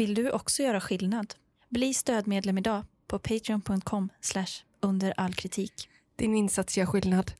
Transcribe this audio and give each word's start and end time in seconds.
Vill 0.00 0.14
du 0.14 0.30
också 0.30 0.62
göra 0.62 0.80
skillnad? 0.80 1.34
Bli 1.68 1.94
stödmedlem 1.94 2.58
idag 2.58 2.84
på 3.06 3.18
patreon.com 3.18 4.08
under 4.82 5.14
all 5.16 5.34
kritik. 5.34 5.88
Din 6.16 6.34
insats 6.34 6.78
gör 6.78 6.86
skillnad. 6.86 7.32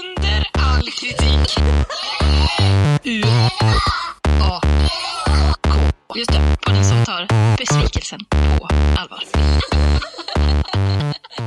Under 0.00 0.50
all 0.52 0.82
kritik. 0.82 1.58
U 3.04 3.22
A 4.40 4.60
K. 5.62 5.80
Just 6.14 6.32
det, 6.32 6.56
podden 6.66 6.84
som 6.84 7.04
tar 7.04 7.56
besvikelsen 7.58 8.20
på 8.30 8.68
allvar. 8.98 9.24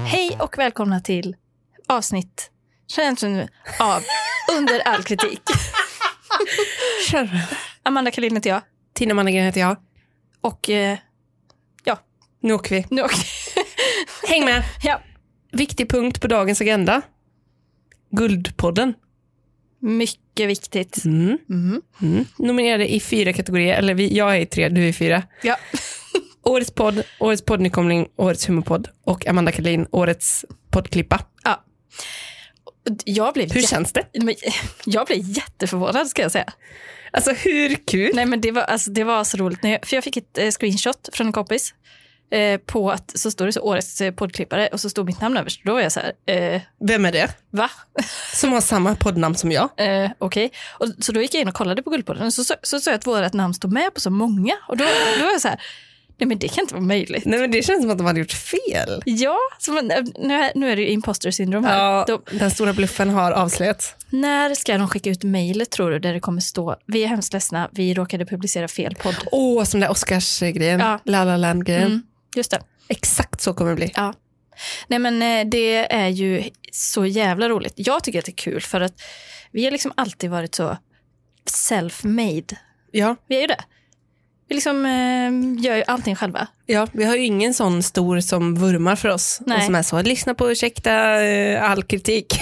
Hej 0.05 0.37
och 0.41 0.57
välkomna 0.57 0.99
till 0.99 1.35
avsnitt 1.87 2.51
av 3.79 4.03
Under 4.57 4.79
all 4.79 5.03
kritik. 5.03 5.41
Kör. 7.11 7.29
Amanda 7.83 8.11
Kalin 8.11 8.35
heter 8.35 8.49
jag. 8.49 8.61
Tina 8.93 9.13
Mannegren 9.13 9.45
heter 9.45 9.61
jag. 9.61 9.77
Och 10.41 10.69
eh, 10.69 10.97
Nu 12.41 12.53
åker 12.53 12.75
vi. 12.75 12.85
nu 12.89 13.01
åker 13.01 13.17
Häng 14.29 14.45
med. 14.45 14.63
Ja. 14.83 15.01
Viktig 15.51 15.89
punkt 15.89 16.21
på 16.21 16.27
dagens 16.27 16.61
agenda. 16.61 17.01
Guldpodden. 18.11 18.93
Mycket 19.79 20.49
viktigt. 20.49 21.05
Mm. 21.05 21.37
Mhm. 21.49 21.81
Mm. 22.01 22.25
Nominerade 22.37 22.93
i 22.93 22.99
fyra 22.99 23.33
kategorier. 23.33 23.77
Eller 23.77 23.93
vi, 23.93 24.17
jag 24.17 24.35
är 24.35 24.39
i 24.39 24.45
tre, 24.45 24.69
du 24.69 24.83
är 24.83 24.87
i 24.87 24.93
fyra. 24.93 25.23
Ja. 25.43 25.57
Årets 26.43 26.71
podd, 26.71 27.03
Årets 27.19 27.45
poddnykomling, 27.45 28.07
Årets 28.15 28.49
humorpodd 28.49 28.87
och 29.03 29.27
Amanda 29.27 29.51
Kalin, 29.51 29.87
Årets 29.91 30.45
poddklippa. 30.71 31.19
ja. 31.43 31.63
Jag 33.05 33.33
blev, 33.33 33.51
Hur 33.51 33.61
känns 33.61 33.93
det? 33.93 34.05
jag 34.85 35.07
blev 35.07 35.19
jätteförvånad 35.21 36.07
ska 36.07 36.21
jag 36.21 36.31
säga. 36.31 36.53
Alltså 37.11 37.31
hur 37.31 37.75
kul? 37.75 38.11
Nej, 38.13 38.25
men 38.25 38.41
det, 38.41 38.51
var, 38.51 38.61
alltså, 38.61 38.91
det 38.91 39.03
var 39.03 39.23
så 39.23 39.37
roligt. 39.37 39.61
För 39.61 39.95
jag 39.95 40.03
fick 40.03 40.17
ett 40.17 40.37
eh, 40.37 40.51
screenshot 40.51 41.09
från 41.13 41.27
en 41.27 41.33
kompis. 41.33 41.73
Eh, 42.31 42.59
på 42.59 42.91
att 42.91 43.19
så 43.19 43.31
står 43.31 43.45
det 43.45 43.53
så 43.53 43.61
årets 43.61 44.01
eh, 44.01 44.13
poddklippare 44.13 44.67
och 44.67 44.79
så 44.79 44.89
stod 44.89 45.05
mitt 45.05 45.21
namn 45.21 45.37
överst. 45.37 45.61
Då 45.65 45.73
var 45.73 45.81
jag 45.81 45.91
så 45.91 45.99
här, 45.99 46.35
eh, 46.35 46.61
Vem 46.87 47.05
är 47.05 47.11
det? 47.11 47.29
va? 47.49 47.69
Som 48.33 48.51
har 48.51 48.61
samma 48.61 48.95
poddnamn 48.95 49.35
som 49.35 49.51
jag. 49.51 49.69
Eh, 49.77 50.11
Okej. 50.19 50.51
Och 50.79 50.87
Så 50.99 51.11
då 51.11 51.21
gick 51.21 51.33
jag 51.33 51.41
in 51.41 51.47
och 51.47 51.53
kollade 51.53 51.83
på 51.83 51.89
Guldpodden 51.89 52.25
och 52.25 52.33
så 52.33 52.43
så, 52.43 52.55
så 52.61 52.79
såg 52.79 52.91
jag 52.91 52.97
att 52.97 53.07
vårt 53.07 53.33
namn 53.33 53.53
stod 53.53 53.71
med 53.73 53.93
på 53.93 53.99
så 53.99 54.09
många. 54.09 54.53
Och 54.67 54.77
då, 54.77 54.85
då 55.19 55.25
var 55.25 55.31
jag 55.31 55.41
så 55.41 55.47
här, 55.47 55.61
nej 56.19 56.27
men 56.27 56.39
det 56.39 56.47
kan 56.47 56.61
inte 56.61 56.73
vara 56.73 56.83
möjligt. 56.83 57.25
Nej 57.25 57.39
men 57.39 57.51
det 57.51 57.63
känns 57.63 57.81
som 57.81 57.91
att 57.91 57.97
de 57.97 58.07
hade 58.07 58.19
gjort 58.19 58.31
fel. 58.31 59.01
Ja, 59.05 59.37
man, 59.69 59.91
eh, 59.91 60.03
nu, 60.19 60.33
är- 60.33 60.51
nu 60.55 60.71
är 60.71 60.75
det 60.75 60.81
ju 60.81 60.87
imposter 60.89 61.31
syndrom 61.31 61.63
här. 61.63 61.77
Ja, 61.79 62.05
Då, 62.07 62.21
den 62.31 62.51
stora 62.51 62.73
bluffen 62.73 63.09
har 63.09 63.31
avslöjats. 63.31 63.95
när 64.09 64.53
ska 64.55 64.77
de 64.77 64.87
skicka 64.89 65.09
ut 65.09 65.23
mejlet 65.23 65.69
tror 65.69 65.91
du, 65.91 65.99
där 65.99 66.13
det 66.13 66.19
kommer 66.19 66.41
stå, 66.41 66.75
vi 66.85 67.03
är 67.03 67.07
hemskt 67.07 67.33
ledsna, 67.33 67.69
vi 67.71 67.93
råkade 67.93 68.25
publicera 68.25 68.67
fel 68.67 68.95
podd. 68.95 69.15
Åh, 69.31 69.63
som 69.63 69.79
den 69.79 69.87
där 69.87 69.91
Oscars-grejen. 69.91 70.79
Ja. 70.79 70.99
La 71.03 71.23
La 71.23 71.37
Land-grejen. 71.37 71.83
Mm, 71.87 72.01
just 72.35 72.51
det. 72.51 72.61
Exakt 72.89 73.41
så 73.41 73.53
kommer 73.53 73.71
det 73.71 73.75
bli. 73.75 73.91
Ja. 73.95 74.13
Nej 74.87 74.99
men 74.99 75.21
eh, 75.21 75.49
det 75.49 75.93
är 75.93 76.07
ju 76.07 76.43
så 76.71 77.05
jävla 77.05 77.49
roligt. 77.49 77.73
Jag 77.75 78.03
tycker 78.03 78.19
att 78.19 78.25
det 78.25 78.31
är 78.31 78.35
kul 78.51 78.61
för 78.61 78.81
att 78.81 78.93
vi 79.51 79.63
har 79.63 79.71
liksom 79.71 79.91
alltid 79.95 80.29
varit 80.29 80.55
så 80.55 80.77
self-made. 81.51 82.55
Ja, 82.91 83.15
Vi 83.27 83.35
är 83.37 83.41
ju 83.41 83.47
det. 83.47 83.59
Vi 84.49 84.55
liksom 84.55 84.85
eh, 84.85 85.63
gör 85.65 85.75
ju 85.75 85.83
allting 85.87 86.15
själva. 86.15 86.47
ja, 86.65 86.87
vi 86.91 87.03
har 87.05 87.15
ju 87.15 87.23
ingen 87.25 87.53
sån 87.53 87.83
stor 87.83 88.19
som 88.19 88.55
vurmar 88.55 88.95
för 88.95 89.09
oss. 89.09 89.41
Nej. 89.45 89.57
Och 89.57 89.63
som 89.63 89.75
är 89.75 89.83
så, 89.83 90.01
lyssna 90.01 90.33
på 90.33 90.51
ursäkta 90.51 91.21
eh, 91.23 91.71
all 91.71 91.83
kritik. 91.83 92.39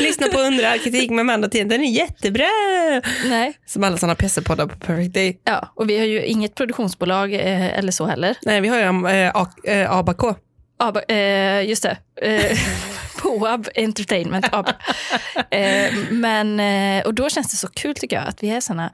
lyssna 0.00 0.26
på 0.28 0.38
undra 0.40 0.70
all 0.70 0.78
kritik 0.78 1.10
med 1.10 1.20
Amanda 1.20 1.48
Thien, 1.48 1.68
den 1.68 1.80
är 1.82 1.90
jättebra. 1.90 2.46
Nej. 3.26 3.52
Som 3.66 3.84
alla 3.84 3.96
sådana 3.96 4.14
pissepoddar 4.14 4.66
på 4.66 4.76
Perfect 4.78 5.14
Day. 5.14 5.40
Ja, 5.44 5.72
och 5.74 5.90
vi 5.90 5.98
har 5.98 6.04
ju 6.04 6.24
inget 6.24 6.54
produktionsbolag 6.54 7.34
eh, 7.34 7.78
eller 7.78 7.92
så 7.92 8.06
heller. 8.06 8.36
Nej, 8.42 8.60
vi 8.60 8.68
har 8.68 8.78
ju 8.78 9.08
eh, 9.08 9.30
A- 9.34 9.50
eh, 9.64 9.92
ABK. 9.92 10.22
AB, 10.78 10.98
eh, 11.08 11.62
just 11.68 11.82
det. 11.82 11.96
Eh, 12.22 12.58
Poab 13.22 13.68
Entertainment 13.74 14.46
AB. 14.52 14.66
Eh, 15.50 15.92
men, 16.10 16.60
och 17.06 17.14
då 17.14 17.28
känns 17.30 17.50
det 17.50 17.56
så 17.56 17.68
kul 17.68 17.94
tycker 17.94 18.16
jag 18.16 18.26
att 18.28 18.42
vi 18.42 18.50
är 18.50 18.60
frå- 18.60 18.90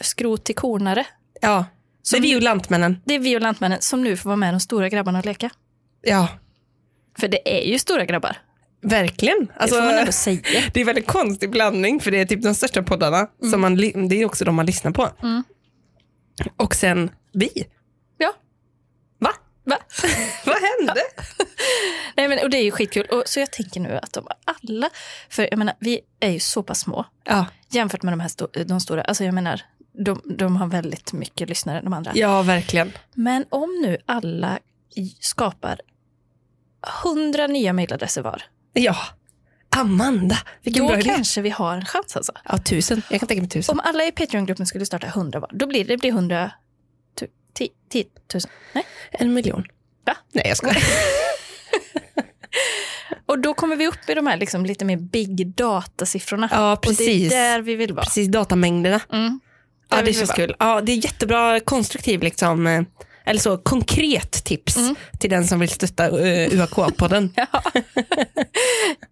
skrot 0.00 0.44
till 0.44 0.54
kornare. 0.54 1.06
Ja, 1.40 1.64
det 2.10 2.16
är 2.16 2.20
vi 2.20 2.36
och 2.36 2.42
Lantmännen. 2.42 3.00
Det 3.04 3.14
är 3.14 3.18
vi 3.18 3.36
och 3.36 3.40
Lantmännen 3.40 3.80
som 3.80 4.02
nu 4.02 4.16
får 4.16 4.30
vara 4.30 4.36
med 4.36 4.54
de 4.54 4.60
stora 4.60 4.88
grabbarna 4.88 5.18
och 5.18 5.24
leka. 5.26 5.50
Ja, 6.02 6.28
För 7.18 7.28
det 7.28 7.58
är 7.58 7.72
ju 7.72 7.78
stora 7.78 8.04
grabbar. 8.04 8.36
verkligen. 8.82 9.48
Alltså, 9.56 9.76
det 9.76 9.82
får 9.82 9.88
man 9.90 9.98
ändå 9.98 10.12
säga. 10.12 10.40
Det 10.72 10.76
är 10.76 10.80
en 10.80 10.86
väldigt 10.86 11.06
konstig 11.06 11.50
blandning 11.50 12.00
för 12.00 12.10
det 12.10 12.20
är 12.20 12.24
typ 12.26 12.42
de 12.42 12.54
största 12.54 12.82
poddarna. 12.82 13.26
Som 13.50 13.60
man, 13.60 13.76
det 13.76 14.14
är 14.14 14.24
också 14.24 14.44
de 14.44 14.54
man 14.54 14.66
lyssnar 14.66 14.90
på. 14.90 15.08
Mm. 15.22 15.42
Och 16.56 16.74
sen 16.74 17.10
vi. 17.32 17.48
Va? 19.64 19.78
Vad 20.44 20.56
hände? 20.56 21.02
Nej, 22.16 22.28
men, 22.28 22.38
och 22.42 22.50
det 22.50 22.56
är 22.56 22.64
ju 22.64 22.70
skitkul. 22.70 23.06
Och, 23.06 23.22
så 23.26 23.40
jag 23.40 23.52
tänker 23.52 23.80
nu 23.80 23.98
att 24.02 24.12
de 24.12 24.26
alla... 24.44 24.90
För 25.28 25.48
jag 25.50 25.58
menar, 25.58 25.74
vi 25.78 26.00
är 26.20 26.30
ju 26.30 26.40
så 26.40 26.62
pass 26.62 26.80
små 26.80 27.06
ja. 27.24 27.46
jämfört 27.70 28.02
med 28.02 28.12
de 28.12 28.20
här 28.20 28.28
sto 28.28 28.46
de 28.66 28.80
stora. 28.80 29.02
Alltså 29.02 29.24
jag 29.24 29.34
menar, 29.34 29.62
de, 29.92 30.22
de 30.24 30.56
har 30.56 30.66
väldigt 30.66 31.12
mycket 31.12 31.48
lyssnare, 31.48 31.80
de 31.80 31.92
andra. 31.92 32.12
Ja, 32.14 32.42
verkligen. 32.42 32.92
Men 33.14 33.44
om 33.48 33.80
nu 33.82 33.98
alla 34.06 34.58
skapar 35.20 35.80
hundra 37.02 37.46
nya 37.46 37.72
mejladresser 37.72 38.22
var. 38.22 38.42
Ja. 38.72 38.96
Amanda, 39.76 40.38
vilken 40.62 40.82
då 40.82 40.88
bra 40.88 40.98
idé. 40.98 41.10
Då 41.10 41.14
kanske 41.14 41.40
vi 41.40 41.50
har 41.50 41.76
en 41.76 41.84
chans 41.84 42.16
alltså. 42.16 42.32
Ja, 42.44 42.58
tusen. 42.58 43.02
Jag 43.10 43.20
kan 43.20 43.26
tänka 43.26 43.42
mig 43.42 43.50
tusen. 43.50 43.72
Om 43.72 43.80
alla 43.84 44.04
i 44.04 44.12
Patreon-gruppen 44.12 44.66
skulle 44.66 44.86
starta 44.86 45.06
100 45.06 45.40
var, 45.40 45.50
då 45.52 45.66
blir 45.66 45.84
det, 45.84 45.92
hundra... 45.92 46.00
blir 46.00 46.12
Tio 47.54 48.04
tusen? 48.32 48.50
Nej. 48.72 48.86
En 49.10 49.34
miljon. 49.34 49.64
Va? 50.06 50.16
Nej, 50.32 50.44
jag 50.48 50.56
skojar. 50.56 50.76
Och 53.26 53.38
då 53.38 53.54
kommer 53.54 53.76
vi 53.76 53.86
upp 53.86 54.08
i 54.08 54.14
de 54.14 54.26
här 54.26 54.36
liksom 54.36 54.66
lite 54.66 54.84
mer 54.84 54.96
big 54.96 55.54
data-siffrorna. 55.54 56.48
Ja, 56.52 56.78
precis. 56.82 57.00
Och 57.00 57.30
det 57.30 57.36
är 57.36 57.52
där 57.52 57.62
vi 57.62 57.74
vill 57.74 57.92
vara. 57.92 58.04
Precis, 58.04 58.28
datamängderna. 58.28 59.00
Mm. 59.12 59.40
Ja, 59.88 60.02
det 60.02 60.12
känns 60.12 60.32
kul. 60.32 60.56
Ja, 60.58 60.80
det 60.80 60.92
är 60.92 60.96
jättebra 60.96 61.60
konstruktiv 61.60 62.22
liksom, 62.22 62.66
eh, 62.66 62.82
eller 63.26 63.40
så, 63.40 63.58
konkret 63.58 64.44
tips 64.44 64.76
Mm. 64.76 64.94
till 65.20 65.30
den 65.30 65.46
som 65.46 65.60
vill 65.60 65.68
stötta 65.68 66.10
uh, 66.10 66.48
UAK-podden. 66.48 67.30
Ja. 67.36 67.62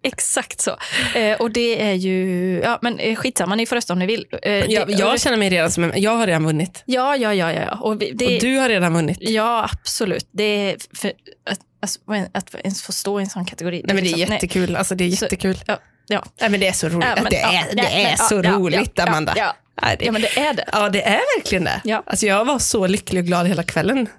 Exakt 0.03 0.61
så. 0.61 0.77
Eh, 1.15 1.37
och 1.41 1.51
det 1.51 1.81
är 1.81 1.93
ju, 1.93 2.59
ja 2.63 2.79
men 2.81 2.99
eh, 2.99 3.15
skitsamma, 3.15 3.55
ni 3.55 3.65
får 3.65 3.75
rösta 3.75 3.93
om 3.93 3.99
ni 3.99 4.05
vill. 4.05 4.25
Eh, 4.41 4.51
jag, 4.51 4.87
det, 4.87 4.93
jag 4.93 5.19
känner 5.21 5.37
mig 5.37 5.49
redan 5.49 5.71
som 5.71 5.83
en, 5.83 6.01
jag 6.01 6.11
har 6.17 6.27
redan 6.27 6.45
vunnit. 6.45 6.83
ja, 6.85 7.15
ja, 7.15 7.33
ja, 7.33 7.51
ja. 7.53 7.77
Och 7.81 8.01
vi, 8.01 8.11
det, 8.11 8.25
Och 8.35 8.41
du 8.41 8.57
har 8.57 8.69
redan 8.69 8.93
vunnit. 8.93 9.17
Ja, 9.21 9.69
absolut. 9.73 10.27
Det 10.31 10.43
är 10.43 10.77
för, 10.93 11.07
att, 11.49 11.59
alltså, 11.81 11.99
att 12.33 12.55
ens 12.55 12.81
få 12.83 12.91
stå 12.91 13.19
i 13.19 13.23
en 13.23 13.29
sån 13.29 13.45
kategori. 13.45 13.81
Nej, 13.85 13.95
men 13.95 14.03
det 14.03 14.09
är 14.11 14.15
liksom- 14.17 14.33
jättekul. 14.35 14.75
Alltså, 14.75 14.95
det 14.95 15.03
är 15.03 15.11
Så- 15.11 15.25
jättekul. 15.25 15.57
Ja, 15.67 15.77
ja. 16.07 16.23
Nej, 16.41 16.49
men 16.49 16.59
det 16.59 16.67
är 16.67 16.73
så 16.73 16.89
roligt. 16.89 17.07
Ja, 17.15 17.21
men- 17.23 17.29
det 17.31 17.37
är, 17.39 17.53
ja, 17.53 17.63
det 17.69 17.81
nej, 17.81 18.03
är 18.03 18.07
men- 18.07 18.17
så 18.17 18.35
ja, 18.35 18.41
ja, 18.43 18.51
roligt, 18.51 18.91
ja, 18.95 19.03
Amanda. 19.07 19.33
Ja, 19.37 19.55
Nej, 19.81 19.95
det, 19.99 20.05
ja, 20.05 20.11
men 20.11 20.21
det 20.21 20.39
är 20.39 20.53
det. 20.53 20.65
ja, 20.71 20.89
det 20.89 21.03
är 21.03 21.21
verkligen 21.37 21.63
det. 21.63 21.81
Ja. 21.83 22.03
Alltså, 22.05 22.25
jag 22.25 22.45
var 22.45 22.59
så 22.59 22.87
lycklig 22.87 23.19
och 23.19 23.27
glad 23.27 23.47
hela 23.47 23.63
kvällen. 23.63 24.09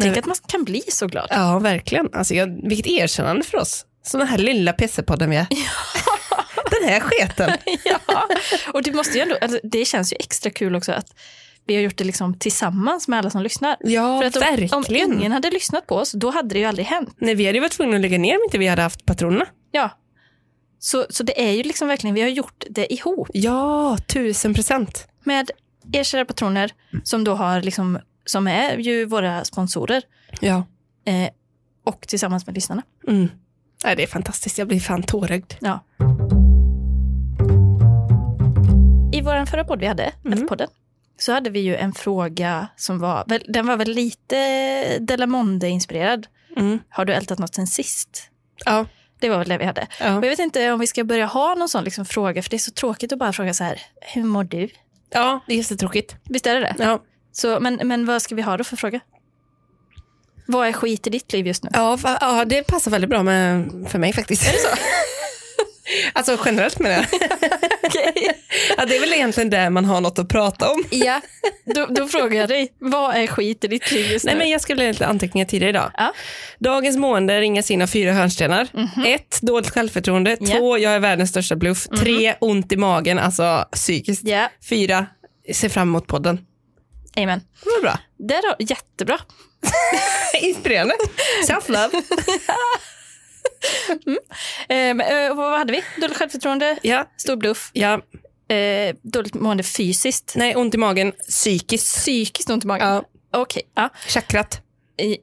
Tänk 0.00 0.16
att 0.16 0.26
man 0.26 0.36
kan 0.48 0.64
bli 0.64 0.82
så 0.88 1.06
glad. 1.06 1.26
Ja, 1.30 1.58
verkligen. 1.58 2.08
Alltså, 2.12 2.34
jag, 2.34 2.68
vilket 2.68 2.86
erkännande 2.86 3.44
för 3.44 3.58
oss. 3.58 3.86
Som 4.02 4.20
den 4.20 4.28
här 4.28 4.38
lilla 4.38 4.72
PC-podden 4.72 5.30
vi 5.30 5.36
är. 5.36 5.46
den 6.80 6.88
här 6.88 7.00
sketen. 7.00 7.52
ja. 7.84 8.28
Och 8.72 8.82
det, 8.82 8.92
måste 8.92 9.18
ju 9.18 9.20
ändå, 9.20 9.36
alltså, 9.40 9.58
det 9.62 9.84
känns 9.84 10.12
ju 10.12 10.16
extra 10.20 10.50
kul 10.50 10.76
också 10.76 10.92
att 10.92 11.06
vi 11.66 11.74
har 11.74 11.82
gjort 11.82 11.96
det 11.96 12.04
liksom 12.04 12.38
tillsammans 12.38 13.08
med 13.08 13.18
alla 13.18 13.30
som 13.30 13.42
lyssnar. 13.42 13.76
Ja, 13.80 14.20
För 14.20 14.26
att 14.26 14.36
om, 14.36 14.42
om 14.76 14.82
verkligen. 14.82 15.12
ingen 15.12 15.32
hade 15.32 15.50
lyssnat 15.50 15.86
på 15.86 15.96
oss, 15.96 16.12
då 16.12 16.30
hade 16.30 16.48
det 16.48 16.58
ju 16.58 16.64
aldrig 16.64 16.86
hänt. 16.86 17.16
Nej, 17.18 17.34
vi 17.34 17.46
hade 17.46 17.56
ju 17.56 17.60
varit 17.60 17.72
tvungna 17.72 17.96
att 17.96 18.02
lägga 18.02 18.18
ner 18.18 18.34
om 18.34 18.40
inte 18.44 18.58
vi 18.58 18.66
hade 18.66 18.82
haft 18.82 19.06
patronerna. 19.06 19.46
Ja. 19.70 19.90
Så, 20.84 21.06
så 21.10 21.22
det 21.22 21.48
är 21.48 21.52
ju 21.52 21.62
liksom 21.62 21.88
verkligen, 21.88 22.14
vi 22.14 22.20
har 22.22 22.28
gjort 22.28 22.64
det 22.70 22.92
ihop 22.92 23.28
Ja, 23.34 23.98
tusen 24.08 24.54
procent. 24.54 25.08
med 25.24 25.50
er 25.92 26.02
kära 26.04 26.24
patroner 26.24 26.70
som 27.04 27.24
då 27.24 27.34
har 27.34 27.62
liksom, 27.62 27.98
som 28.24 28.46
är 28.46 28.76
ju 28.78 29.04
våra 29.04 29.44
sponsorer 29.44 30.02
Ja. 30.40 30.62
eh, 31.06 31.28
och 31.84 32.00
tillsammans 32.08 32.46
med 32.46 32.54
lyssnarna. 32.54 32.82
Mm. 33.08 33.28
Nej, 33.84 33.96
det 33.96 34.02
är 34.02 34.06
fantastiskt. 34.06 34.58
Jag 34.58 34.68
blir 34.68 34.80
fan 34.80 35.02
tårögd. 35.02 35.52
Ja. 35.60 35.84
I 39.12 39.20
vår 39.20 39.46
förra 39.46 39.64
podd 39.64 39.80
vi 39.80 39.86
hade, 39.86 40.12
Mm. 40.24 40.38
F-podden, 40.42 40.68
så 41.18 41.32
hade 41.32 41.50
vi 41.50 41.60
ju 41.60 41.76
en 41.76 41.92
fråga 41.92 42.66
som 42.76 42.98
var, 42.98 43.24
den 43.52 43.66
var 43.66 43.76
väl 43.76 43.88
lite 43.90 44.36
Delamonde-inspirerad. 45.00 46.26
Mm. 46.56 46.78
Har 46.88 47.04
du 47.04 47.12
ältat 47.12 47.38
något 47.38 47.54
sen 47.54 47.66
sist? 47.66 48.30
Ja. 48.64 48.86
Det 49.24 49.30
var 49.30 49.44
det 49.44 49.58
vi 49.58 49.64
hade. 49.64 49.86
Ja. 50.00 50.18
Och 50.18 50.24
jag 50.24 50.30
vet 50.30 50.38
inte 50.38 50.72
om 50.72 50.80
vi 50.80 50.86
ska 50.86 51.04
börja 51.04 51.26
ha 51.26 51.54
någon 51.54 51.68
sån 51.68 51.84
liksom 51.84 52.04
fråga, 52.04 52.42
för 52.42 52.50
det 52.50 52.56
är 52.56 52.58
så 52.58 52.70
tråkigt 52.70 53.12
att 53.12 53.18
bara 53.18 53.32
fråga 53.32 53.54
så 53.54 53.64
här, 53.64 53.82
hur 54.00 54.24
mår 54.24 54.44
du? 54.44 54.68
ja, 55.14 55.40
det 55.46 55.52
är 55.52 55.56
jättetråkigt. 55.56 56.16
Visst 56.24 56.46
är 56.46 56.54
det 56.54 56.60
det? 56.60 56.74
Ja. 56.78 57.02
Så, 57.32 57.60
men, 57.60 57.80
men 57.84 58.06
vad 58.06 58.22
ska 58.22 58.34
vi 58.34 58.42
ha 58.42 58.56
då 58.56 58.64
för 58.64 58.76
fråga? 58.76 59.00
Vad 60.46 60.68
är 60.68 60.72
skit 60.72 61.06
i 61.06 61.10
ditt 61.10 61.32
liv 61.32 61.46
just 61.46 61.64
nu? 61.64 61.70
Ja, 61.72 61.98
ja, 62.20 62.44
det 62.44 62.62
passar 62.62 62.90
väldigt 62.90 63.10
bra 63.10 63.22
med, 63.22 63.70
för 63.88 63.98
mig 63.98 64.12
faktiskt. 64.12 64.48
Är 64.48 64.52
det 64.52 64.58
så? 64.58 64.68
Alltså 66.12 66.38
generellt 66.44 66.78
med 66.78 66.90
det. 66.90 67.06
Okej. 67.82 68.40
Ja, 68.76 68.84
det 68.86 68.96
är 68.96 69.00
väl 69.00 69.12
egentligen 69.12 69.50
det 69.50 69.70
man 69.70 69.84
har 69.84 70.00
något 70.00 70.18
att 70.18 70.28
prata 70.28 70.70
om. 70.70 70.84
Ja, 70.90 71.20
då, 71.64 71.86
då 71.86 72.08
frågar 72.08 72.40
jag 72.40 72.48
dig, 72.48 72.72
vad 72.78 73.16
är 73.16 73.26
skit 73.26 73.64
i 73.64 73.68
ditt 73.68 73.90
liv 73.90 74.12
just 74.12 74.24
nu? 74.24 74.30
Nej, 74.30 74.38
men 74.38 74.50
jag 74.50 74.60
skrev 74.60 74.76
lite 74.76 75.06
anteckningar 75.06 75.46
tidigare 75.46 75.70
idag. 75.70 75.90
Ja. 75.96 76.12
Dagens 76.58 76.96
mående 76.96 77.40
ringas 77.40 77.70
in 77.70 77.82
av 77.82 77.86
fyra 77.86 78.12
hörnstenar. 78.12 78.68
Ett, 79.06 79.38
dåligt 79.42 79.70
självförtroende. 79.70 80.36
Ja. 80.40 80.56
Två, 80.56 80.78
jag 80.78 80.92
är 80.94 80.98
världens 80.98 81.30
största 81.30 81.56
bluff. 81.56 81.86
Tre, 81.98 82.34
ont 82.40 82.72
i 82.72 82.76
magen, 82.76 83.18
alltså 83.18 83.64
psykiskt. 83.72 84.22
Ja, 84.24 84.48
Fyra, 84.68 85.06
ser 85.54 85.68
fram 85.68 85.88
emot 85.88 86.06
podden. 86.06 86.38
amen. 87.16 87.40
Det 87.64 87.70
var 87.70 87.80
bra. 87.82 87.98
Där 88.18 88.48
har, 88.48 88.56
jättebra. 88.58 89.18
Inspirerande. 90.40 90.94
Self-love. 91.48 91.90
Eh, 94.68 94.94
men, 94.94 95.00
eh, 95.00 95.34
vad 95.34 95.58
hade 95.58 95.72
vi? 95.72 95.82
Dåligt 96.00 96.16
självförtroende, 96.16 96.78
Ja, 96.82 97.10
stor 97.16 97.36
bluff, 97.36 97.70
ja. 97.72 98.00
eh, 98.56 98.96
dåligt 99.02 99.34
mående 99.34 99.62
fysiskt, 99.62 100.32
Nej, 100.36 100.56
ont 100.56 100.74
i 100.74 100.78
magen, 100.78 101.12
psykiskt. 101.28 101.96
psykiskt 101.96 102.50
ont 102.50 102.64
i 102.64 102.66
magen. 102.66 102.88
Ja. 102.88 103.04
Okej, 103.40 103.62
ja. 103.74 103.88
Chakrat, 104.08 104.60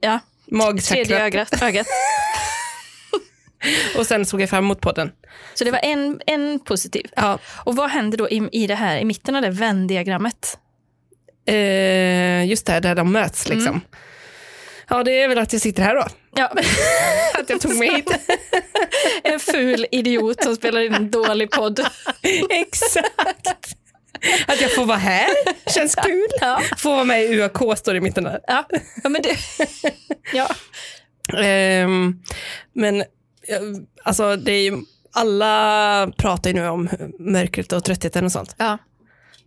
Tredje 0.00 0.20
magchakrat. 0.46 1.10
ögat. 1.10 1.62
ögat. 1.62 1.86
Och 3.98 4.06
sen 4.06 4.26
såg 4.26 4.40
jag 4.40 4.50
fram 4.50 4.64
emot 4.64 4.80
podden. 4.80 5.12
Så 5.54 5.64
det 5.64 5.70
var 5.70 5.80
en, 5.82 6.20
en 6.26 6.60
positiv. 6.60 7.06
Ja. 7.16 7.38
Och 7.64 7.76
vad 7.76 7.90
händer 7.90 8.18
då 8.18 8.30
i, 8.30 8.48
i 8.52 8.66
det 8.66 8.74
här, 8.74 8.98
i 8.98 9.04
mitten 9.04 9.36
av 9.36 9.42
det 9.42 9.50
Venn-diagrammet? 9.50 10.58
Eh, 11.46 12.44
just 12.48 12.66
det, 12.66 12.80
där 12.80 12.94
de 12.94 13.12
möts 13.12 13.48
liksom. 13.48 13.68
Mm. 13.68 13.80
Ja, 14.88 15.02
det 15.02 15.22
är 15.22 15.28
väl 15.28 15.38
att 15.38 15.52
jag 15.52 15.62
sitter 15.62 15.82
här 15.82 15.94
då. 15.94 16.06
Ja, 16.36 16.46
Att 17.40 17.50
jag 17.50 17.60
tog 17.60 17.76
mig 17.76 17.94
hit. 17.94 18.10
en 19.22 19.40
ful 19.40 19.86
idiot 19.90 20.42
som 20.42 20.56
spelar 20.56 20.80
in 20.80 20.94
en 20.94 21.10
dålig 21.10 21.50
podd. 21.50 21.80
Exakt. 22.50 23.76
Att 24.46 24.60
jag 24.60 24.74
får 24.74 24.84
vara 24.84 24.98
här 24.98 25.28
känns 25.74 25.94
kul. 25.94 26.26
Ja. 26.40 26.60
Få 26.78 26.90
vara 26.90 27.04
med 27.04 27.22
i 27.22 27.34
UAK 27.34 27.78
står 27.78 27.96
i 27.96 28.00
mitten 28.00 28.24
där. 28.24 28.40
Ja, 28.46 28.66
ja 29.02 29.08
men 29.08 29.22
det... 29.22 29.36
Ja. 30.32 30.48
Ehm, 31.44 32.22
men 32.72 33.04
alltså 34.04 34.36
det 34.36 34.52
är 34.52 34.62
ju, 34.62 34.78
alla 35.12 36.12
pratar 36.16 36.50
ju 36.50 36.56
nu 36.56 36.68
om 36.68 36.88
mörkret 37.18 37.72
och 37.72 37.84
tröttheten 37.84 38.24
och 38.24 38.32
sånt. 38.32 38.54
ja. 38.58 38.78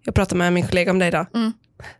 Jag 0.03 0.15
pratade 0.15 0.37
med 0.37 0.53
min 0.53 0.67
kollega 0.67 0.91
om 0.91 0.99
det 0.99 1.07
idag. 1.07 1.25
Mm. 1.35 1.53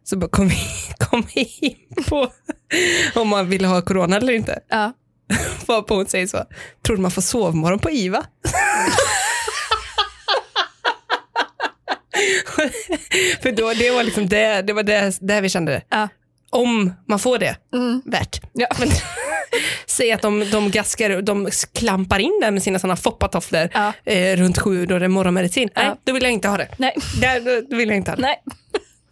Så 0.03 0.17
bara 0.17 0.29
kom 0.29 0.47
vi, 0.47 0.57
kom 0.97 1.27
vi 1.35 1.41
in 1.61 2.03
på 2.09 2.31
om 3.15 3.27
man 3.27 3.49
vill 3.49 3.65
ha 3.65 3.81
corona 3.81 4.17
eller 4.17 4.33
inte. 4.33 4.59
ja. 4.69 4.93
Varpå 5.67 5.95
hon 5.95 6.05
säger 6.05 6.27
så, 6.27 6.43
tror 6.85 6.95
du 6.95 7.01
man 7.01 7.11
får 7.11 7.21
sovmorgon 7.21 7.79
på 7.79 7.91
IVA? 7.91 8.25
För 13.41 13.51
då, 13.51 13.73
det 13.73 13.91
var 13.91 14.03
liksom 14.03 14.27
det, 14.29 14.61
det 14.61 14.73
var 14.73 14.83
det, 14.83 15.17
det 15.21 15.41
vi 15.41 15.49
kände. 15.49 15.81
Ja. 15.89 16.07
Om 16.49 16.93
man 17.07 17.19
får 17.19 17.37
det, 17.37 17.55
Mm. 17.73 18.01
värt. 18.05 18.41
Ja. 18.53 18.67
Men, 18.79 18.89
säg 19.85 20.11
att 20.11 20.21
de, 20.21 20.49
de 20.51 20.71
gaskar, 20.71 21.21
de 21.21 21.49
klampar 21.73 22.19
in 22.19 22.39
där 22.41 22.51
med 22.51 22.63
sina 22.63 22.79
sådana 22.79 22.95
foppatofflor 22.95 23.69
Ja. 23.73 23.93
eh, 24.05 24.37
runt 24.37 24.57
sju 24.59 24.85
då 24.85 24.99
det 24.99 25.05
är 25.05 25.09
morgonmedicin. 25.09 25.69
Nej, 25.75 25.91
då 26.03 26.13
vill 26.13 26.23
jag 26.23 26.31
inte 26.31 26.47
ha 26.47 26.57
det. 26.57 26.67
Nej. 26.77 26.95
Där, 27.21 27.39
då, 27.69 27.77
vill 27.77 27.87
jag 27.89 27.97
inte 27.97 28.11
ha 28.11 28.15
det. 28.15 28.21
Nej. 28.21 28.43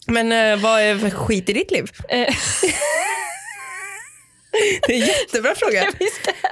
Men 0.07 0.31
eh, 0.31 0.63
vad 0.63 0.81
är 0.81 1.09
skit 1.09 1.49
i 1.49 1.53
ditt 1.53 1.71
liv? 1.71 1.91
Eh, 2.09 2.27
Det 4.87 4.93
är 4.93 5.01
en 5.01 5.07
jättebra 5.07 5.55
fråga. 5.57 5.91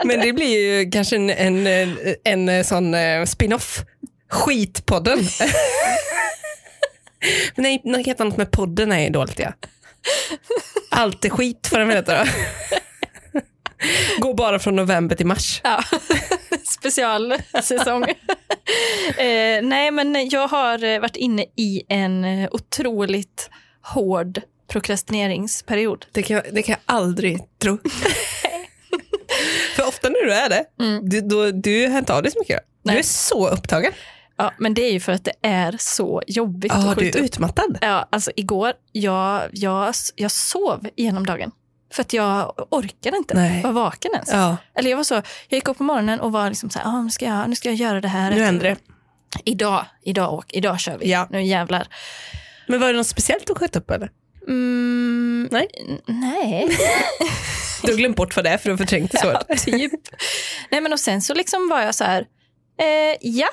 Men 0.03 0.19
det 0.19 0.33
blir 0.33 0.59
ju 0.59 0.92
kanske 0.92 1.15
en, 1.15 1.30
en, 1.30 1.68
en, 2.24 2.50
en 2.50 2.63
sån 2.65 2.94
eh, 2.94 3.25
spin-off. 3.25 3.80
Skitpodden. 4.30 5.19
Nej, 7.56 7.81
något 7.83 8.06
helt 8.06 8.21
annat 8.21 8.38
med 8.38 8.51
podden 8.51 8.92
är 8.92 9.09
dåligt 9.09 9.39
ja. 9.39 9.53
Allt 10.92 11.25
är 11.25 11.30
skit 11.30 11.68
får 11.68 11.77
den 11.80 11.88
veta 11.88 12.24
då. 12.24 12.30
Går 14.19 14.33
bara 14.33 14.59
från 14.59 14.75
november 14.75 15.15
till 15.15 15.25
mars. 15.25 15.62
Ja, 15.63 15.83
specialsäsong. 16.80 18.03
eh, 19.18 19.62
nej, 19.63 19.92
men 19.92 20.30
jag 20.30 20.48
har 20.48 20.83
eh, 20.83 21.00
varit 21.00 21.15
inne 21.15 21.45
i 21.57 21.81
en 21.89 22.24
eh, 22.25 22.50
otroligt 22.51 23.50
hård 23.81 24.42
prokrastineringsperiod. 24.72 26.06
Det 26.12 26.24
kan, 26.24 26.36
jag- 26.36 26.46
det 26.54 26.62
kan 26.64 26.74
jag 26.86 26.96
aldrig 26.96 27.40
tro. 27.60 27.78
För 29.76 29.88
ofta 29.88 30.10
när 30.10 30.26
du 30.26 30.34
är 30.34 30.50
det, 30.50 30.66
du, 31.02 31.22
då, 31.22 31.52
du 31.52 31.88
har 31.88 32.00
inte 32.00 32.14
av 32.14 32.24
dig 32.24 32.32
så 32.32 32.40
mycket. 32.40 32.60
Du 32.84 32.92
Nej. 32.92 33.00
är 33.00 33.04
så 33.04 33.48
upptagen. 33.50 33.92
Ja, 34.38 34.54
men 34.58 34.74
det 34.74 34.82
är 34.82 34.92
ju 34.92 35.00
för 35.00 35.12
att 35.12 35.24
det 35.24 35.34
är 35.42 35.76
så 35.80 36.22
jobbigt 36.28 36.72
Ja, 36.76 36.94
du 36.98 37.08
är 37.10 37.18
utmattad. 37.18 37.78
Ja, 37.82 38.08
alltså 38.12 38.32
igår, 38.36 38.74
jag, 38.92 39.42
jag, 39.52 39.94
jag 40.16 40.32
sov 40.32 40.88
genom 40.96 41.26
dagen. 41.26 41.52
För 41.94 42.02
att 42.02 42.14
jag 42.14 42.54
orkade 42.72 43.18
inte 43.18 43.34
Nej. 43.34 43.62
vara 43.64 43.74
vaken 43.74 44.12
ens. 44.14 44.30
Ja, 44.32 44.58
Eller 44.76 44.90
jag 44.90 44.98
var 44.98 45.04
så, 45.04 45.14
jag 45.14 45.24
gick 45.50 45.68
upp 45.68 45.78
på 45.78 45.84
morgonen 45.84 46.20
och 46.20 46.32
var 46.32 46.50
liksom 46.50 46.70
så 46.70 46.80
här, 46.80 46.86
ah, 46.88 47.02
nu, 47.02 47.10
ska 47.10 47.26
jag, 47.26 47.50
nu 47.50 47.56
ska 47.56 47.70
jag 47.70 47.76
göra 47.76 48.02
det 48.02 48.08
här. 48.08 48.32
nu 48.32 48.44
händer 48.44 48.64
det. 48.70 48.78
Idag, 49.46 49.86
idag, 50.04 50.34
åk, 50.34 50.46
idag 50.54 50.80
kör 50.80 50.98
vi. 50.98 51.12
Ja. 51.12 51.28
Nu 51.30 51.44
jävlar. 51.44 51.88
Men 52.68 52.80
var 52.80 52.88
det 52.88 52.94
något 52.98 53.08
speciellt 53.08 53.48
du 53.48 53.56
sköt 53.56 53.76
upp 53.76 53.92
eller? 53.92 54.10
Mm, 54.48 55.48
Nej. 55.52 55.68
Nej. 56.06 56.78
Du 57.84 57.92
har 57.92 57.98
glömt 57.98 58.16
bort 58.16 58.36
vad 58.36 58.46
det 58.46 58.50
är 58.50 58.58
för 58.58 58.70
du 58.70 58.78
det 58.78 59.18
så. 59.18 59.28
Ja, 59.48 59.56
typ. 59.56 59.92
Nej 60.72 60.82
men 60.82 60.94
och 60.94 61.00
sen 61.00 61.22
så 61.22 61.34
liksom 61.34 61.70
var 61.70 61.82
jag 61.82 61.96
så 61.96 62.04
här, 62.04 62.22
eh, 62.80 63.18
ja. 63.22 63.48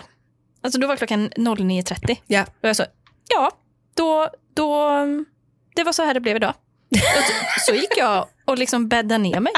Alltså 0.63 0.81
då 0.81 0.87
var 0.87 0.97
klockan 0.97 1.31
09.30. 1.31 2.17
Ja. 2.27 2.45
Då 2.45 2.51
var 2.61 2.69
jag 2.69 2.77
så, 2.77 2.85
ja, 3.29 3.51
då, 3.97 4.29
då, 4.55 4.89
det 5.77 5.85
var 5.85 5.93
så 5.93 6.03
här 6.03 6.15
det 6.15 6.21
blev 6.21 6.37
idag. 6.37 6.55
Så 7.67 7.75
gick 7.75 7.97
jag 7.97 8.29
och 8.45 8.59
liksom 8.59 8.89
bäddade 8.89 9.19
ner 9.19 9.41
mig 9.41 9.53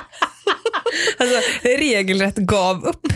Alltså, 1.19 1.41
regelrätt 1.65 2.37
gav 2.37 2.85
upp. 2.85 3.06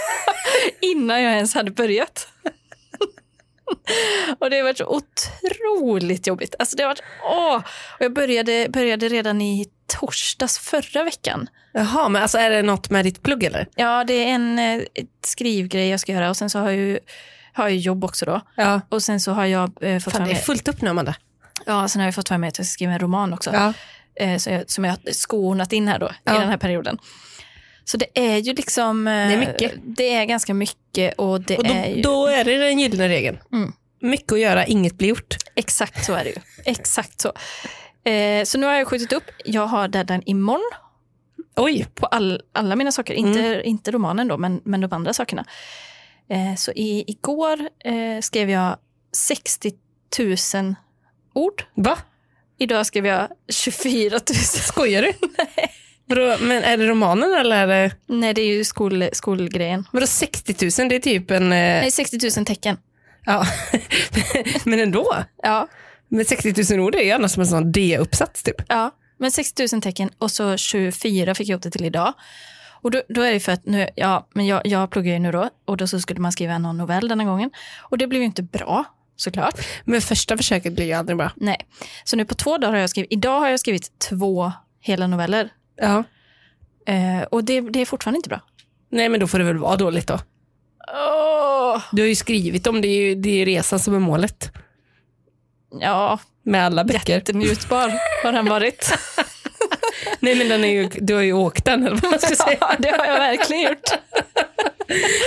innan 0.80 1.22
jag 1.22 1.32
ens 1.32 1.54
hade 1.54 1.70
börjat. 1.70 2.28
Och 4.38 4.50
det 4.50 4.56
har 4.56 4.62
varit 4.64 4.78
så 4.78 4.86
otroligt 4.86 6.26
jobbigt. 6.26 6.54
Alltså 6.58 6.76
det 6.76 6.82
har 6.82 6.88
varit, 6.90 7.02
åh. 7.24 7.56
Och 7.98 8.04
jag 8.04 8.12
började, 8.14 8.66
började 8.72 9.08
redan 9.08 9.40
i 9.42 9.66
torsdags 10.00 10.58
förra 10.58 11.04
veckan. 11.04 11.48
Jaha, 11.72 12.08
men 12.08 12.22
alltså 12.22 12.38
är 12.38 12.50
det 12.50 12.62
något 12.62 12.90
med 12.90 13.04
ditt 13.04 13.22
plugg 13.22 13.42
eller? 13.44 13.66
Ja, 13.74 14.04
det 14.04 14.12
är 14.14 14.26
en 14.28 14.58
eh, 14.58 14.78
ett 14.94 15.08
skrivgrej 15.26 15.88
jag 15.88 16.00
ska 16.00 16.12
göra 16.12 16.30
och 16.30 16.36
sen 16.36 16.50
så 16.50 16.58
har 16.58 16.70
jag 16.70 16.76
ju, 16.78 16.98
har 17.52 17.68
jag 17.68 17.76
jobb 17.76 18.04
också 18.04 18.24
då. 18.26 18.40
Ja. 18.56 18.80
Och 18.88 19.02
sen 19.02 19.20
så 19.20 19.32
har 19.32 19.44
jag 19.46 19.72
eh, 19.80 19.98
fått 19.98 20.12
Fan, 20.12 20.24
det 20.24 20.30
är 20.30 20.34
fullt 20.34 20.68
upp 20.68 20.82
nu 20.82 20.90
Amanda. 20.90 21.14
ja, 21.66 21.88
sen 21.88 22.00
har 22.00 22.06
jag 22.06 22.14
fått 22.14 22.28
för 22.28 22.38
mig 22.38 22.48
att 22.48 22.58
jag 22.58 22.66
ska 22.66 22.72
skriva 22.72 22.92
en 22.92 22.98
roman 22.98 23.32
också. 23.32 23.50
Ja. 23.52 23.72
Eh, 24.24 24.36
så 24.38 24.50
jag, 24.50 24.70
som 24.70 24.84
jag 24.84 24.92
har 24.92 25.12
skonat 25.12 25.72
in 25.72 25.88
här 25.88 25.98
då, 25.98 26.10
Ja. 26.24 26.36
i 26.36 26.38
den 26.38 26.48
här 26.48 26.56
perioden. 26.56 26.98
Så 27.90 27.96
det 27.96 28.06
är 28.14 28.36
ju 28.36 28.52
liksom... 28.54 29.08
eh, 29.08 29.12
Det 29.28 29.34
är 29.34 29.38
mycket. 29.38 29.72
Det 29.84 30.14
är 30.14 30.24
ganska 30.24 30.54
mycket 30.54 31.14
och 31.18 31.40
det 31.40 31.56
Och 31.58 31.64
då, 31.64 31.74
är 31.74 31.86
ju... 31.88 32.02
då 32.02 32.26
är 32.26 32.44
det 32.44 32.56
den 32.56 32.78
gyllene 32.78 33.08
regeln. 33.08 33.38
Mm. 33.52 33.72
Mycket 34.00 34.32
att 34.32 34.40
göra, 34.40 34.66
inget 34.66 34.98
blir 34.98 35.08
gjort. 35.08 35.36
Exakt 35.54 36.04
så 36.04 36.12
är 36.14 36.24
det 36.24 36.30
ju. 36.30 36.36
Exakt 36.64 37.20
så. 37.20 37.32
Eh, 38.10 38.44
så 38.44 38.58
nu 38.58 38.66
har 38.66 38.74
jag 38.74 38.86
skjutit 38.88 39.12
upp. 39.12 39.24
Jag 39.44 39.66
har 39.66 39.88
deadline 39.88 40.22
imorgon 40.26 40.70
Oj, 41.56 41.86
på 41.94 42.06
all, 42.06 42.42
alla 42.52 42.76
mina 42.76 42.92
saker. 42.92 43.14
Inte, 43.14 43.62
inte 43.64 43.90
romanen 43.90 44.28
då, 44.28 44.38
men, 44.38 44.60
men 44.64 44.80
de 44.80 44.92
andra 44.92 45.12
sakerna. 45.12 45.44
Eh, 46.30 46.54
så 46.56 46.72
i, 46.72 47.04
igår 47.06 47.60
eh, 47.84 48.20
skrev 48.20 48.50
jag 48.50 48.76
60 49.16 49.72
000 50.54 50.74
ord. 51.34 51.64
va? 51.74 51.98
Idag 52.58 52.86
skrev 52.86 53.06
jag 53.06 53.28
24 53.48 54.10
000. 54.12 54.20
Skojar 54.44 55.02
du? 55.02 55.12
Vadå, 55.22 55.79
men 56.40 56.64
är 56.64 56.76
det 56.76 56.86
romanen 56.86 57.32
eller 57.40 57.56
är 57.56 57.66
det... 57.66 57.90
Nej, 58.06 58.34
det 58.34 58.40
är 58.42 58.46
ju 58.56 58.64
skol, 58.64 59.04
skolgrejen. 59.12 59.86
Vadå 59.92 60.06
60 60.06 60.80
000? 60.82 60.88
Det 60.88 60.94
är 60.94 61.00
typ 61.00 61.30
en... 61.30 61.42
Eh, 61.42 61.48
Nej, 61.58 61.90
60 61.90 62.18
000 62.36 62.46
tecken. 62.46 62.76
ja. 63.26 63.46
men 64.64 64.78
ändå. 64.80 65.14
Ja, 65.42 65.68
Men 66.08 66.24
60 66.24 66.74
000 66.76 66.80
ord 66.86 66.94
är 66.94 67.02
ju 67.04 67.10
annars 67.10 67.30
som 67.32 67.40
en 67.40 67.46
sån 67.46 67.72
D-uppsats 67.72 68.42
typ. 68.42 68.56
ja, 68.68 68.90
men 69.18 69.30
60 69.30 69.66
000 69.72 69.82
tecken 69.82 70.10
och 70.18 70.30
så 70.30 70.56
24 70.56 71.34
fick 71.34 71.48
jag 71.48 71.56
upp 71.56 71.62
det 71.62 71.70
till 71.70 71.84
idag. 71.84 72.12
Och 72.82 72.90
då, 72.90 73.02
då 73.08 73.22
är 73.22 73.32
det 73.32 73.40
för 73.40 73.52
att 73.52 73.66
nu, 73.66 73.88
ja, 73.96 74.28
men 74.34 74.46
jag, 74.46 74.66
jag 74.66 74.90
pluggar 74.90 75.12
ju 75.12 75.18
nu 75.18 75.32
då 75.32 75.48
och 75.64 75.76
då 75.76 75.86
så 75.86 76.00
skulle 76.00 76.20
man 76.20 76.32
skriva 76.32 76.58
någon 76.58 76.76
novell 76.78 77.08
denna 77.08 77.24
gången. 77.24 77.50
Och 77.82 77.98
det 77.98 78.06
blev 78.06 78.20
ju 78.22 78.26
inte 78.26 78.42
bra, 78.42 78.84
såklart. 79.16 79.54
Men 79.84 80.00
första 80.00 80.36
försöket 80.36 80.72
blir 80.72 80.84
ju 80.86 80.92
aldrig 80.92 81.16
bra. 81.18 81.30
Nej. 81.36 81.56
Så 82.04 82.16
nu 82.16 82.24
på 82.24 82.34
två 82.34 82.58
dagar 82.58 82.72
har 82.72 82.80
jag 82.80 82.90
skrivit, 82.90 83.12
idag 83.12 83.40
har 83.40 83.48
jag 83.48 83.60
skrivit 83.60 83.98
två 84.08 84.52
hela 84.80 85.06
noveller. 85.06 85.48
Ja. 85.80 86.04
Eh, 86.86 87.22
och 87.30 87.44
det, 87.44 87.60
det 87.60 87.80
är 87.80 87.86
fortfarande 87.86 88.16
inte 88.16 88.28
bra. 88.28 88.40
Nej, 88.90 89.08
men 89.08 89.20
då 89.20 89.26
får 89.26 89.38
det 89.38 89.44
väl 89.44 89.58
vara 89.58 89.76
dåligt 89.76 90.06
då. 90.06 90.18
Åh, 90.94 91.82
Du 91.92 92.02
har 92.02 92.06
ju 92.08 92.14
skrivit 92.14 92.66
om 92.66 92.80
det, 92.80 92.88
är 92.88 93.00
ju, 93.02 93.14
det 93.14 93.42
är 93.42 93.46
resan 93.46 93.78
som 93.78 93.94
är 93.94 93.98
målet. 93.98 94.50
ja, 95.80 96.18
Med 96.42 96.64
alla 96.66 96.84
böcker. 96.84 97.12
jättenjutbar 97.14 97.92
har 98.24 98.32
den 98.32 98.46
varit. 98.46 98.92
Nej 100.20 100.34
men 100.34 100.48
den 100.48 100.64
är 100.64 100.72
ju, 100.72 100.88
du 101.00 101.14
har 101.14 101.22
ju 101.22 101.32
åkt 101.32 101.64
den 101.64 101.86
eller 101.86 101.96
vad 101.96 102.10
man 102.10 102.20
ska 102.20 102.34
säga. 102.34 102.56
ja, 102.60 102.74
det 102.78 102.88
har 102.90 103.04
jag 103.06 103.18
verkligen 103.18 103.62
gjort. 103.62 103.90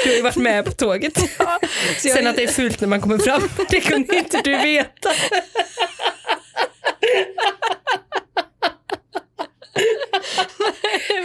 Du 0.03 0.09
har 0.09 0.15
ju 0.15 0.21
varit 0.21 0.35
med 0.35 0.65
på 0.65 0.71
tåget. 0.71 1.13
Jag- 1.39 2.13
Sen 2.13 2.27
att 2.27 2.35
det 2.35 2.43
är 2.43 2.47
fult 2.47 2.81
när 2.81 2.87
man 2.87 3.01
kommer 3.01 3.17
fram, 3.17 3.41
det 3.69 3.81
kunde 3.81 4.15
inte 4.17 4.41
du 4.43 4.57
veta. 4.57 5.09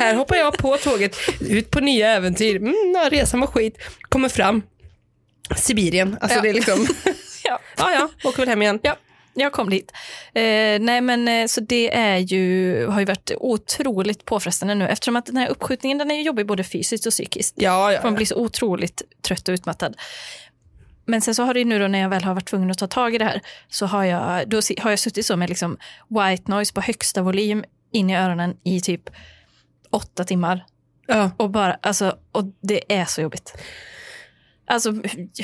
Här 0.00 0.14
hoppar 0.14 0.36
jag 0.36 0.58
på 0.58 0.76
tåget, 0.76 1.16
ut 1.40 1.70
på 1.70 1.80
nya 1.80 2.10
äventyr. 2.10 2.56
Mm, 2.56 2.74
resan 3.10 3.40
var 3.40 3.46
skit. 3.46 3.78
Kommer 4.08 4.28
fram. 4.28 4.62
Sibirien, 5.56 6.18
alltså 6.20 6.36
Ja. 6.38 6.42
det 6.42 6.48
är 6.48 6.54
liksom, 6.54 6.86
Ja. 7.44 7.58
ja 7.76 7.92
ja, 7.92 8.28
åker 8.28 8.38
väl 8.38 8.48
hem 8.48 8.62
igen. 8.62 8.78
Ja, 8.82 8.96
jag 9.34 9.52
kom 9.52 9.70
dit. 9.70 9.92
Eh, 10.34 10.42
nej 10.80 11.00
men 11.00 11.28
eh, 11.28 11.46
så 11.46 11.60
det 11.60 11.94
är 11.96 12.16
ju, 12.16 12.86
har 12.86 13.00
ju 13.00 13.06
varit 13.06 13.30
otroligt 13.36 14.24
påfrestande 14.24 14.74
nu 14.74 14.88
eftersom 14.88 15.16
att 15.16 15.26
den 15.26 15.36
här 15.36 15.48
uppskjutningen 15.48 15.98
den 15.98 16.10
är 16.10 16.22
jobbig 16.22 16.46
både 16.46 16.64
fysiskt 16.64 17.06
och 17.06 17.12
psykiskt. 17.12 17.54
Ja, 17.56 17.92
ja, 17.92 18.00
Man 18.04 18.14
blir 18.14 18.26
så 18.26 18.36
otroligt 18.36 19.02
trött 19.22 19.48
och 19.48 19.52
utmattad. 19.52 19.96
Men 21.06 21.20
sen 21.20 21.34
så 21.34 21.42
har 21.42 21.54
det 21.54 21.64
nu 21.64 21.78
då 21.78 21.88
när 21.88 21.98
jag 21.98 22.08
väl 22.08 22.24
har 22.24 22.34
varit 22.34 22.46
tvungen 22.48 22.70
att 22.70 22.78
ta 22.78 22.86
tag 22.86 23.14
i 23.14 23.18
det 23.18 23.24
här 23.24 23.40
så 23.68 23.86
har 23.86 24.04
jag, 24.04 24.48
då 24.48 24.60
har 24.80 24.90
jag 24.90 24.98
suttit 24.98 25.26
så 25.26 25.36
med 25.36 25.48
liksom 25.48 25.76
white 26.08 26.50
noise 26.50 26.72
på 26.72 26.80
högsta 26.80 27.22
volym 27.22 27.64
in 27.92 28.10
i 28.10 28.16
öronen 28.16 28.56
i 28.64 28.80
typ 28.80 29.10
åtta 29.90 30.24
timmar. 30.24 30.64
ja. 31.06 31.30
Och, 31.36 31.50
bara, 31.50 31.78
alltså, 31.82 32.16
och 32.32 32.44
det 32.60 32.92
är 32.94 33.04
så 33.04 33.20
jobbigt. 33.20 33.54
Alltså 34.70 34.90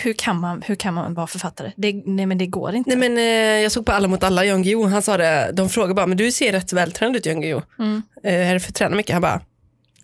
hur- 0.02 0.12
kan 0.12 0.40
man, 0.40 0.62
hur 0.62 0.74
kan 0.74 0.94
man 0.94 1.14
vara 1.14 1.26
författare? 1.26 1.72
Det, 1.76 1.92
nej 2.06 2.26
men 2.26 2.38
det 2.38 2.46
går 2.46 2.74
inte. 2.74 2.96
Nej 2.96 3.10
men 3.10 3.18
eh, 3.18 3.62
jag 3.62 3.72
såg 3.72 3.86
på 3.86 3.92
Alla 3.92 4.08
mot 4.08 4.22
alla, 4.24 4.44
Jan 4.44 4.62
Guillou, 4.62 4.86
han 4.88 5.02
sa 5.02 5.16
det, 5.16 5.50
de 5.52 5.68
frågade 5.68 5.94
bara, 5.94 6.06
men 6.06 6.16
du 6.16 6.32
ser 6.32 6.52
rätt 6.52 6.72
vältränad 6.72 7.16
ut 7.16 7.26
Jan 7.26 7.40
Guillou. 7.40 7.62
Mm. 7.78 8.02
Eh, 8.24 8.48
är 8.50 8.54
det 8.54 8.60
för 8.60 8.68
att 8.68 8.74
träna 8.74 8.96
mycket? 8.96 9.12
Han 9.12 9.22
bara, 9.22 9.40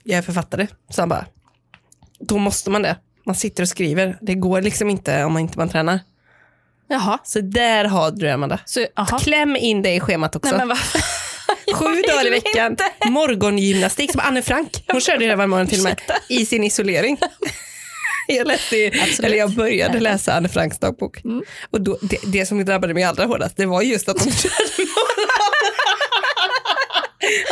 jag 0.04 0.18
är 0.18 0.22
författare. 0.22 0.66
Så 0.90 1.02
han 1.02 1.08
bara, 1.08 1.26
då 2.20 2.38
måste 2.38 2.70
man 2.70 2.82
det. 2.82 2.96
Man 3.26 3.34
sitter 3.34 3.62
och 3.62 3.68
skriver, 3.68 4.18
det 4.20 4.34
går 4.34 4.62
liksom 4.62 4.90
inte 4.90 5.24
om 5.24 5.32
man 5.32 5.42
inte 5.42 5.58
man 5.58 5.68
tränar. 5.68 6.00
Jaha. 6.88 7.18
Så 7.24 7.40
där 7.40 7.84
har 7.84 8.10
du 8.10 8.16
det 8.16 8.34
Amanda. 8.34 8.58
Så, 8.64 8.86
aha. 8.96 9.18
Kläm 9.18 9.56
in 9.56 9.82
det 9.82 9.94
i 9.94 10.00
schemat 10.00 10.36
också. 10.36 10.56
Nej, 10.56 10.66
men 10.66 10.76
Sju 11.74 12.02
dagar 12.02 12.26
i 12.26 12.30
veckan, 12.30 12.72
inte. 12.72 12.84
morgongymnastik 13.10 14.12
som 14.12 14.20
Anne 14.24 14.42
Frank. 14.42 14.84
Hon 14.88 15.00
körde 15.00 15.26
det 15.26 15.36
varje 15.36 15.46
morgon 15.48 15.66
till 15.66 15.78
och 15.78 15.84
med, 15.84 16.00
i 16.28 16.46
sin 16.46 16.64
isolering. 16.64 17.18
Jag, 18.26 18.46
läste, 18.46 18.76
eller 19.22 19.36
jag 19.36 19.50
började 19.54 20.00
läsa 20.00 20.32
Anne 20.34 20.48
Franks 20.48 20.78
dagbok. 20.78 21.24
Mm. 21.24 21.42
Och 21.70 21.80
då, 21.80 21.98
det, 22.02 22.18
det 22.26 22.46
som 22.46 22.64
drabbade 22.64 22.94
mig 22.94 23.02
allra 23.04 23.24
hårdast, 23.24 23.56
det 23.56 23.66
var 23.66 23.82
just 23.82 24.08
att 24.08 24.16
de 24.18 24.30
körde 24.32 24.54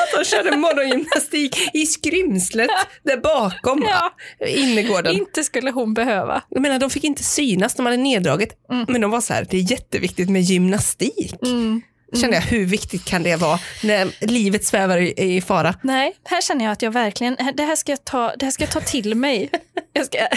Att 0.02 0.18
de 0.18 0.24
körde 0.24 0.56
morgongymnastik 0.56 1.56
i 1.74 1.86
skrymslet 1.86 2.70
där 3.02 3.16
bakom 3.16 3.82
Ja. 3.88 4.14
innergården. 4.48 5.12
inte 5.16 5.44
skulle 5.44 5.70
hon 5.70 5.94
behöva. 5.94 6.42
Jag 6.48 6.62
menar, 6.62 6.78
de 6.78 6.90
fick 6.90 7.04
inte 7.04 7.24
synas, 7.24 7.74
de 7.74 7.86
hade 7.86 7.98
neddraget. 7.98 8.48
Men 8.88 9.00
de 9.00 9.10
var 9.10 9.20
så 9.20 9.34
här, 9.34 9.46
det 9.50 9.56
är 9.56 9.70
jätteviktigt 9.70 10.30
med 10.30 10.42
gymnastik. 10.42 11.34
Mm. 11.42 11.82
Kände 12.16 12.36
jag, 12.36 12.42
hur 12.42 12.66
viktigt 12.66 13.04
kan 13.04 13.22
det 13.22 13.36
vara 13.36 13.58
när 13.82 14.08
livet 14.20 14.64
svävar 14.64 14.98
i, 14.98 15.14
i 15.16 15.40
fara? 15.40 15.74
Nej, 15.82 16.14
här 16.24 16.40
känner 16.40 16.64
jag 16.64 16.72
att 16.72 16.82
jag 16.82 16.90
verkligen, 16.90 17.36
det 17.54 17.62
här 17.62 17.76
ska 17.76 17.92
jag 17.92 18.04
ta, 18.04 18.34
det 18.36 18.44
här 18.44 18.50
ska 18.50 18.62
jag 18.62 18.70
ta 18.70 18.80
till 18.80 19.14
mig. 19.14 19.50
Jag 19.92 20.06
ska 20.06 20.18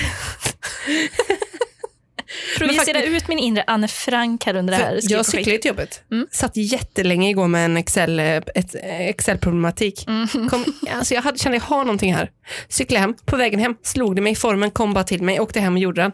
projicera 2.58 3.04
ut 3.04 3.28
min 3.28 3.40
inre 3.40 3.64
Anne 3.68 3.88
Frank 3.88 4.46
här 4.46 4.56
under 4.56 4.78
det 4.78 4.84
här 4.84 5.00
jag 5.02 5.26
cyklade 5.26 5.58
till 5.58 5.70
jobbet. 5.70 6.04
Mm. 6.12 6.28
Satt 6.32 6.58
jättelänge 6.58 7.30
igår 7.30 7.48
med 7.48 7.66
en 7.66 7.78
Excel, 7.78 8.20
ett 8.20 8.76
Excel-problematik. 8.84 10.08
Mm. 10.08 10.50
Kom, 10.50 10.66
alltså 10.92 11.14
jag 11.14 11.22
hade, 11.22 11.38
kände 11.38 11.58
jag 11.58 11.64
har 11.64 11.86
någonting 11.86 12.14
här. 12.14 12.32
Cyklade 12.70 13.00
hem, 13.00 13.16
på 13.26 13.36
vägen 13.36 13.60
hem 13.60 13.76
slog 13.84 14.16
det 14.16 14.22
mig, 14.22 14.36
formen 14.36 14.72
kom 14.72 14.94
bara 14.94 15.04
till 15.04 15.24
mig, 15.24 15.40
åkte 15.40 15.60
hem 15.60 15.74
och 15.74 15.80
gjorde 15.80 16.02
den. 16.02 16.12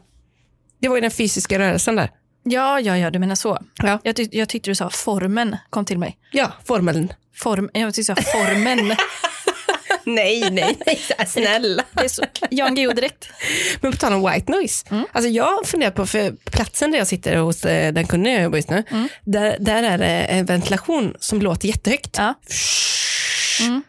Det 0.81 0.87
var 0.87 0.95
ju 0.95 1.01
den 1.01 1.11
fysiska 1.11 1.59
rörelsen 1.59 1.95
där. 1.95 2.09
Ja, 2.49 2.79
ja, 2.79 2.97
ja, 2.97 3.11
du 3.11 3.19
menar 3.19 3.35
så. 3.35 3.57
Ja, 3.83 3.99
Jag, 4.03 4.15
tyck, 4.15 4.33
jag 4.33 4.49
tyckte 4.49 4.69
du 4.69 4.75
sa 4.75 4.89
formen 4.89 5.55
kom 5.69 5.85
till 5.85 5.97
mig. 5.97 6.17
ja 6.31 6.51
formeln. 6.65 7.13
Form, 7.35 7.69
jag 7.73 7.93
tyckte 7.93 8.13
du 8.13 8.21
sa 8.23 8.31
formen. 8.31 8.95
Nej, 10.05 10.49
nej, 10.51 10.77
nej, 10.85 10.99
snälla. 11.27 11.83
Det 11.91 12.03
är 12.03 12.07
så, 12.07 12.23
Jan 12.49 12.75
Guillou 12.75 12.93
direkt. 12.93 13.29
Men 13.81 13.91
på 13.91 13.97
tal 13.97 14.13
om 14.13 14.31
white 14.31 14.51
noise. 14.51 14.85
Mm. 14.89 15.05
Alltså 15.11 15.29
jag 15.29 15.43
har 15.45 15.63
funderat 15.63 15.95
på, 15.95 16.05
för 16.05 16.31
platsen 16.51 16.91
där 16.91 16.97
jag 16.97 17.07
sitter 17.07 17.35
hos 17.37 17.65
eh, 17.65 17.93
den 17.93 18.07
kunden 18.07 18.33
jag 18.33 18.43
jobbar 18.43 18.57
just 18.57 18.69
nu, 18.69 18.83
Mm. 18.91 19.09
där, 19.25 19.57
där 19.59 19.83
är 19.83 19.97
det 19.97 20.05
en 20.05 20.45
ventilation 20.45 21.15
som 21.19 21.41
låter 21.41 21.67
jättehögt. 21.67 22.15
Ja. 22.17 22.33
Mm. 23.61 23.83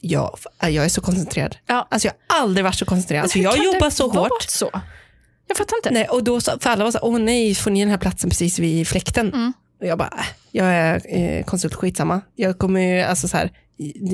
Jag, 0.00 0.38
jag 0.60 0.84
är 0.84 0.88
så 0.88 1.00
koncentrerad. 1.00 1.56
Ja. 1.66 1.88
Alltså 1.90 2.08
jag 2.08 2.14
har 2.36 2.42
aldrig 2.42 2.64
varit 2.64 2.78
så 2.78 2.84
koncentrerad. 2.84 3.22
Alltså 3.22 3.38
jag 3.38 3.64
jobbar 3.64 3.90
så 3.90 4.08
hårt. 4.08 4.42
Så? 4.48 4.70
Jag 5.48 5.56
fattar 5.56 5.76
inte. 5.76 5.90
Nej, 5.90 6.08
och 6.08 6.24
då, 6.24 6.40
så- 6.40 6.58
för 6.60 6.70
alla 6.70 6.84
var 6.84 6.90
så 6.90 6.98
åh 7.02 7.18
nej, 7.18 7.54
får 7.54 7.70
ni 7.70 7.80
den 7.80 7.90
här 7.90 7.98
platsen 7.98 8.30
precis 8.30 8.58
vid 8.58 8.88
fläkten? 8.88 9.28
Mm. 9.34 9.52
Och 9.80 9.86
jag 9.86 9.98
bara, 9.98 10.14
äh, 10.18 10.24
jag 10.50 10.66
är 10.66 11.00
eh, 11.08 11.44
konsult, 11.44 11.74
skitsamma. 11.74 12.20
Jag 12.36 12.58
kommer 12.58 12.80
ju, 12.80 13.00
alltså 13.02 13.28
så 13.28 13.36
här, 13.36 13.50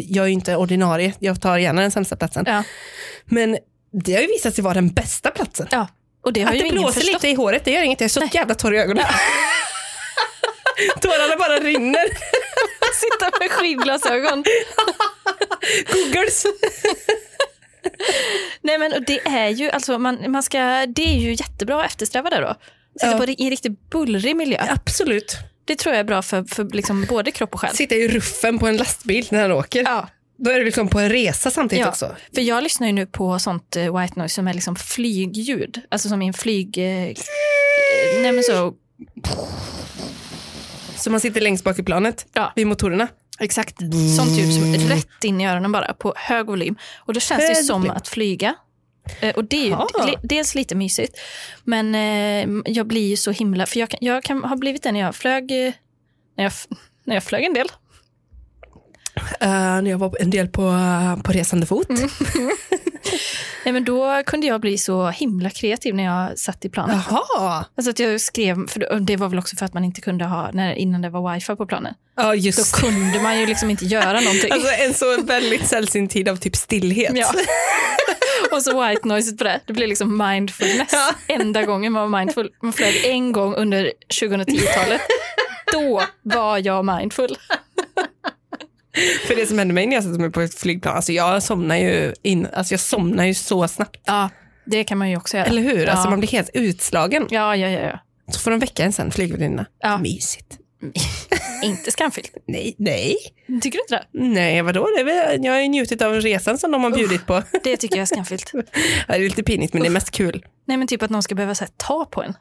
jag 0.09 0.23
är 0.25 0.29
ju 0.29 0.33
inte 0.35 0.57
ordinarie, 0.57 1.15
jag 1.19 1.41
tar 1.41 1.59
gärna 1.59 1.81
den 1.83 1.91
sämsta 1.91 2.17
platsen. 2.17 2.45
Ja. 2.47 2.63
Men 3.25 3.59
det 4.05 4.15
har 4.15 4.21
ju 4.21 4.27
visat 4.27 4.55
sig 4.55 4.65
vara 4.65 4.75
den 4.75 4.89
bästa 4.89 5.31
platsen. 5.31 5.67
ja, 5.71 5.89
och 6.25 6.33
det 6.33 6.43
har 6.43 6.53
Att 6.53 6.59
det 6.59 6.71
blåser 6.71 6.93
förstått. 7.01 7.13
lite 7.15 7.29
i 7.29 7.35
håret, 7.35 7.65
det 7.65 7.71
gör 7.71 7.83
inget. 7.83 8.01
Jag 8.01 8.05
är 8.05 8.09
så 8.09 8.29
jävla 8.33 8.55
torr 8.55 8.75
i 8.75 8.79
ögonen. 8.79 9.05
Tårarna 11.01 11.37
bara 11.39 11.61
rinner. 11.61 12.05
Sitta 12.95 13.39
med 13.41 13.51
skidglasögon. 13.51 14.45
Googles. 15.93 16.45
Nej 18.63 18.79
men 18.79 19.05
det 19.07 19.21
är 19.27 19.49
ju, 19.49 19.71
alltså 19.71 19.99
man, 19.99 20.31
man 20.31 20.43
ska, 20.43 20.59
det 20.87 21.03
är 21.03 21.19
ju 21.19 21.31
jättebra 21.31 21.81
att 21.81 21.87
eftersträva 21.87 22.31
det 22.31 22.41
då. 22.41 22.55
Sitta 23.01 23.13
Ja. 23.13 23.19
på, 23.19 23.25
i 23.31 23.37
en 23.39 23.51
riktigt 23.51 23.91
bullrig 23.91 24.37
miljö. 24.37 24.67
Absolut. 24.69 25.37
Det 25.65 25.77
tror 25.77 25.95
jag 25.95 26.01
är 26.01 26.05
bra 26.05 26.23
för, 26.23 26.45
för 26.45 26.65
liksom 26.65 27.07
både 27.09 27.31
kropp 27.31 27.55
och 27.55 27.61
själ. 27.61 27.75
Sitta 27.77 27.95
i 27.95 28.09
ruffen 28.09 28.59
på 28.59 28.67
en 28.67 28.77
lastbil 28.77 29.27
när 29.31 29.43
den 29.43 29.53
åker. 29.53 29.83
Ja, 29.83 30.09
Då 30.37 30.51
är 30.51 30.59
du 30.59 30.65
liksom 30.65 30.89
på 30.89 30.99
en 30.99 31.09
resa 31.11 31.51
samtidigt 31.51 31.85
ja. 31.85 31.89
också. 31.89 32.17
för 32.35 32.43
jag 32.43 32.63
lyssnar 32.63 32.87
ju 32.87 32.93
nu 32.93 33.07
på 33.07 33.39
sånt 33.39 33.77
eh, 33.77 34.01
white 34.01 34.19
noise 34.19 34.35
som 34.35 34.49
är 34.49 34.55
liksom 34.55 34.77
flygljud. 34.77 35.81
Alltså 35.91 36.09
som 36.09 36.23
i 36.23 36.27
en 36.27 36.35
flyg... 36.35 36.79
Eh, 36.79 37.15
nej 38.23 38.33
men 38.33 38.43
så, 38.43 38.75
Så 40.97 41.11
man 41.11 41.21
sitter 41.21 41.41
längst 41.41 41.65
bak 41.65 41.79
i 41.79 41.83
planet 41.83 42.27
Ja. 42.33 42.53
vid 42.57 42.67
motorerna. 42.67 43.09
Exakt. 43.39 43.77
Sånt 44.17 44.31
ljud 44.31 44.55
som 44.55 44.89
rätt 44.89 45.25
in 45.25 45.41
i 45.41 45.47
öronen 45.49 45.73
bara 45.73 45.95
på 45.95 46.15
hög 46.17 46.47
volym. 46.47 46.77
Och 46.99 47.15
då 47.15 47.21
känns 47.21 47.41
det 47.49 47.55
Hög 47.55 47.65
som 47.65 47.81
volym. 47.81 47.97
att 47.97 48.09
flyga. 48.09 48.55
Eh, 49.21 49.35
Och 49.37 49.45
det 49.45 49.57
är 49.57 49.69
ju 49.69 50.15
dels 50.23 50.55
lite 50.55 50.75
mysigt, 50.75 51.19
men 51.65 51.95
eh, 51.95 52.73
jag 52.73 52.87
blir 52.87 53.09
ju 53.09 53.17
så 53.17 53.31
himla... 53.31 53.67
För 53.67 53.81
jag 53.81 53.89
kan, 53.91 53.99
jag 54.03 54.23
kan 54.25 54.45
ha 54.45 54.57
blivit 54.57 54.83
det 54.83 54.93
när 54.93 55.01
jag 55.01 55.15
flög, 55.15 55.67
eh, 55.67 55.73
när 56.37 56.45
jag, 56.45 56.53
när 57.05 57.15
jag 57.17 57.25
flög 57.25 57.45
en 57.45 57.55
del. 57.55 57.69
Uh, 59.43 59.49
när 59.49 59.91
jag 59.91 59.99
var 59.99 60.17
en 60.21 60.31
del 60.31 60.49
på, 60.49 60.63
på 61.25 61.33
resande 61.33 61.67
fot. 61.67 61.89
Mm. 61.89 62.09
Nej, 63.65 63.73
men 63.73 63.85
då 63.85 64.23
kunde 64.27 64.47
jag 64.47 64.61
bli 64.61 64.79
så 64.79 65.09
himla 65.09 65.51
kreativ 65.51 65.95
när 65.95 66.05
jag 66.05 66.39
satt 66.39 66.65
i 66.65 66.69
planet. 66.69 66.97
Jaha. 67.11 67.65
Alltså 67.77 67.91
att 67.91 67.99
jag 67.99 68.21
skrev, 68.21 68.69
för 68.69 69.01
det- 69.01 69.17
var 69.17 69.29
väl 69.29 69.39
också 69.39 69.57
för 69.57 69.65
att 69.67 69.75
man 69.75 69.85
inte 69.85 70.01
kunde 70.01 70.25
ha, 70.25 70.51
när, 70.53 70.75
innan 70.75 71.03
det 71.03 71.11
var 71.11 71.35
wifi 71.35 71.57
på 71.57 71.67
planen. 71.67 71.95
Ja, 72.17 72.23
Då 72.29 72.35
just 72.35 72.81
kunde 72.81 73.21
man 73.23 73.41
ju 73.41 73.47
liksom 73.47 73.71
inte 73.71 73.85
göra 73.85 74.21
någonting. 74.21 74.53
Alltså 74.53 74.73
en 74.73 74.95
så 74.95 75.23
väldigt 75.23 75.67
sällsynt 75.69 76.11
tid 76.11 76.29
av 76.29 76.37
typ 76.37 76.57
stillhet. 76.57 77.13
Ja. 77.15 77.33
Och 78.53 78.63
så 78.63 78.87
white 78.89 79.09
noise 79.09 79.37
på 79.37 79.45
det. 79.45 79.61
Det 79.67 79.73
blev 79.73 79.89
liksom 79.89 80.19
mindfulness. 80.29 80.93
Enda 81.27 81.63
gången 81.63 81.93
man 81.93 82.11
var 82.11 82.19
mindful. 82.19 82.51
Man 82.63 82.73
flög 82.73 83.05
en 83.05 83.33
gång 83.33 83.55
under 83.55 83.93
2010-talet. 84.21 85.01
Då 85.73 86.03
var 86.23 86.59
jag 86.59 86.85
mindful. 86.85 87.37
För 89.27 89.37
det 89.37 89.47
som 89.47 89.59
hände 89.59 89.75
mig 89.75 89.87
när 89.87 89.95
jag 89.95 90.05
satte 90.05 90.19
mig 90.19 90.31
på 90.31 90.41
ett 90.41 90.55
flygplan, 90.55 90.97
alltså 90.97 91.13
jag 91.13 91.43
somnar 91.43 91.77
ju, 91.77 92.15
in, 92.23 92.49
alltså 92.53 92.73
jag 92.73 92.81
somnar 92.81 93.25
ju 93.25 93.35
så 93.35 93.69
snabbt. 93.69 94.01
Ja, 94.05 94.31
det 94.65 94.85
kan 94.85 94.99
man 94.99 95.11
ju 95.11 95.17
också 95.17 95.37
göra. 95.37 95.47
Eller 95.47 95.63
hur? 95.63 95.87
Ja. 95.87 95.93
Alltså 95.93 96.11
man 96.11 96.19
blir 96.19 96.31
helt 96.31 96.51
utslagen. 96.55 97.27
Ja, 97.31 97.57
ja, 97.57 97.69
ja. 97.69 97.81
ja. 97.81 97.99
Så 98.33 98.41
får 98.41 98.51
de 98.51 98.61
väcka 98.61 98.85
en 98.85 98.93
sen, 98.93 99.11
flygvärdinnorna. 99.11 99.67
Ja. 99.79 99.99
Mysigt. 99.99 100.59
Inte 101.63 101.91
skamfillt. 101.91 102.33
Nej, 102.47 102.75
nej. 102.79 103.17
Tycker 103.63 103.79
du 103.79 103.83
inte 103.83 103.95
det? 103.95 104.05
Nej, 104.13 104.63
vadå? 104.63 104.89
Det 104.97 105.01
är 105.01 105.05
väl, 105.05 105.45
jag 105.45 105.53
har 105.53 105.61
ju 105.61 105.69
njutit 105.69 106.03
av 106.03 106.15
resan 106.15 106.59
som 106.59 106.71
de 106.73 106.85
har 106.85 106.91
bjudit 106.91 107.27
på. 107.27 107.43
Det 107.65 107.77
tycker 107.77 107.97
jag 107.97 108.03
är 108.03 108.07
skamfillt. 108.07 108.51
Ja, 108.55 108.63
det 109.07 109.15
är 109.15 109.21
lite 109.21 109.43
pinigt, 109.43 109.73
men 109.73 109.83
det 109.83 109.89
är 109.89 109.91
mest 109.93 110.11
kul. 110.11 110.47
Nej, 110.65 110.77
men 110.77 110.89
typ 110.89 111.03
att 111.03 111.11
någon 111.11 111.23
ska 111.23 111.35
behöva 111.35 111.55
så 111.55 111.65
här, 111.65 111.71
ta 111.77 112.05
på 112.05 112.23
en. 112.23 112.35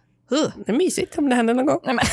Det 0.66 0.72
är 0.72 0.78
mysigt 0.78 1.18
om 1.18 1.30
det 1.30 1.36
händer 1.36 1.54
någon 1.54 1.66
gång. 1.66 1.80
Nej, 1.86 1.96
men. 1.96 2.06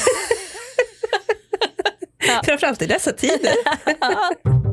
Framförallt 2.44 2.82
i 2.82 2.86
dessa 2.86 3.12
tider. 3.12 3.54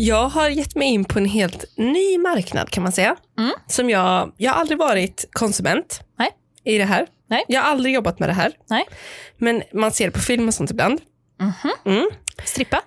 Jag 0.00 0.28
har 0.28 0.48
gett 0.48 0.74
mig 0.74 0.88
in 0.88 1.04
på 1.04 1.18
en 1.18 1.24
helt 1.24 1.64
ny 1.76 2.18
marknad 2.18 2.70
kan 2.70 2.82
man 2.82 2.92
säga. 2.92 3.16
Mm. 3.38 3.52
Som 3.66 3.90
jag, 3.90 4.32
jag 4.36 4.52
har 4.52 4.60
aldrig 4.60 4.78
varit 4.78 5.28
konsument 5.32 6.00
Nej. 6.18 6.30
i 6.64 6.78
det 6.78 6.84
här. 6.84 7.06
Nej. 7.30 7.44
Jag 7.48 7.60
har 7.62 7.70
aldrig 7.70 7.94
jobbat 7.94 8.18
med 8.18 8.28
det 8.28 8.32
här. 8.32 8.52
Nej. 8.70 8.84
Men 9.38 9.62
man 9.72 9.92
ser 9.92 10.04
det 10.04 10.10
på 10.10 10.20
film 10.20 10.48
och 10.48 10.54
sånt 10.54 10.70
ibland. 10.70 11.00
Mm. 11.84 12.10
Strippa? 12.44 12.80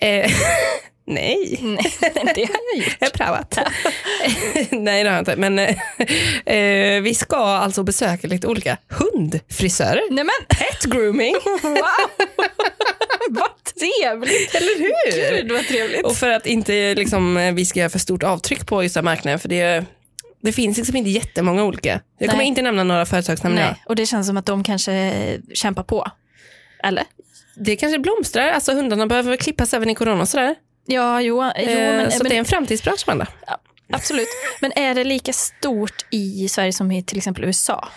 Eh, 0.00 0.30
Nej, 1.06 1.58
Nej, 1.62 2.32
det 2.34 2.44
har 2.44 2.60
jag 2.74 2.84
gjort. 2.84 2.96
jag 3.00 3.06
har 3.06 3.10
prövat. 3.10 3.58
Nej, 4.70 5.04
det 5.04 5.10
har 5.10 5.16
jag 5.16 5.20
inte. 5.20 5.36
Men 5.36 5.58
eh, 5.58 7.02
vi 7.02 7.14
ska 7.14 7.36
alltså 7.36 7.82
besöka 7.82 8.26
lite 8.28 8.46
olika 8.46 8.78
hundfrisörer. 8.88 10.02
Nej 10.10 10.24
men, 10.24 10.46
Pet 10.48 10.84
grooming. 10.84 11.34
wow! 11.62 11.78
vad 13.28 13.50
trevligt! 13.64 14.54
Eller 14.54 14.78
hur? 14.78 15.36
Gud 15.36 15.52
vad 15.52 15.66
trevligt. 15.66 16.04
Och 16.04 16.16
för 16.16 16.30
att 16.30 16.46
inte 16.46 16.94
liksom, 16.94 17.52
vi 17.54 17.64
ska 17.64 17.80
göra 17.80 17.90
för 17.90 17.98
stort 17.98 18.22
avtryck 18.22 18.66
på 18.66 18.82
just 18.82 18.94
den 18.94 19.04
marknaden, 19.04 19.38
för 19.38 19.48
det, 19.48 19.84
det 20.42 20.52
finns 20.52 20.76
liksom 20.76 20.96
inte 20.96 21.10
jättemånga 21.10 21.64
olika. 21.64 22.00
Jag 22.18 22.30
kommer 22.30 22.42
Nej. 22.42 22.48
inte 22.48 22.62
nämna 22.62 22.84
några 22.84 23.06
företagsnamn. 23.06 23.54
Nej, 23.54 23.82
och 23.86 23.96
det 23.96 24.06
känns 24.06 24.26
som 24.26 24.36
att 24.36 24.46
de 24.46 24.64
kanske 24.64 25.12
kämpar 25.54 25.82
på. 25.82 26.06
Eller? 26.84 27.04
Det 27.56 27.76
kanske 27.76 27.98
blomstrar, 27.98 28.50
alltså 28.50 28.72
hundarna 28.72 29.06
behöver 29.06 29.36
klippas 29.36 29.74
även 29.74 29.90
i 29.90 29.94
corona 29.94 30.22
och 30.22 30.28
sådär. 30.28 30.54
Ja, 30.86 31.20
jo, 31.20 31.42
jo 31.44 31.62
Eh, 31.62 31.96
men, 31.96 32.10
så 32.10 32.18
men 32.22 32.28
det 32.30 32.34
är 32.34 32.38
en 32.38 32.44
framtidsbransch, 32.44 33.04
Amanda. 33.08 33.26
absolut. 33.92 34.28
Men 34.60 34.72
är 34.72 34.94
det 34.94 35.04
lika 35.04 35.32
stort 35.32 36.06
i 36.10 36.48
Sverige 36.48 36.72
som 36.72 36.92
i 36.92 37.02
till 37.02 37.18
exempel 37.18 37.44
USA? 37.44 37.88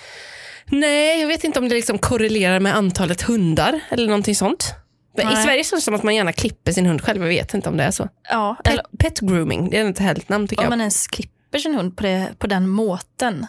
Nej, 0.65 1.21
jag 1.21 1.27
vet 1.27 1.43
inte 1.43 1.59
om 1.59 1.69
det 1.69 1.75
liksom 1.75 1.97
korrelerar 1.97 2.59
med 2.59 2.75
antalet 2.75 3.21
hundar 3.21 3.79
eller 3.89 4.07
någonting 4.07 4.35
sånt. 4.35 4.73
Men 5.17 5.31
I 5.31 5.33
Nej. 5.33 5.43
Sverige 5.43 5.63
känns 5.63 5.81
det 5.83 5.85
som 5.85 5.93
att 5.93 6.03
man 6.03 6.15
gärna 6.15 6.33
klipper 6.33 6.71
sin 6.71 6.85
hund 6.85 7.01
själv, 7.01 7.21
jag 7.21 7.29
vet 7.29 7.53
inte 7.53 7.69
om 7.69 7.77
det 7.77 7.83
är 7.83 7.91
så. 7.91 8.09
Ja, 8.29 8.55
Pet, 8.63 8.73
eller 8.73 8.83
pet 8.99 9.19
grooming, 9.19 9.69
det 9.69 9.77
är 9.77 9.89
ett 9.89 9.99
härligt 9.99 10.29
namn 10.29 10.47
tycker 10.47 10.61
om 10.61 10.63
jag. 10.63 10.69
man 10.69 10.79
ens 10.79 11.07
klipper 11.07 11.59
sin 11.59 11.75
hund 11.75 11.97
på, 11.97 12.03
det, 12.03 12.27
på 12.39 12.47
den 12.47 12.67
måten. 12.69 13.47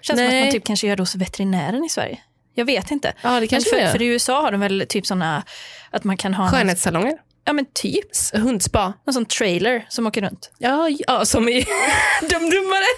Känns 0.00 0.18
som 0.18 0.26
att 0.26 0.32
Nej. 0.32 0.42
man 0.42 0.52
typ 0.52 0.64
kanske 0.64 0.86
gör 0.86 0.96
det 0.96 1.02
hos 1.02 1.14
veterinären 1.14 1.84
i 1.84 1.88
Sverige. 1.88 2.18
Jag 2.54 2.64
vet 2.64 2.90
inte. 2.90 3.12
Ja, 3.22 3.30
det 3.30 3.40
Men 3.40 3.48
kanske 3.48 3.70
för, 3.70 3.86
för 3.92 4.02
i 4.02 4.06
USA 4.06 4.42
har 4.42 4.52
de 4.52 4.60
väl 4.60 4.84
typ 4.88 5.06
sådana, 5.06 5.42
att 5.90 6.04
man 6.04 6.16
kan 6.16 6.34
ha 6.34 6.44
en, 6.44 6.50
Skönhetssalonger, 6.50 7.18
ja 7.44 7.52
men 7.52 7.66
typ, 7.74 8.04
hundspa. 8.34 8.92
en 9.06 9.12
sån 9.12 9.26
trailer 9.26 9.86
som 9.88 10.06
åker 10.06 10.22
runt. 10.22 10.50
Ja, 10.58 10.88
ja 10.88 11.24
som 11.24 11.48
i 11.48 11.66
Dumdummare. 12.20 12.84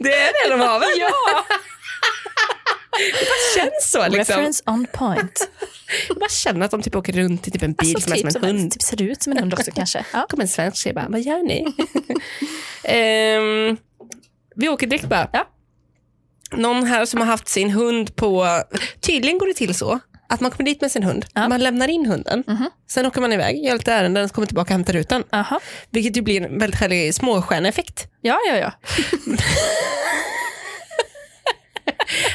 det 0.00 0.14
är 0.14 0.48
det 0.48 0.56
de 0.56 0.60
har 0.60 0.80
väl? 0.80 0.88
Ja, 0.98 1.10
Det 2.98 3.60
känns 3.60 3.90
så 3.90 3.98
liksom. 4.02 4.18
reference 4.18 4.62
on 4.66 4.86
point. 4.92 5.48
Jag 6.08 6.16
bara 6.18 6.28
känner 6.28 6.64
att 6.64 6.70
de 6.70 6.82
typ 6.82 6.96
åker 6.96 7.12
runt 7.12 7.48
i 7.48 7.50
typ 7.50 7.62
en 7.62 7.72
bil 7.72 7.94
Alltså, 7.96 8.10
som 8.10 8.18
är 8.18 8.22
typ, 8.22 8.32
som 8.32 8.44
en 8.44 8.56
hund. 8.58 8.72
typ 8.72 8.82
ser 8.82 9.02
ut 9.02 9.22
som 9.22 9.32
en 9.32 9.38
hund 9.38 9.54
också 9.54 9.70
kanske. 9.74 10.04
Ja. 10.12 10.26
kommer 10.28 10.42
en 10.44 10.48
svensk 10.48 10.76
tjej 10.82 10.92
bara, 10.92 11.06
vad 11.08 11.20
gör 11.20 11.42
ni? 11.42 11.74
Ehm, 12.84 13.76
vi 14.56 14.68
åker 14.68 14.86
direkt 14.86 15.08
bara. 15.08 15.28
Ja. 15.32 15.48
Någon 16.52 16.84
här 16.86 17.04
som 17.06 17.20
har 17.20 17.26
haft 17.26 17.48
sin 17.48 17.70
hund 17.70 18.16
på, 18.16 18.46
tydligen 19.00 19.38
går 19.38 19.46
det 19.46 19.54
till 19.54 19.74
så 19.74 20.00
att 20.34 20.40
man 20.40 20.50
kommer 20.50 20.64
dit 20.64 20.80
med 20.80 20.90
sin 20.90 21.02
hund, 21.02 21.26
Ja. 21.34 21.48
man 21.48 21.60
lämnar 21.60 21.88
in 21.88 22.06
hunden, 22.06 22.44
sen 22.90 23.06
åker 23.06 23.20
man 23.20 23.32
iväg, 23.32 23.64
gör 23.64 23.72
lite 23.72 23.92
ärenden, 23.92 24.28
så 24.28 24.34
kommer 24.34 24.46
tillbaka 24.46 24.66
och 24.68 24.72
hämtar 24.78 24.96
ut 24.96 25.08
den. 25.08 25.24
Aha. 25.32 25.60
Vilket 25.90 26.16
ju 26.16 26.22
blir 26.22 26.42
en 26.42 26.58
väldigt 26.58 26.80
härlig 26.80 27.14
småstjärneeffekt. 27.14 28.06
Ja, 28.20 28.38
ja, 28.48 28.56
ja. 28.56 28.72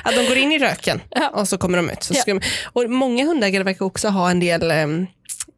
Att 0.04 0.16
de 0.16 0.26
går 0.28 0.38
in 0.38 0.52
i 0.52 0.60
röken 0.60 1.02
Ja. 1.10 1.30
och 1.30 1.48
så 1.48 1.58
kommer 1.58 1.78
de 1.78 1.90
ut. 1.90 2.04
Så 2.04 2.14
Ja. 2.14 2.24
de, 2.26 2.42
och 2.64 2.90
många 2.90 3.26
hundägare 3.26 3.64
verkar 3.64 3.86
också 3.86 4.08
ha 4.10 4.32
en 4.32 4.40
del 4.40 4.72
ehm, 4.72 5.08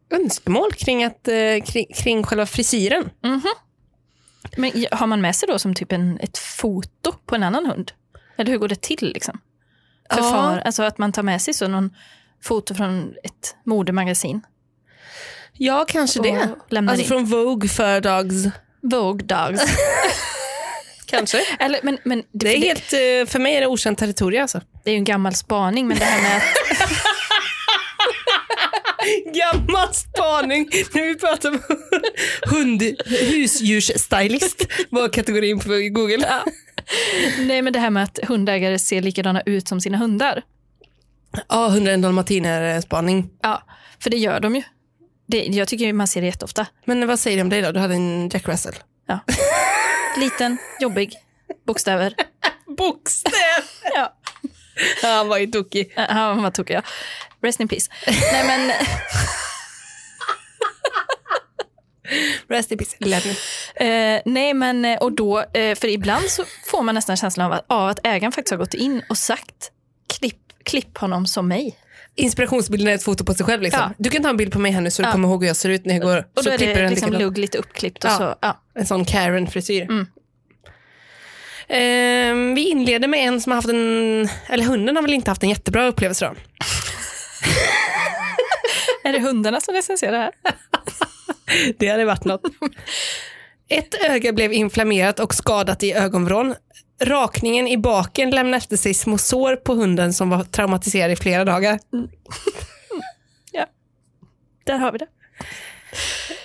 önskemål 0.10 0.74
kring, 0.74 1.04
att, 1.04 1.28
eh, 1.28 1.64
kring, 1.66 1.86
kring 1.96 2.24
själva 2.24 2.46
frisyren. 2.46 3.10
Men 4.58 4.72
har 4.92 5.08
man 5.08 5.22
med 5.22 5.36
sig 5.36 5.48
då 5.48 5.60
som 5.60 5.76
typ 5.76 5.92
en, 5.92 6.20
ett 6.20 6.38
foto 6.38 7.12
på 7.26 7.36
en 7.36 7.44
annan 7.44 7.66
hund? 7.66 7.92
Eller 8.38 8.52
hur 8.52 8.58
går 8.58 8.68
det 8.68 8.82
till 8.82 9.12
liksom? 9.14 9.40
Förfar, 10.14 10.62
Alltså 10.66 10.84
att 10.84 10.98
man 10.98 11.12
tar 11.12 11.24
med 11.24 11.42
sig 11.42 11.54
så 11.54 11.68
någon 11.68 11.90
foto 12.44 12.76
från 12.76 13.14
ett 13.24 13.56
modemagasin. 13.66 14.42
Ja, 15.54 15.86
kanske 15.88 16.20
Och 16.20 16.26
det. 16.26 16.78
Alltså 16.78 17.02
in. 17.02 17.08
från 17.08 17.26
Vogue 17.26 17.70
för 17.70 18.02
Dogs. 18.02 18.46
Vogue 18.82 19.26
Dogs. 19.26 19.62
Kanske. 21.06 21.42
Eller, 21.60 21.80
men, 21.84 21.98
men 22.04 22.24
Det 22.32 22.56
är 22.56 22.58
helt, 22.58 22.94
eh, 22.94 23.32
för 23.32 23.40
mig 23.40 23.56
är 23.56 23.62
det 23.62 23.68
okänt 23.68 24.00
territorium 24.00 24.42
alltså. 24.42 24.62
det 24.84 24.90
är 24.90 24.94
ju 24.94 24.98
en 24.98 25.04
gammal 25.04 25.36
spaning, 25.36 25.88
men 25.88 25.98
det 26.00 26.06
här 26.06 26.22
med 26.22 26.38
att 26.38 26.44
Gammal 29.34 29.94
spaning 29.94 30.70
när 30.94 31.08
vi 31.08 31.16
pratar 31.16 31.50
om 31.50 31.62
hund, 32.58 32.82
husdjursstylist 33.06 34.68
var 34.90 35.10
kategorin 35.10 35.60
på 35.60 35.70
Google. 35.70 36.28
Nej, 37.40 37.62
men 37.62 37.74
det 37.74 37.80
här 37.80 37.90
med 37.90 38.04
att 38.04 38.20
hundägare 38.28 38.80
ser 38.80 39.02
likadana 39.02 39.42
ut 39.46 39.68
som 39.68 39.82
sina 39.82 39.98
hundar. 39.98 40.42
Ja, 41.50 41.68
hundra 41.68 41.92
en 41.92 42.02
dalmatiner 42.02 42.82
spaning. 42.82 43.30
Ja, 43.42 43.64
för 44.00 44.10
det 44.10 44.18
gör 44.18 44.40
de 44.40 44.56
ju. 44.56 44.64
Det, 45.28 45.46
jag 45.46 45.68
tycker 45.68 45.94
man 45.94 46.08
ser 46.08 46.22
det 46.22 46.28
jätteofta. 46.28 46.68
Men 46.86 47.08
vad 47.08 47.20
säger 47.20 47.38
du 47.38 47.42
om 47.44 47.50
dig 47.50 47.62
då? 47.62 47.72
Du 47.72 47.80
hade 47.80 47.94
en 47.94 48.30
Jack 48.34 48.48
Russell. 48.48 48.74
Ja. 49.08 49.20
Liten, 50.18 50.58
jobbig, 50.80 51.14
bokstäver. 51.68 52.14
Bokstäv! 52.78 53.32
Ja. 53.96 54.14
Han 55.04 55.28
var 55.28 55.38
ju 55.38 55.48
tokig. 55.48 55.94
Han 55.96 56.44
var 56.44 56.52
tokig, 56.52 56.74
ja. 56.74 56.82
Rest 57.42 57.60
in 57.60 57.68
peace. 57.68 57.92
Nej, 58.08 58.48
men, 58.48 58.72
Rest 62.50 62.72
in 62.72 62.78
peace. 62.78 62.96
Lenny. 63.00 63.36
eh, 63.76 64.22
nej, 64.26 64.54
men 64.54 64.86
eh, 64.86 64.98
och 64.98 65.12
då, 65.12 65.40
eh, 65.40 65.76
för 65.76 65.88
ibland 65.88 66.26
så 66.30 66.44
får 66.72 66.82
man 66.84 66.96
nästan 66.96 67.18
känslan 67.18 67.46
av 67.46 67.52
att, 67.54 67.66
av 67.68 67.88
att 67.90 68.00
ägaren 68.04 68.32
faktiskt 68.32 68.52
har 68.52 68.58
gått 68.58 68.74
in 68.74 69.04
och 69.10 69.18
sagt 69.18 69.72
klipp, 70.64 70.98
honom 70.98 71.26
som 71.28 71.48
mig. 71.48 71.78
Inspirationsbilden 72.16 72.88
är 72.88 72.96
ett 72.96 73.04
foto 73.04 73.26
på 73.26 73.34
sig 73.34 73.46
själv. 73.46 73.62
Liksom. 73.62 73.82
Ja. 73.82 73.94
Du 73.98 74.10
kan 74.10 74.24
ta 74.24 74.30
en 74.30 74.38
bild 74.38 74.54
på 74.54 74.60
mig 74.60 74.72
här 74.72 74.82
nu 74.82 74.92
så 74.92 75.02
du 75.02 75.08
Ja. 75.08 75.12
kommer 75.12 75.28
ihåg 75.28 75.44
hur 75.44 75.48
jag 75.48 75.56
ser 75.56 75.70
ut 75.70 75.86
när 75.86 75.94
jag 75.94 76.04
går. 76.04 76.18
Och 76.18 76.44
så 76.44 76.50
då 76.50 76.54
är 76.54 76.58
klipper 76.58 76.82
det 76.82 76.90
liksom 76.90 77.14
lugg 77.14 77.38
lite 77.38 77.58
uppklippt. 77.58 78.04
Och 78.04 78.10
Ja. 78.12 78.18
så, 78.18 78.36
ja. 78.42 78.62
En 78.76 78.86
sån 78.86 79.06
Karen-frisyr. 79.06 79.82
Mm. 79.82 80.08
Ehm, 81.68 82.56
vi 82.56 82.70
inleder 82.70 83.08
med 83.08 83.20
en 83.28 83.42
som 83.42 83.52
har 83.52 83.56
haft 83.56 83.70
en, 83.70 84.30
eller 84.50 84.64
hunden 84.66 84.96
har 84.96 85.04
väl 85.04 85.14
inte 85.14 85.32
haft 85.32 85.44
en 85.44 85.50
jättebra 85.50 85.88
upplevelse 85.88 86.26
då. 86.26 86.36
Är 89.10 89.14
det 89.14 89.20
hundarna 89.20 89.62
som 89.62 89.74
recenserar 89.76 90.18
här? 90.20 90.32
Det 91.80 91.88
hade 91.88 92.06
varit 92.06 92.26
något. 92.26 92.42
Ett 93.70 93.96
öga 94.10 94.34
blev 94.34 94.54
inflammerat 94.54 95.20
och 95.20 95.34
skadat 95.36 95.84
i 95.84 95.94
ögonvrån. 95.94 96.56
Rakningen 97.02 97.68
i 97.68 97.78
baken 97.78 98.30
lämnade 98.30 98.58
efter 98.58 98.78
sig 98.78 98.94
små 98.94 99.18
sår 99.18 99.56
på 99.56 99.74
hunden 99.74 100.14
som 100.14 100.30
var 100.30 100.44
traumatiserad 100.44 101.12
i 101.12 101.16
flera 101.16 101.46
dagar. 101.46 101.80
Ja, 103.54 103.66
där 104.64 104.78
har 104.78 104.92
vi 104.92 104.98
det. 104.98 105.08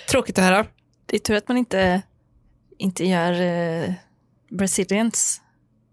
Tråkigt 0.09 0.37
att 0.39 0.43
höra. 0.45 0.65
Det 1.05 1.15
är 1.15 1.19
tur 1.19 1.35
att 1.35 1.47
man 1.47 1.57
inte, 1.57 2.01
inte 2.77 3.05
gör 3.05 3.41
eh, 3.41 3.91
Brazilians 4.49 5.41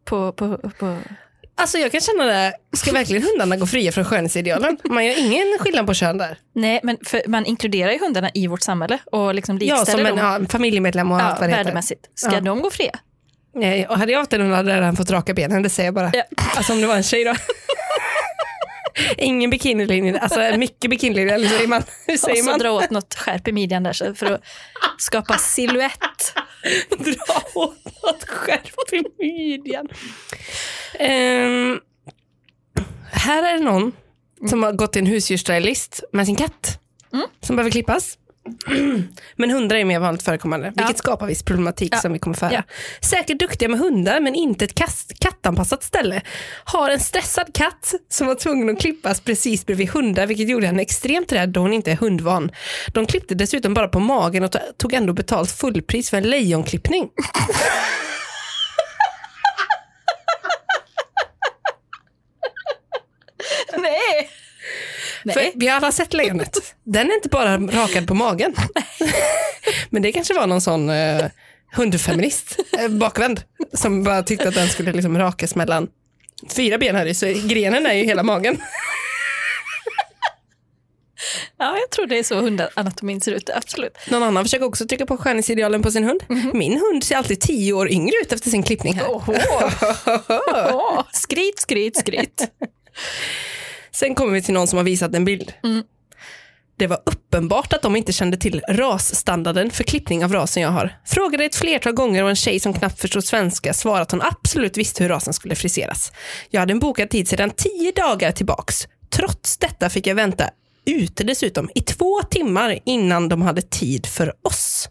på, 0.04 0.32
på, 0.32 0.58
på... 0.78 0.98
Alltså 1.56 1.78
jag 1.78 1.92
kan 1.92 2.00
känna 2.00 2.24
det, 2.24 2.52
ska 2.76 2.92
verkligen 2.92 3.22
hundarna 3.22 3.56
gå 3.56 3.66
fria 3.66 3.92
från 3.92 4.04
skönhetsidealen? 4.04 4.78
Man 4.84 5.06
gör 5.06 5.18
ingen 5.18 5.58
skillnad 5.60 5.86
på 5.86 5.94
kön 5.94 6.18
där. 6.18 6.38
Nej, 6.52 6.80
men 6.82 6.98
man 7.26 7.46
inkluderar 7.46 7.92
ju 7.92 7.98
hundarna 7.98 8.30
i 8.34 8.46
vårt 8.46 8.62
samhälle 8.62 8.98
och 9.12 9.34
liksom 9.34 9.58
Ja, 9.60 9.76
likställer 9.76 9.98
som 10.04 10.06
en, 10.06 10.16
dem 10.16 10.42
ja, 10.42 10.48
familjemedlem 10.48 11.12
och 11.12 11.20
ja, 11.20 11.22
allt 11.22 11.40
vad 11.40 11.48
det 11.50 11.56
heter. 11.56 11.82
Ska 12.14 12.32
Ja. 12.34 12.40
de 12.40 12.62
gå 12.62 12.70
fria? 12.70 12.98
Nej, 13.54 13.86
och 13.86 13.98
hade 13.98 14.12
jag 14.12 14.18
haft 14.18 14.32
en 14.32 14.40
hund 14.40 14.52
hade 14.54 14.70
jag 14.70 14.80
redan 14.80 14.96
fått 14.96 15.10
raka 15.10 15.34
benen, 15.34 15.62
det 15.62 15.70
säger 15.70 15.86
jag 15.86 15.94
bara. 15.94 16.10
Ja. 16.14 16.22
Alltså 16.56 16.72
om 16.72 16.80
det 16.80 16.86
var 16.86 16.96
en 16.96 17.02
tjej 17.02 17.24
då. 17.24 17.34
Ingen 19.18 19.50
bikinilinje, 19.50 20.18
alltså 20.18 20.40
mycket 20.58 20.90
bikinilinje, 20.90 21.34
eller 21.34 21.48
säger 21.48 21.68
man? 21.68 21.82
Hur 22.06 22.14
Och 22.14 22.20
säger 22.20 22.42
så 22.42 22.50
man? 22.50 22.58
dra 22.58 22.70
åt 22.72 22.90
något 22.90 23.14
skärp 23.14 23.48
i 23.48 23.52
midjan 23.52 23.82
där 23.82 23.92
så 23.92 24.14
för 24.14 24.26
att 24.32 24.40
skapa 24.98 25.38
silhuett. 25.38 26.34
dra 26.98 27.42
åt 27.54 27.84
något 28.02 28.24
skärp 28.28 28.92
i 28.92 29.24
midjan. 29.24 29.88
Ehm, 30.98 31.80
här 33.12 33.42
är 33.42 33.58
det 33.58 33.64
någon 33.64 33.92
som 34.50 34.62
har 34.62 34.72
gått 34.72 34.92
till 34.92 35.00
en 35.02 35.06
husdjursstylist 35.06 36.04
med 36.12 36.26
sin 36.26 36.36
katt 36.36 36.78
Mm. 37.12 37.26
som 37.40 37.56
behöver 37.56 37.70
klippas. 37.70 38.18
Men 39.36 39.50
hundar 39.50 39.76
är 39.76 39.84
mer 39.84 39.98
vanligt 39.98 40.22
förekommande, 40.22 40.66
vilket 40.66 40.88
Ja. 40.88 40.94
skapar 40.98 41.26
viss 41.26 41.42
problematik 41.42 41.94
Ja. 41.94 41.98
som 41.98 42.12
vi 42.12 42.18
kommer 42.18 42.36
föra. 42.36 42.52
Ja. 42.52 42.62
Säkert 43.00 43.38
duktiga 43.38 43.68
med 43.68 43.78
hundar, 43.80 44.20
men 44.20 44.34
inte 44.34 44.64
ett 44.64 44.74
kast, 44.74 45.18
kattanpassat 45.18 45.82
ställe. 45.82 46.22
Har 46.64 46.90
en 46.90 47.00
stressad 47.00 47.54
katt 47.54 47.94
som 48.08 48.26
var 48.26 48.34
tvungen 48.34 48.70
att 48.70 48.80
klippas 48.80 49.20
precis 49.20 49.66
bredvid 49.66 49.88
hundar, 49.88 50.26
vilket 50.26 50.48
gjorde 50.48 50.66
henne 50.66 50.82
extremt 50.82 51.32
rädd 51.32 51.48
då 51.48 51.60
hon 51.60 51.72
inte 51.72 51.90
är 51.92 51.96
hundvan. 51.96 52.50
De 52.88 53.06
klippte 53.06 53.34
dessutom 53.34 53.74
bara 53.74 53.88
på 53.88 54.00
magen 54.00 54.44
och 54.44 54.50
to- 54.50 54.72
tog 54.78 54.92
ändå 54.94 55.12
betalt 55.12 55.50
fullpris 55.50 56.10
för 56.10 56.16
en 56.16 56.30
lejonklippning. 56.30 57.08
Nej! 63.76 64.30
För 65.32 65.50
vi 65.54 65.68
har 65.68 65.76
alla 65.76 65.92
sett 65.92 66.14
lejonet. 66.14 66.74
Den 66.84 67.10
är 67.10 67.14
inte 67.14 67.28
bara 67.28 67.56
rakad 67.58 68.06
på 68.08 68.14
magen. 68.14 68.54
Men 69.90 70.02
det 70.02 70.12
kanske 70.12 70.34
var 70.34 70.46
någon 70.46 70.60
sån 70.60 70.90
eh, 70.90 71.26
hundfeminist, 71.76 72.58
eh, 72.78 72.88
bakvänd, 72.88 73.42
som 73.72 74.04
bara 74.04 74.22
tyckte 74.22 74.48
att 74.48 74.54
den 74.54 74.68
skulle 74.68 74.92
liksom 74.92 75.18
rakas 75.18 75.54
mellan 75.54 75.88
fyra 76.56 76.78
ben 76.78 76.96
här 76.96 77.06
i, 77.06 77.14
så 77.14 77.26
grenen 77.44 77.86
är 77.86 77.94
ju 77.94 78.04
hela 78.04 78.22
magen. 78.22 78.62
Ja, 81.58 81.78
jag 81.78 81.90
tror 81.90 82.06
det 82.06 82.18
är 82.18 82.22
så 82.22 82.40
hundanatomin 82.40 83.20
ser 83.20 83.32
ut, 83.32 83.50
absolut. 83.50 83.98
Någon 84.10 84.22
annan 84.22 84.44
försöker 84.44 84.64
också 84.66 84.86
trycka 84.86 85.06
på 85.06 85.16
skönhetsidealen 85.16 85.82
på 85.82 85.90
sin 85.90 86.04
hund. 86.04 86.20
Min 86.54 86.80
hund 86.80 87.04
ser 87.04 87.16
alltid 87.16 87.40
tio 87.40 87.72
år 87.72 87.90
yngre 87.90 88.14
ut 88.22 88.32
efter 88.32 88.50
sin 88.50 88.62
klippning 88.62 88.94
här. 88.94 89.06
Åh, 90.74 91.02
skryt, 91.12 91.58
skryt, 91.58 91.96
skryt. 91.96 92.50
Sen 93.94 94.14
kommer 94.14 94.32
vi 94.32 94.42
till 94.42 94.54
någon 94.54 94.66
som 94.66 94.76
har 94.76 94.84
visat 94.84 95.14
en 95.14 95.24
bild. 95.24 95.52
Mm. 95.64 95.82
Det 96.76 96.86
var 96.86 97.02
uppenbart 97.06 97.72
att 97.72 97.82
de 97.82 97.96
inte 97.96 98.12
kände 98.12 98.36
till 98.36 98.62
rasstandarden 98.68 99.70
för 99.70 99.84
klippning 99.84 100.24
av 100.24 100.32
rasen 100.32 100.62
jag 100.62 100.70
har. 100.70 100.98
Frågade 101.06 101.44
ett 101.44 101.56
flertal 101.56 101.92
gånger 101.92 102.22
och 102.22 102.28
en 102.28 102.36
tjej 102.36 102.60
som 102.60 102.74
knappt 102.74 103.00
förstod 103.00 103.24
svenska 103.24 103.74
svarade 103.74 104.02
att 104.02 104.10
hon 104.10 104.22
absolut 104.22 104.76
visste 104.76 105.02
hur 105.02 105.10
rasen 105.10 105.34
skulle 105.34 105.54
friseras. 105.54 106.12
Jag 106.50 106.60
hade 106.60 106.72
en 106.72 106.78
bokad 106.78 107.10
tid 107.10 107.28
sedan 107.28 107.50
tio 107.50 107.92
dagar 107.92 108.32
tillbaks. 108.32 108.88
Trots 109.10 109.56
detta 109.58 109.90
fick 109.90 110.06
jag 110.06 110.14
vänta 110.14 110.50
ute 110.86 111.24
dessutom 111.24 111.70
i 111.74 111.80
två 111.80 112.22
timmar 112.22 112.78
innan 112.84 113.28
de 113.28 113.42
hade 113.42 113.62
tid 113.62 114.06
för 114.06 114.34
oss. 114.42 114.88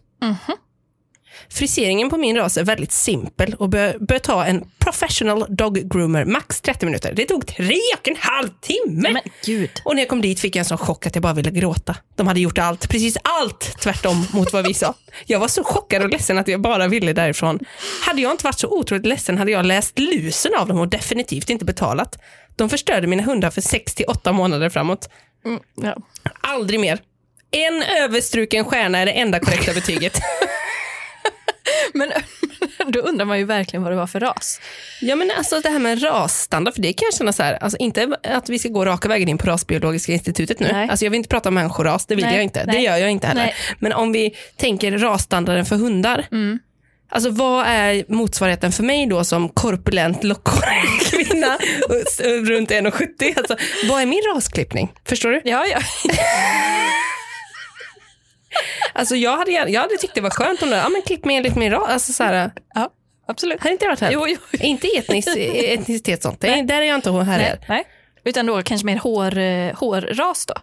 Friseringen 1.48 2.10
på 2.10 2.16
min 2.16 2.36
ras 2.36 2.56
är 2.56 2.64
väldigt 2.64 2.92
simpel 2.92 3.54
och 3.58 3.68
bör, 3.68 3.96
bör 4.00 4.18
ta 4.18 4.44
en 4.44 4.64
professional 4.78 5.46
dog 5.48 5.90
groomer 5.90 6.24
max 6.24 6.60
30 6.60 6.86
minuter. 6.86 7.12
Det 7.16 7.24
tog 7.24 7.46
tre 7.46 7.80
och 7.98 8.08
en 8.08 8.16
halv 8.18 8.48
timme! 8.60 9.10
Men 9.12 9.22
gud. 9.44 9.70
Och 9.84 9.94
när 9.94 10.02
jag 10.02 10.08
kom 10.08 10.20
dit 10.20 10.40
fick 10.40 10.56
jag 10.56 10.60
en 10.60 10.64
sån 10.64 10.78
chock 10.78 11.06
att 11.06 11.14
jag 11.14 11.22
bara 11.22 11.32
ville 11.32 11.50
gråta. 11.50 11.96
De 12.16 12.26
hade 12.26 12.40
gjort 12.40 12.58
allt, 12.58 12.88
precis 12.88 13.16
allt 13.22 13.78
tvärtom 13.80 14.26
mot 14.32 14.52
vad 14.52 14.66
vi 14.66 14.74
sa. 14.74 14.94
Jag 15.26 15.38
var 15.38 15.48
så 15.48 15.64
chockad 15.64 16.02
och 16.02 16.08
ledsen 16.08 16.38
att 16.38 16.48
jag 16.48 16.60
bara 16.60 16.88
ville 16.88 17.12
därifrån. 17.12 17.58
Hade 18.06 18.22
jag 18.22 18.32
inte 18.32 18.44
varit 18.44 18.58
så 18.58 18.68
otroligt 18.68 19.06
ledsen 19.06 19.38
hade 19.38 19.50
jag 19.50 19.66
läst 19.66 19.98
lusen 19.98 20.54
av 20.54 20.68
dem 20.68 20.78
och 20.78 20.88
definitivt 20.88 21.50
inte 21.50 21.64
betalat. 21.64 22.18
De 22.56 22.70
förstörde 22.70 23.06
mina 23.06 23.22
hundar 23.22 23.50
för 23.50 23.60
6 23.60 23.94
till 23.94 24.06
8 24.06 24.32
månader 24.32 24.68
framåt. 24.68 25.08
Mm, 25.44 25.60
ja. 25.74 25.96
Aldrig 26.40 26.80
mer. 26.80 26.98
En 27.50 27.82
överstruken 27.82 28.64
stjärna 28.64 28.98
är 28.98 29.06
det 29.06 29.12
enda 29.12 29.40
korrekta 29.40 29.72
betyget. 29.72 30.18
Men 31.94 32.12
då 32.86 33.00
undrar 33.00 33.24
man 33.26 33.38
ju 33.38 33.44
verkligen 33.44 33.82
vad 33.82 33.92
det 33.92 33.96
var 33.96 34.06
för 34.06 34.20
ras. 34.20 34.60
Ja 35.00 35.16
men 35.16 35.30
alltså 35.38 35.60
det 35.60 35.68
här 35.68 35.78
med 35.78 36.02
rasstandard, 36.02 36.74
för 36.74 36.82
det 36.82 36.92
kan 36.92 37.06
jag 37.06 37.14
känna 37.14 37.32
så 37.32 37.42
här, 37.42 37.54
alltså 37.54 37.78
inte 37.78 38.16
att 38.22 38.48
vi 38.48 38.58
ska 38.58 38.68
gå 38.68 38.84
raka 38.84 39.08
vägen 39.08 39.28
in 39.28 39.38
på 39.38 39.46
Rasbiologiska 39.46 40.12
institutet 40.12 40.60
nu. 40.60 40.68
Nej. 40.72 40.88
Alltså 40.88 41.04
jag 41.04 41.10
vill 41.10 41.18
inte 41.18 41.28
prata 41.28 41.48
om 41.48 41.54
människoras, 41.54 42.06
det 42.06 42.14
vill 42.14 42.24
Nej, 42.24 42.34
jag 42.34 42.44
inte. 42.44 42.64
Det 42.64 42.72
nej. 42.72 42.84
gör 42.84 42.96
jag 42.96 43.10
inte 43.10 43.26
heller. 43.26 43.42
Nej. 43.42 43.54
Men 43.78 43.92
om 43.92 44.12
vi 44.12 44.34
tänker 44.56 44.98
rasstandarden 44.98 45.66
för 45.66 45.76
hundar. 45.76 46.26
Mm. 46.32 46.58
Alltså 47.08 47.30
vad 47.30 47.66
är 47.66 48.04
motsvarigheten 48.08 48.72
för 48.72 48.82
mig 48.82 49.06
då 49.06 49.24
som 49.24 49.48
korpulent 49.48 50.24
lockhårig 50.24 51.00
kvinna 51.10 51.58
runt 52.48 52.70
1,70? 52.70 53.38
Alltså, 53.38 53.56
vad 53.88 54.02
är 54.02 54.06
min 54.06 54.22
rasklippning? 54.34 54.92
Förstår 55.04 55.30
du? 55.30 55.40
Ja, 55.44 55.66
ja. 55.66 55.78
Alltså 58.92 59.16
jag 59.16 59.36
hade, 59.36 59.50
jag 59.50 59.80
hade 59.80 59.96
tyckt 59.96 60.14
det 60.14 60.20
var 60.20 60.30
skönt 60.30 60.62
om 60.62 60.70
det, 60.70 60.76
ja 60.76 60.88
men 60.88 61.02
klipp 61.02 61.26
enligt 61.26 61.56
min 61.56 61.70
ras. 61.70 61.88
Alltså 61.88 62.12
så 62.12 62.24
här, 62.24 62.50
ja 62.74 62.90
absolut. 63.26 63.60
hade 63.60 63.72
inte 63.72 63.84
jag 63.84 63.90
varit 63.90 64.00
här? 64.00 64.10
Jo, 64.12 64.26
jo. 64.28 64.58
Inte 64.60 64.86
etnisk, 64.86 65.28
etnicitet 65.36 66.22
sånt, 66.22 66.40
det, 66.40 66.62
där 66.62 66.82
är 66.82 66.86
jag 66.86 66.94
inte 66.94 67.10
här. 67.10 67.38
Nej, 67.38 67.58
nej. 67.68 67.84
Utan 68.24 68.46
då 68.46 68.62
kanske 68.62 68.86
mer 68.86 68.96
hår, 68.96 69.38
eh, 69.38 69.74
hårras 69.74 70.46
då. 70.46 70.54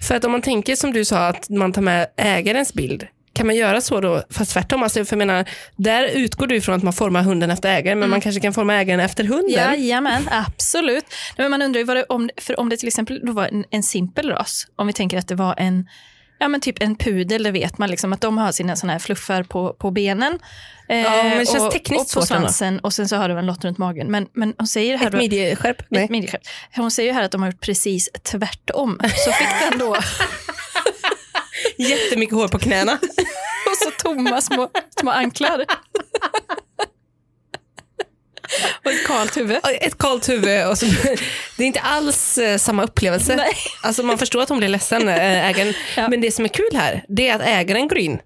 För 0.00 0.14
att 0.14 0.24
om 0.24 0.32
man 0.32 0.42
tänker 0.42 0.76
som 0.76 0.92
du 0.92 1.04
sa 1.04 1.26
att 1.28 1.48
man 1.48 1.72
tar 1.72 1.82
med 1.82 2.06
ägarens 2.16 2.74
bild, 2.74 3.06
kan 3.36 3.46
man 3.46 3.56
göra 3.56 3.80
så 3.80 4.00
då, 4.00 4.22
fast 4.30 4.52
tvärtom, 4.52 4.82
alltså, 4.82 5.04
för 5.04 5.16
jag 5.16 5.26
menar, 5.26 5.44
där 5.76 6.06
utgår 6.06 6.46
du 6.46 6.60
från 6.60 6.74
att 6.74 6.82
man 6.82 6.92
formar 6.92 7.22
hunden 7.22 7.50
efter 7.50 7.68
ägaren, 7.68 7.98
men 7.98 8.10
man 8.10 8.20
kanske 8.20 8.40
kan 8.40 8.54
forma 8.54 8.74
ägaren 8.74 9.00
efter 9.00 9.24
hunden. 9.24 9.50
Jajamän, 9.50 10.28
absolut. 10.30 11.04
Nej, 11.38 11.44
Men 11.44 11.50
man 11.50 11.62
undrar 11.62 11.78
ju 11.78 11.84
vad 11.84 11.96
det, 11.96 12.04
om, 12.04 12.30
för 12.36 12.60
om 12.60 12.68
det 12.68 12.76
till 12.76 12.88
exempel 12.88 13.20
då 13.24 13.32
var 13.32 13.44
en, 13.46 13.64
en 13.70 13.82
simpel 13.82 14.30
ras, 14.30 14.66
om 14.76 14.86
vi 14.86 14.92
tänker 14.92 15.18
att 15.18 15.28
det 15.28 15.34
var 15.34 15.54
en 15.58 15.88
Ja 16.38 16.48
men 16.48 16.60
typ 16.60 16.82
en 16.82 16.96
pudel, 16.96 17.42
det 17.42 17.50
vet 17.50 17.78
man 17.78 17.90
liksom 17.90 18.12
att 18.12 18.20
de 18.20 18.38
har 18.38 18.52
sina 18.52 18.76
såna 18.76 18.92
här 18.92 19.00
fluffar 19.00 19.42
på, 19.42 19.72
på 19.72 19.90
benen. 19.90 20.38
Eh, 20.88 20.96
Ja, 20.98 21.10
men 21.22 21.38
det 21.38 21.46
känns 21.46 21.64
och, 21.64 21.70
tekniskt 21.70 22.16
och 22.16 22.28
på 22.28 22.34
ändå. 22.34 22.46
svansen 22.48 22.78
och 22.78 22.92
sen 22.92 23.08
så 23.08 23.16
har 23.16 23.28
de 23.28 23.38
en 23.38 23.46
lott 23.46 23.64
runt 23.64 23.78
magen. 23.78 24.10
Men, 24.10 24.26
men 24.32 24.54
hon 24.58 24.66
säger 24.66 24.96
här 24.98 25.06
Ett 25.06 25.12
då, 25.12 25.18
midjeskärp? 25.18 25.76
Nej. 25.88 26.04
ett 26.04 26.10
midjeskärp. 26.10 26.42
Hon 26.76 26.90
säger 26.90 27.12
här 27.12 27.22
att 27.22 27.30
de 27.30 27.42
har 27.42 27.50
gjort 27.50 27.60
precis 27.60 28.08
tvärtom. 28.22 29.00
Så 29.24 29.32
fick 29.32 29.48
den 29.70 29.78
då, 29.78 29.96
Jättemycket 31.78 32.34
hår 32.34 32.48
på 32.48 32.58
knäna. 32.58 32.92
och 33.70 33.76
så 33.84 33.90
tomma 34.02 34.40
små, 34.40 34.68
små 35.00 35.10
anklar. 35.10 35.64
och 38.84 38.90
ett 38.90 39.06
kalt 39.06 39.36
huvud. 39.36 39.58
Ett 39.80 39.98
kallt 39.98 40.28
huvud. 40.28 40.66
Och 40.66 40.78
så, 40.78 40.86
det 41.56 41.62
är 41.62 41.66
inte 41.66 41.80
alls 41.80 42.38
eh, 42.38 42.58
samma 42.58 42.84
upplevelse. 42.84 43.36
Nej. 43.36 43.54
Alltså 43.82 44.02
man 44.02 44.18
förstår 44.18 44.42
att 44.42 44.48
hon 44.48 44.58
blir 44.58 44.68
ledsen, 44.68 45.08
äh, 45.08 45.48
ägaren. 45.48 45.74
Ja. 45.96 46.08
Men 46.08 46.20
det 46.20 46.32
som 46.32 46.44
är 46.44 46.48
kul 46.48 46.70
här, 46.74 47.04
det 47.08 47.28
är 47.28 47.34
att 47.34 47.42
ägaren 47.42 47.88
går 47.88 47.98
in 47.98 48.18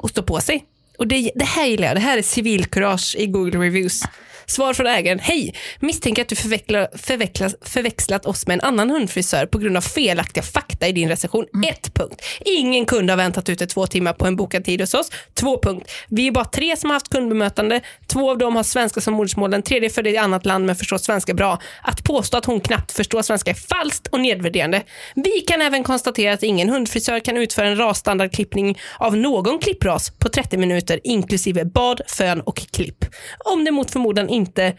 och 0.00 0.10
står 0.10 0.22
på 0.22 0.40
sig. 0.40 0.64
Och 0.98 1.06
det, 1.06 1.30
det 1.34 1.44
här 1.44 1.66
gillar 1.66 1.86
jag. 1.86 1.96
Det 1.96 2.00
här 2.00 2.18
är 2.18 2.22
civilkurage 2.22 3.16
i 3.18 3.26
Google 3.26 3.58
Reviews. 3.58 4.02
Svar 4.46 4.74
från 4.74 4.86
ägaren. 4.86 5.18
Hej! 5.18 5.54
Misstänker 5.80 6.22
att 6.22 6.28
du 6.28 6.36
förvecklas, 6.36 7.56
förväxlat 7.62 8.26
oss 8.26 8.46
med 8.46 8.54
en 8.54 8.60
annan 8.60 8.90
hundfrisör 8.90 9.46
på 9.46 9.58
grund 9.58 9.76
av 9.76 9.80
felaktiga 9.80 10.42
fakta 10.42 10.88
i 10.88 10.92
din 10.92 11.08
recension. 11.08 11.46
Ett 11.68 11.94
punkt. 11.94 12.22
Ingen 12.40 12.86
kund 12.86 13.10
har 13.10 13.16
väntat 13.16 13.48
ute 13.48 13.66
två 13.66 13.86
timmar 13.86 14.12
på 14.12 14.26
en 14.26 14.36
bokad 14.36 14.64
tid 14.64 14.80
hos 14.80 14.94
oss. 14.94 15.10
Två 15.34 15.58
punkt. 15.62 15.90
Vi 16.08 16.26
är 16.26 16.32
bara 16.32 16.44
tre 16.44 16.76
som 16.76 16.90
har 16.90 16.94
haft 16.94 17.08
kundbemötande. 17.08 17.80
Två 18.06 18.30
av 18.30 18.38
dem 18.38 18.56
har 18.56 18.62
svenska 18.62 19.00
som 19.00 19.14
modersmål. 19.14 19.50
Den 19.50 19.62
tredje 19.62 19.88
är 19.88 19.92
född 19.92 20.06
i 20.06 20.16
annat 20.16 20.46
land 20.46 20.66
men 20.66 20.76
förstår 20.76 20.98
svenska 20.98 21.34
bra. 21.34 21.60
Att 21.82 22.04
påstå 22.04 22.38
att 22.38 22.44
hon 22.44 22.60
knappt 22.60 22.92
förstår 22.92 23.22
svenska 23.22 23.50
är 23.50 23.54
falskt 23.54 24.06
och 24.06 24.20
nedvärderande. 24.20 24.82
Vi 25.14 25.40
kan 25.40 25.62
även 25.62 25.84
konstatera 25.84 26.32
att 26.32 26.42
ingen 26.42 26.68
hundfrisör 26.68 27.20
kan 27.20 27.36
utföra 27.36 27.68
en 27.68 27.76
rasstandardklippning 27.76 28.78
av 28.98 29.16
någon 29.16 29.58
klippras 29.58 30.10
på 30.10 30.28
30 30.28 30.56
minuter 30.56 31.00
inklusive 31.04 31.64
bad, 31.64 32.00
fön 32.06 32.40
och 32.40 32.56
klipp. 32.56 33.04
Om 33.44 33.64
det 33.64 33.70
mot 33.70 33.90
förmodan 33.90 34.28
inte 34.36 34.76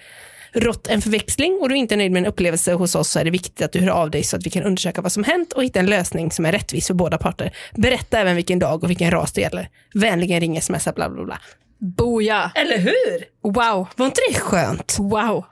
rått 0.53 0.87
en 0.87 1.01
förväxling 1.01 1.57
och 1.61 1.69
du 1.69 1.75
inte 1.77 1.95
är 1.95 1.97
nöjd 1.97 2.11
med 2.11 2.19
en 2.19 2.25
upplevelse 2.25 2.73
hos 2.73 2.95
oss 2.95 3.09
så 3.09 3.19
är 3.19 3.23
det 3.23 3.31
viktigt 3.31 3.61
att 3.61 3.71
du 3.71 3.79
hör 3.79 3.89
av 3.89 4.11
dig 4.11 4.23
så 4.23 4.37
att 4.37 4.45
vi 4.45 4.49
kan 4.49 4.63
undersöka 4.63 5.01
vad 5.01 5.11
som 5.11 5.23
hänt 5.23 5.53
och 5.53 5.63
hitta 5.63 5.79
en 5.79 5.85
lösning 5.85 6.31
som 6.31 6.45
är 6.45 6.51
rättvis 6.51 6.87
för 6.87 6.93
båda 6.93 7.17
parter. 7.17 7.55
Berätta 7.75 8.19
även 8.19 8.35
vilken 8.35 8.59
dag 8.59 8.83
och 8.83 8.89
vilken 8.89 9.11
ras 9.11 9.31
det 9.33 9.41
gäller. 9.41 9.69
Vänligen 9.93 10.39
ring, 10.39 10.61
smsa, 10.61 10.91
bla 10.91 11.09
bla 11.09 11.23
bla. 11.25 11.39
Boja! 11.79 12.51
Eller 12.55 12.77
hur? 12.77 13.23
Wow, 13.53 13.87
Var 13.95 14.05
inte 14.05 14.21
det 14.29 14.39
skönt? 14.39 14.95
wow. 14.99 15.45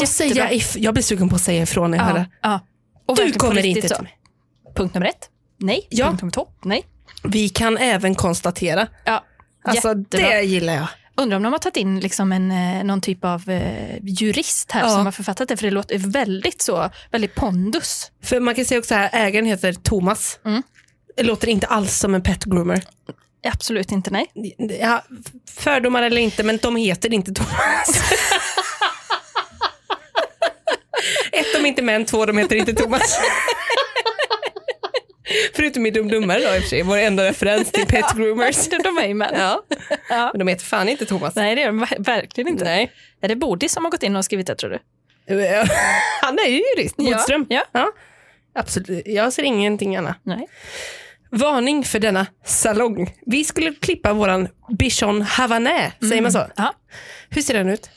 Och 0.00 0.08
säga 0.08 0.50
if- 0.50 0.78
jag 0.78 0.94
blir 0.94 1.04
sugen 1.04 1.28
på 1.28 1.34
att 1.36 1.42
säga 1.42 1.62
ifrån 1.62 1.90
när 1.90 1.98
jag 1.98 2.04
hör 2.04 2.14
det. 2.14 2.26
ja. 2.42 2.60
Och 3.06 3.16
Du 3.16 3.32
kommer 3.32 3.66
inte 3.66 3.88
till 3.88 4.02
mig. 4.02 4.18
Punkt 4.76 4.94
nummer 4.94 5.06
ett. 5.06 5.28
Nej. 5.58 5.86
Ja. 5.90 6.06
Punkt 6.06 6.22
nummer 6.22 6.32
två. 6.32 6.48
Nej. 6.64 6.84
Vi 7.24 7.48
kan 7.48 7.78
även 7.78 8.14
konstatera. 8.14 8.86
Ja, 9.04 9.24
Alltså 9.64 9.88
jättebra. 9.88 10.28
det 10.28 10.42
gillar 10.42 10.74
jag. 10.74 10.86
Undrar 11.16 11.36
om 11.36 11.42
de 11.42 11.52
har 11.52 11.58
tagit 11.58 11.76
in 11.76 12.00
liksom 12.00 12.32
en, 12.32 12.50
eh, 12.50 12.84
någon 12.84 13.00
typ 13.00 13.24
av 13.24 13.50
eh, 13.50 13.96
jurist 14.02 14.72
här 14.72 14.80
Ja. 14.80 14.88
som 14.88 15.04
har 15.04 15.12
författat 15.12 15.48
det, 15.48 15.56
för 15.56 15.64
det 15.64 15.70
låter 15.70 15.98
väldigt 15.98 16.62
så, 16.62 16.90
väldigt 17.10 17.34
pondus. 17.34 18.10
För 18.22 18.40
man 18.40 18.54
kan 18.54 18.64
säga 18.64 18.78
också 18.78 18.94
här, 18.94 19.10
ägaren 19.12 19.46
heter 19.46 19.72
Thomas. 19.72 20.38
Mm. 20.44 20.62
Det 21.16 21.22
låter 21.22 21.48
inte 21.48 21.66
alls 21.66 21.98
som 21.98 22.14
en 22.14 22.22
pet 22.22 22.44
groomer. 22.44 22.82
Absolut 23.46 23.92
inte, 23.92 24.10
nej. 24.10 24.26
Ja, 24.80 25.04
fördomar 25.50 26.02
eller 26.02 26.20
inte, 26.20 26.42
men 26.42 26.56
de 26.62 26.76
heter 26.76 27.12
inte 27.14 27.32
Thomas. 27.32 27.88
Ett, 31.32 31.46
de 31.54 31.58
är 31.64 31.66
inte 31.68 31.82
män, 31.82 32.04
två, 32.04 32.26
de 32.26 32.38
heter 32.38 32.56
inte 32.56 32.72
Thomas. 32.74 33.18
Förutom 35.54 35.86
i 35.86 35.90
Dum 35.90 36.08
Dummare 36.08 36.38
då 36.40 36.44
i 36.54 36.58
och 36.58 36.62
för 36.62 36.68
sig, 36.68 36.82
vår 36.82 36.96
enda 36.96 37.24
referens 37.24 37.70
till 37.72 37.86
pet 37.88 38.12
groomers. 38.16 38.68
De, 38.68 38.98
är 38.98 39.06
ju 39.08 39.14
män. 39.14 39.34
Ja. 39.38 39.62
Ja. 40.08 40.30
Men 40.32 40.38
de 40.38 40.48
heter 40.48 40.64
fan 40.64 40.88
inte 40.88 41.06
Thomas. 41.06 41.34
Nej, 41.34 41.54
det 41.54 41.62
är 41.62 41.66
de 41.66 41.84
ver- 41.84 42.04
verkligen 42.04 42.48
inte. 42.48 42.64
Nej. 42.64 42.92
Är 43.20 43.28
det 43.28 43.36
Bodis 43.36 43.72
som 43.72 43.84
har 43.84 43.90
gått 43.90 44.02
in 44.02 44.16
och 44.16 44.24
skrivit 44.24 44.46
det, 44.46 44.54
tror 44.54 44.70
du? 44.70 44.78
Han 46.22 46.38
är 46.38 46.48
ju 46.48 46.62
jurist, 46.76 46.96
Bodström. 46.96 47.46
Ja. 47.48 47.92
Absolut, 48.54 49.06
jag 49.06 49.32
ser 49.32 49.42
ingenting 49.42 49.96
annat. 49.96 50.16
Nej. 50.22 50.46
Varning 51.30 51.84
för 51.84 51.98
denna 51.98 52.26
salong. 52.44 53.14
Vi 53.26 53.44
skulle 53.44 53.74
klippa 53.74 54.12
våran 54.12 54.48
bichon 54.78 55.22
havanais, 55.22 55.92
säger 56.08 56.22
man 56.22 56.32
så? 56.32 56.46
Ja. 56.56 56.74
Hur 57.30 57.42
ser 57.42 57.54
den 57.54 57.68
ut? 57.68 57.90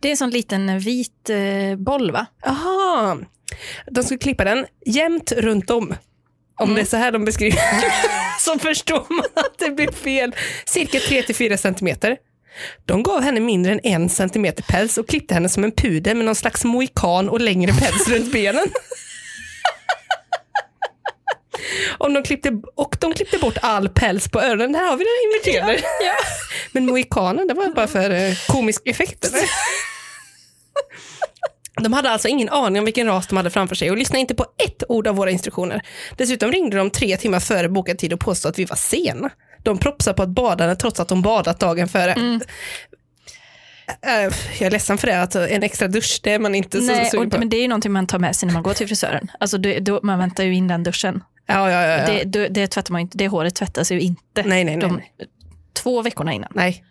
Det 0.00 0.08
är 0.08 0.10
en 0.10 0.16
sån 0.16 0.30
liten 0.30 0.78
vit 0.78 1.30
eh, 1.30 1.76
boll, 1.76 2.10
va? 2.10 2.26
Aha. 2.46 3.16
De 3.90 4.04
skulle 4.04 4.18
klippa 4.18 4.44
den 4.44 4.66
jämnt 4.86 5.32
runt 5.32 5.70
om. 5.70 5.94
Om 6.58 6.74
det 6.74 6.80
är 6.80 6.84
så 6.84 6.96
här 6.96 7.12
de 7.12 7.24
beskriver 7.24 7.60
så 8.40 8.58
förstår 8.58 9.06
man 9.08 9.24
att 9.34 9.58
det 9.58 9.70
blir 9.70 9.92
fel. 9.92 10.34
Cirka 10.66 10.98
3-4 10.98 11.56
centimeter. 11.56 12.16
De 12.84 13.02
gav 13.02 13.22
henne 13.22 13.40
mindre 13.40 13.72
än 13.72 13.80
en 13.82 14.08
centimeter 14.08 14.62
päls 14.62 14.98
och 14.98 15.08
klippte 15.08 15.34
henne 15.34 15.48
som 15.48 15.64
en 15.64 15.72
pudel 15.72 16.16
med 16.16 16.26
någon 16.26 16.34
slags 16.34 16.64
mohikan 16.64 17.28
och 17.28 17.40
längre 17.40 17.72
päls 17.72 18.08
runt 18.08 18.32
benen. 18.32 18.66
Om 21.98 22.14
de 22.14 22.22
klippte, 22.22 22.60
och 22.74 22.96
de 23.00 23.14
klippte 23.14 23.38
bort 23.38 23.58
all 23.62 23.88
päls 23.88 24.28
på 24.28 24.40
öronen. 24.40 24.72
Där 24.72 24.80
har 24.80 24.96
vi 24.96 25.04
den 25.04 25.14
inverterade. 25.24 25.88
Ja. 26.04 26.14
Men 26.72 26.86
mohikanen, 26.86 27.48
det 27.48 27.54
var 27.54 27.74
bara 27.74 27.86
för 27.86 28.10
eh, 28.10 28.34
komisk 28.48 28.82
effekt 28.84 29.24
eller? 29.24 29.40
De 31.82 31.92
hade 31.92 32.10
alltså 32.10 32.28
ingen 32.28 32.48
aning 32.48 32.78
om 32.78 32.84
vilken 32.84 33.06
ras 33.06 33.26
de 33.26 33.36
hade 33.36 33.50
framför 33.50 33.74
sig 33.74 33.90
och 33.90 33.96
lyssnade 33.96 34.20
inte 34.20 34.34
på 34.34 34.46
ett 34.66 34.82
ord 34.88 35.06
av 35.06 35.16
våra 35.16 35.30
instruktioner. 35.30 35.82
Dessutom 36.16 36.52
ringde 36.52 36.76
de 36.76 36.90
tre 36.90 37.16
timmar 37.16 37.40
före 37.40 37.68
bokad 37.68 37.98
tid 37.98 38.12
och 38.12 38.20
påstod 38.20 38.50
att 38.50 38.58
vi 38.58 38.64
var 38.64 38.76
sena. 38.76 39.30
De 39.62 39.78
propsade 39.78 40.16
på 40.16 40.22
ett 40.22 40.28
badande 40.28 40.76
trots 40.76 41.00
att 41.00 41.08
de 41.08 41.22
badat 41.22 41.60
dagen 41.60 41.88
före. 41.88 42.12
Mm. 42.12 42.40
Äh, 44.02 44.12
Jag 44.58 44.66
är 44.66 44.70
ledsen 44.70 44.98
för 44.98 45.06
det, 45.06 45.22
att 45.22 45.34
en 45.34 45.62
extra 45.62 45.88
dusch, 45.88 46.20
det 46.22 46.32
är 46.32 46.38
man 46.38 46.54
inte 46.54 46.80
så 46.80 46.86
Nej, 46.86 47.06
sugen 47.10 47.26
och, 47.26 47.32
på. 47.32 47.38
men 47.38 47.48
det 47.48 47.56
är 47.56 47.62
ju 47.62 47.68
någonting 47.68 47.92
man 47.92 48.06
tar 48.06 48.18
med 48.18 48.36
sig 48.36 48.46
när 48.46 48.54
man 48.54 48.62
går 48.62 48.74
till 48.74 48.86
frisören. 48.86 49.30
Alltså 49.40 49.58
det, 49.58 49.78
då, 49.80 50.00
man 50.02 50.18
väntar 50.18 50.44
ju 50.44 50.54
in 50.54 50.68
den 50.68 50.82
duschen. 50.82 51.22
Ja, 51.46 51.70
ja, 51.70 51.82
ja, 51.86 51.98
ja. 51.98 52.06
Det, 52.06 52.24
det, 52.24 52.48
det 52.48 52.66
tvättar 52.66 52.92
man 52.92 53.00
inte, 53.00 53.18
det 53.18 53.28
håret 53.28 53.54
tvättas 53.54 53.92
ju 53.92 54.00
inte 54.00 54.42
Nej, 54.42 54.64
nej, 54.64 54.64
nej, 54.64 54.76
de 54.76 54.92
nej. 54.96 55.12
två 55.72 56.02
veckorna 56.02 56.32
innan. 56.32 56.50
Nej, 56.54 56.84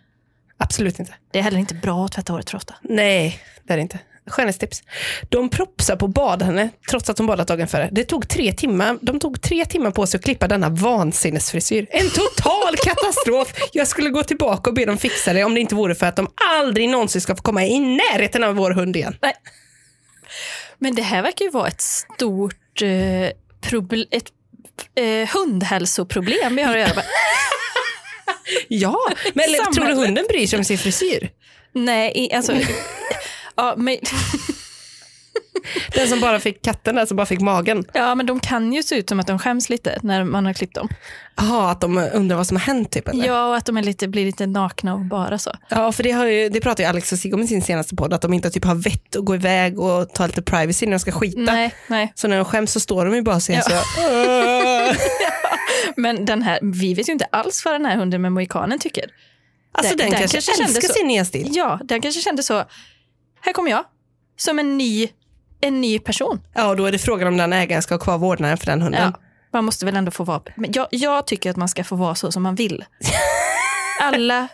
absolut 0.56 0.98
inte. 0.98 1.14
Det 1.30 1.38
är 1.38 1.42
heller 1.42 1.58
inte 1.58 1.74
bra 1.74 2.04
att 2.04 2.12
tvätta 2.12 2.32
håret 2.32 2.50
för 2.50 2.56
ofta. 2.56 2.74
Nej, 2.82 3.38
det 3.64 3.72
är 3.72 3.76
det 3.76 3.82
inte. 3.82 3.98
Skönhetstips. 4.28 4.82
De 5.28 5.48
propsar 5.50 5.96
på 5.96 6.08
bad 6.08 6.42
henne 6.42 6.68
trots 6.90 7.10
att 7.10 7.16
de 7.16 7.26
badat 7.26 7.48
dagen 7.48 7.68
före. 7.68 7.88
Det 7.92 8.04
tog 8.04 8.28
tre 8.28 8.52
timmar. 8.52 8.98
De 9.00 9.20
tog 9.20 9.42
tre 9.42 9.64
timmar 9.64 9.90
på 9.90 10.06
sig 10.06 10.18
att 10.18 10.24
klippa 10.24 10.48
denna 10.48 10.68
vansinnesfrisyr. 10.68 11.86
En 11.90 12.10
total 12.10 12.76
katastrof. 12.84 13.52
Jag 13.72 13.88
skulle 13.88 14.10
gå 14.10 14.22
tillbaka 14.24 14.70
och 14.70 14.74
be 14.76 14.84
dem 14.84 14.98
fixa 14.98 15.32
det 15.32 15.44
om 15.44 15.54
det 15.54 15.60
inte 15.60 15.74
vore 15.74 15.94
för 15.94 16.06
att 16.06 16.16
de 16.16 16.28
aldrig 16.58 16.88
någonsin 16.88 17.20
ska 17.20 17.36
få 17.36 17.42
komma 17.42 17.64
i 17.64 17.78
närheten 17.80 18.44
av 18.44 18.54
vår 18.54 18.70
hund 18.70 18.96
igen. 18.96 19.16
Men 20.78 20.94
det 20.94 21.02
här 21.02 21.22
verkar 21.22 21.44
ju 21.44 21.50
vara 21.50 21.68
ett 21.68 21.80
stort 21.80 22.82
eh, 22.82 22.86
proble- 23.60 24.06
ett, 24.10 24.24
eh, 24.94 25.28
hundhälsoproblem 25.34 26.56
vi 26.56 26.62
har 26.62 26.76
att 26.76 26.80
göra 26.80 26.94
med. 26.94 27.04
Ja, 28.68 28.98
men 29.34 29.44
eller, 29.44 29.72
tror 29.72 29.84
du 29.84 29.94
hunden 29.94 30.24
bryr 30.28 30.46
sig 30.46 30.58
om 30.58 30.64
sin 30.64 30.78
frisyr? 30.78 31.30
Nej, 31.72 32.32
alltså... 32.34 32.52
ja, 33.58 33.74
men, 33.76 33.96
Den 35.94 36.08
som 36.08 36.20
bara 36.20 36.40
fick 36.40 36.62
katten 36.64 36.94
där 36.94 37.06
som 37.06 37.16
bara 37.16 37.26
fick 37.26 37.40
magen. 37.40 37.84
ja, 37.94 38.14
men 38.14 38.26
de 38.26 38.40
kan 38.40 38.72
ju 38.72 38.82
se 38.82 38.94
ut 38.98 39.08
som 39.08 39.20
att 39.20 39.26
de 39.26 39.38
skäms 39.38 39.68
lite 39.70 39.98
när 40.02 40.24
man 40.24 40.46
har 40.46 40.52
klippt 40.52 40.74
dem. 40.74 40.88
Jaha, 41.36 41.70
att 41.70 41.80
de 41.80 42.08
undrar 42.14 42.36
vad 42.36 42.46
som 42.46 42.56
har 42.56 42.64
hänt 42.64 42.90
typ 42.92 43.08
eller? 43.08 43.26
Ja, 43.26 43.46
och 43.48 43.56
att 43.56 43.66
de 43.66 43.76
är 43.76 43.82
lite, 43.82 44.08
blir 44.08 44.26
lite 44.26 44.46
nakna 44.46 44.94
och 44.94 45.00
bara 45.00 45.38
så. 45.38 45.52
Ja, 45.68 45.92
för 45.92 46.02
det, 46.02 46.10
har 46.10 46.26
ju, 46.26 46.48
det 46.48 46.60
pratar 46.60 46.84
ju 46.84 46.88
Alex 46.88 47.12
och 47.12 47.18
Sigge 47.18 47.34
om 47.34 47.42
i 47.42 47.46
sin 47.46 47.62
senaste 47.62 47.96
podd, 47.96 48.12
att 48.12 48.22
de 48.22 48.34
inte 48.34 48.50
typ 48.50 48.64
har 48.64 48.74
vett 48.74 49.16
att 49.16 49.24
gå 49.24 49.34
iväg 49.34 49.80
och 49.80 50.12
ta 50.14 50.26
lite 50.26 50.42
privacy 50.42 50.86
när 50.86 50.92
de 50.92 50.98
ska 50.98 51.12
skita. 51.12 51.40
Nej, 51.40 51.74
nej. 51.86 52.12
Så 52.14 52.28
när 52.28 52.36
de 52.36 52.44
skäms 52.44 52.72
så 52.72 52.80
står 52.80 53.04
de 53.04 53.14
ju 53.14 53.22
bara 53.22 53.36
och 53.36 53.42
Ja. 53.48 53.62
så. 53.62 53.72
"Åh." 53.98 54.96
Men 55.96 56.24
den 56.24 56.42
här, 56.42 56.58
vi 56.62 56.94
vet 56.94 57.08
ju 57.08 57.12
inte 57.12 57.24
alls 57.32 57.64
vad 57.64 57.74
den 57.74 57.86
här 57.86 57.96
hunden 57.96 58.22
med 58.22 58.32
mohikanen 58.32 58.78
tycker. 58.78 59.04
Alltså 59.72 59.96
den, 59.96 60.10
Den 60.10 60.18
kanske, 60.18 60.36
kanske 60.36 60.52
kände 60.56 60.72
älskar 60.72 60.88
så. 60.88 60.94
sin 60.94 61.06
nya 61.06 61.24
stil. 61.24 61.48
Ja, 61.52 61.80
den 61.84 62.02
kanske 62.02 62.20
kände 62.20 62.42
så, 62.42 62.64
här 63.40 63.52
kommer 63.52 63.70
jag, 63.70 63.84
som 64.36 64.58
en 64.58 64.78
ny, 64.78 65.08
en 65.60 65.80
ny 65.80 65.98
person. 65.98 66.40
Ja, 66.54 66.68
och 66.68 66.76
då 66.76 66.86
är 66.86 66.92
det 66.92 66.98
frågan 66.98 67.28
om 67.28 67.36
den 67.36 67.52
ägaren 67.52 67.82
ska 67.82 67.94
ha 67.94 68.00
kvar 68.00 68.18
vårdnaden 68.18 68.58
för 68.58 68.66
den 68.66 68.82
hunden. 68.82 69.12
Ja, 69.14 69.20
man 69.52 69.64
måste 69.64 69.84
väl 69.84 69.96
ändå 69.96 70.10
få 70.10 70.24
vara, 70.24 70.42
men 70.56 70.72
jag, 70.72 70.86
jag 70.90 71.26
tycker 71.26 71.50
att 71.50 71.56
man 71.56 71.68
ska 71.68 71.84
få 71.84 71.96
vara 71.96 72.14
så 72.14 72.32
som 72.32 72.42
man 72.42 72.54
vill. 72.54 72.84
Alla 74.00 74.48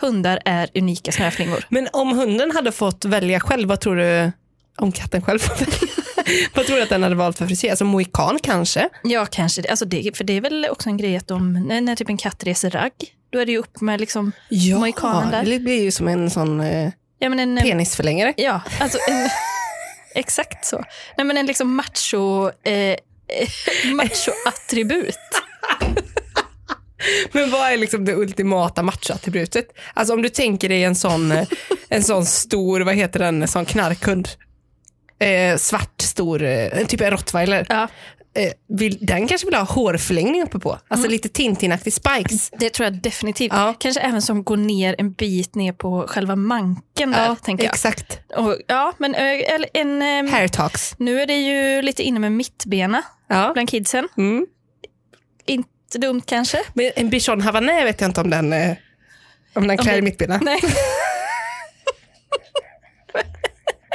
hundar 0.00 0.40
är 0.44 0.68
unika 0.74 1.12
snöflingor. 1.12 1.64
Men 1.68 1.88
om 1.92 2.18
hunden 2.18 2.50
hade 2.50 2.72
fått 2.72 3.04
välja 3.04 3.40
själv, 3.40 3.68
vad 3.68 3.80
tror 3.80 3.96
du, 3.96 4.32
om 4.76 4.92
katten 4.92 5.22
själv 5.22 5.38
får 5.38 5.54
välja? 5.54 5.88
vad 6.54 6.66
tror 6.66 6.76
du 6.76 6.82
att 6.82 6.88
den 6.88 7.02
hade 7.02 7.14
valt 7.14 7.38
för 7.38 7.46
frisyr? 7.46 7.70
Alltså 7.70 7.84
mohikan 7.84 8.38
kanske? 8.42 8.88
Ja, 9.02 9.26
kanske. 9.26 9.70
Alltså 9.70 9.84
det. 9.84 10.16
För 10.16 10.24
det 10.24 10.32
är 10.32 10.40
väl 10.40 10.66
också 10.70 10.88
en 10.88 10.96
grej 10.96 11.16
att 11.16 11.26
de, 11.28 11.52
när, 11.52 11.80
när 11.80 11.96
typ 11.96 12.08
en 12.08 12.16
katt 12.16 12.44
reser 12.44 12.70
ragg, 12.70 12.92
då 13.30 13.38
är 13.38 13.46
det 13.46 13.52
ju 13.52 13.58
upp 13.58 13.80
med 13.80 14.00
liksom, 14.00 14.32
Ja, 14.48 14.78
Mohikanen 14.78 15.30
där. 15.30 15.44
det 15.44 15.58
blir 15.58 15.82
ju 15.82 15.90
som 15.90 16.08
en 16.08 16.30
sån 16.30 16.60
eh, 16.60 16.90
ja 17.18 17.28
men 17.28 17.38
en, 17.38 17.56
penisförlängare. 17.56 18.34
ja, 18.36 18.60
alltså 18.80 18.98
en, 19.08 19.28
exakt 20.14 20.64
så. 20.66 20.84
Nej 21.16 21.26
men 21.26 21.36
en 21.36 21.46
liksom 21.46 21.76
macho, 21.76 22.50
eh, 22.62 22.96
macho-attribut. 23.94 25.18
Men 27.32 27.50
vad 27.50 27.72
är 27.72 27.76
liksom 27.76 28.04
det 28.04 28.14
ultimata 28.14 28.82
machoattributet? 28.82 29.66
Alltså 29.94 30.14
om 30.14 30.22
du 30.22 30.28
tänker 30.28 30.68
dig 30.68 30.84
en 30.84 30.94
sån, 30.94 31.32
eh, 31.32 31.48
en 31.88 32.02
sån 32.02 32.26
stor, 32.26 32.80
vad 32.80 32.94
heter 32.94 33.18
den, 33.18 33.42
en 33.42 33.48
sån 33.48 33.64
knarkhund. 33.64 34.28
Eh, 35.18 35.56
svart, 35.56 36.00
stor, 36.00 36.42
eh, 36.42 36.86
typ 36.86 37.00
en 37.00 37.10
rottweiler. 37.10 37.66
Ja, 37.68 37.82
Eh, 37.82 38.17
vill, 38.68 38.98
den 39.00 39.28
kanske 39.28 39.46
vill 39.46 39.54
ha 39.54 39.62
hårförlängning 39.62 40.42
uppe 40.42 40.58
på. 40.58 40.78
Alltså 40.88 41.08
lite 41.08 41.28
Tintin-aktig 41.28 41.92
spikes. 41.92 42.50
det 42.58 42.70
tror 42.70 42.84
jag 42.84 42.94
definitivt. 43.02 43.52
Ja. 43.52 43.74
Kanske 43.78 44.00
även 44.00 44.22
som 44.22 44.44
går 44.44 44.56
ner 44.56 44.94
en 44.98 45.12
bit 45.12 45.54
ner 45.54 45.72
på 45.72 46.04
själva 46.08 46.36
manken 46.36 47.10
där, 47.10 47.34
tänker 47.34 47.64
jag. 47.64 47.74
exakt. 47.74 48.20
Och, 48.36 48.56
ja, 48.66 48.92
men 48.98 49.14
eh, 49.14 49.22
eller 49.54 49.68
en, 49.74 50.02
eh, 50.02 50.32
Hair 50.32 50.48
talks. 50.48 50.94
nu 50.98 51.20
är 51.20 51.26
det 51.26 51.36
ju 51.38 51.82
lite 51.82 52.02
inne 52.02 52.20
med 52.20 52.32
mittbena 52.32 53.02
Ja. 53.28 53.50
bland 53.54 53.68
kidsen. 53.70 54.08
Mm. 54.16 54.46
Inte 55.46 55.98
dumt 55.98 56.22
kanske. 56.26 56.58
Men 56.74 56.90
en 56.96 57.10
bichon 57.10 57.40
havanais 57.40 57.84
vet 57.84 58.00
jag 58.00 58.08
inte 58.10 58.20
om 58.20 58.30
den, 58.30 58.52
eh, 58.52 58.76
om 59.54 59.66
den 59.68 59.76
klär 59.78 59.92
det- 59.92 59.98
i 59.98 60.02
mittbena. 60.02 60.40
Nej. 60.42 60.60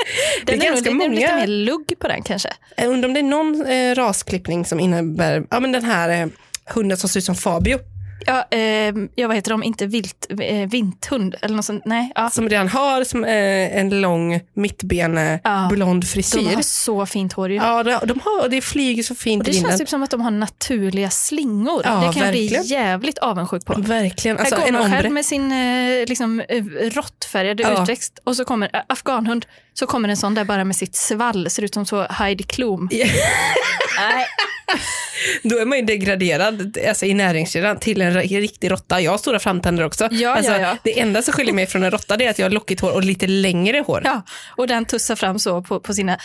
Det 0.45 0.53
är 0.53 0.57
är, 0.57 0.69
ganska 0.69 0.89
nog, 0.89 0.99
många- 0.99 1.15
lite 1.15 1.35
mer 1.35 1.47
lugg 1.47 1.93
på 1.99 2.07
den 2.07 2.21
kanske. 2.21 2.49
Jag 2.77 2.87
undrar 2.87 3.07
om 3.09 3.13
det 3.13 3.19
är 3.19 3.23
någon 3.23 3.65
eh, 3.65 3.95
rasklippning 3.95 4.65
som 4.65 4.79
innebär, 4.79 5.43
ja 5.51 5.59
men 5.59 5.71
den 5.71 5.83
här 5.83 6.21
eh, 6.21 6.27
hunden 6.73 6.97
som 6.97 7.09
ser 7.09 7.19
ut 7.19 7.23
som 7.25 7.35
Fabio. 7.35 7.79
Ja, 8.25 8.45
eh, 8.51 8.93
ja, 9.15 9.27
vad 9.27 9.35
heter 9.35 9.51
de? 9.51 9.63
Inte 9.63 9.85
vilt, 9.85 10.27
eh, 10.41 10.69
vinthund 10.69 11.35
eller 11.41 11.55
något 11.55 11.65
sånt. 11.65 11.85
Nej, 11.85 12.11
ja. 12.15 12.29
Som 12.29 12.49
redan 12.49 12.67
har 12.69 13.03
som, 13.03 13.23
eh, 13.25 13.77
en 13.77 14.01
lång 14.01 14.39
mittbene 14.53 15.39
Ja. 15.43 15.67
blond 15.71 16.01
De 16.03 16.07
frisyr. 16.07 16.55
har 16.55 16.61
så 16.61 17.05
fint 17.05 17.33
hår 17.33 17.49
ju. 17.49 17.55
Ja, 17.55 17.83
de, 17.83 17.99
de 18.07 18.19
har, 18.25 18.41
och 18.43 18.49
det 18.49 18.61
flyger 18.61 19.03
så 19.03 19.15
fint 19.15 19.41
Och 19.41 19.45
det 19.45 19.57
i 19.57 19.61
känns 19.61 19.77
typ 19.79 19.89
som 19.89 20.03
att 20.03 20.09
de 20.11 20.21
har 20.21 20.31
naturliga 20.31 21.09
slingor. 21.09 21.81
Ja, 21.85 21.89
det 21.95 22.01
kan 22.01 22.03
jag 22.05 22.13
verkligen. 22.13 22.61
bli 22.63 22.71
jävligt 22.71 23.17
avundsjuk 23.17 23.65
på. 23.65 23.73
Verkligen. 23.77 24.37
Alltså, 24.39 24.55
här 24.55 24.65
kommer 24.65 24.79
man 24.79 24.91
själv 24.91 25.11
med 25.11 25.25
sin 25.25 25.51
eh, 25.51 26.05
liksom, 26.07 26.39
eh, 26.49 26.63
råttfärgade 26.81 27.63
Ja. 27.63 27.81
utväxt 27.83 28.19
och 28.23 28.35
så 28.35 28.45
kommer 28.45 28.69
eh, 28.73 28.81
afghanhund, 28.87 29.45
så 29.73 29.85
kommer 29.85 30.09
en 30.09 30.17
sån 30.17 30.33
där 30.33 30.43
bara 30.43 30.63
med 30.63 30.75
sitt 30.75 30.95
svall, 30.95 31.49
ser 31.49 31.63
ut 31.63 31.73
som 31.73 31.85
så 31.85 32.01
Heidi 32.09 32.43
Klum. 32.43 32.89
Nej, 32.91 34.25
Då 35.43 35.57
är 35.59 35.65
man 35.65 35.77
ju 35.77 35.85
degraderad 35.85 36.77
alltså, 36.87 37.05
i 37.05 37.13
näringskedjan 37.13 37.79
till 37.79 38.01
en 38.01 38.13
ri- 38.17 38.39
riktig 38.41 38.71
råtta. 38.71 39.01
Jag 39.01 39.11
har 39.11 39.17
stora 39.17 39.39
framtänder 39.39 39.83
också. 39.85 40.07
Ja, 40.11 40.35
alltså, 40.35 40.51
ja, 40.51 40.59
ja. 40.59 40.77
Det 40.83 40.99
enda 40.99 41.21
som 41.21 41.33
skiljer 41.33 41.53
mig 41.53 41.67
från 41.67 41.83
en 41.83 41.91
råtta 41.91 42.15
är 42.15 42.29
att 42.29 42.39
jag 42.39 42.45
har 42.45 42.51
lockigt 42.51 42.81
hår 42.81 42.91
och 42.91 43.03
lite 43.03 43.27
längre 43.27 43.83
hår. 43.87 44.01
ja. 44.05 44.21
Och 44.57 44.67
den 44.67 44.85
tussar 44.85 45.15
fram 45.15 45.39
så 45.39 45.61
på, 45.61 45.79
på 45.79 45.93
sina 45.93 46.17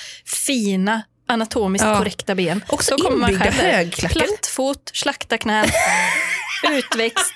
fina 0.46 1.02
anatomiskt 1.28 1.84
korrekta 1.86 2.34
ben. 2.34 2.64
Också 2.68 2.96
så 2.98 3.04
kommer 3.04 3.18
man 3.18 3.38
själv 3.40 3.56
där. 3.56 3.72
högklackar. 3.72 4.20
Plattfot, 4.20 4.90
slaktarknän, 4.94 5.66
utväxt. 6.72 7.34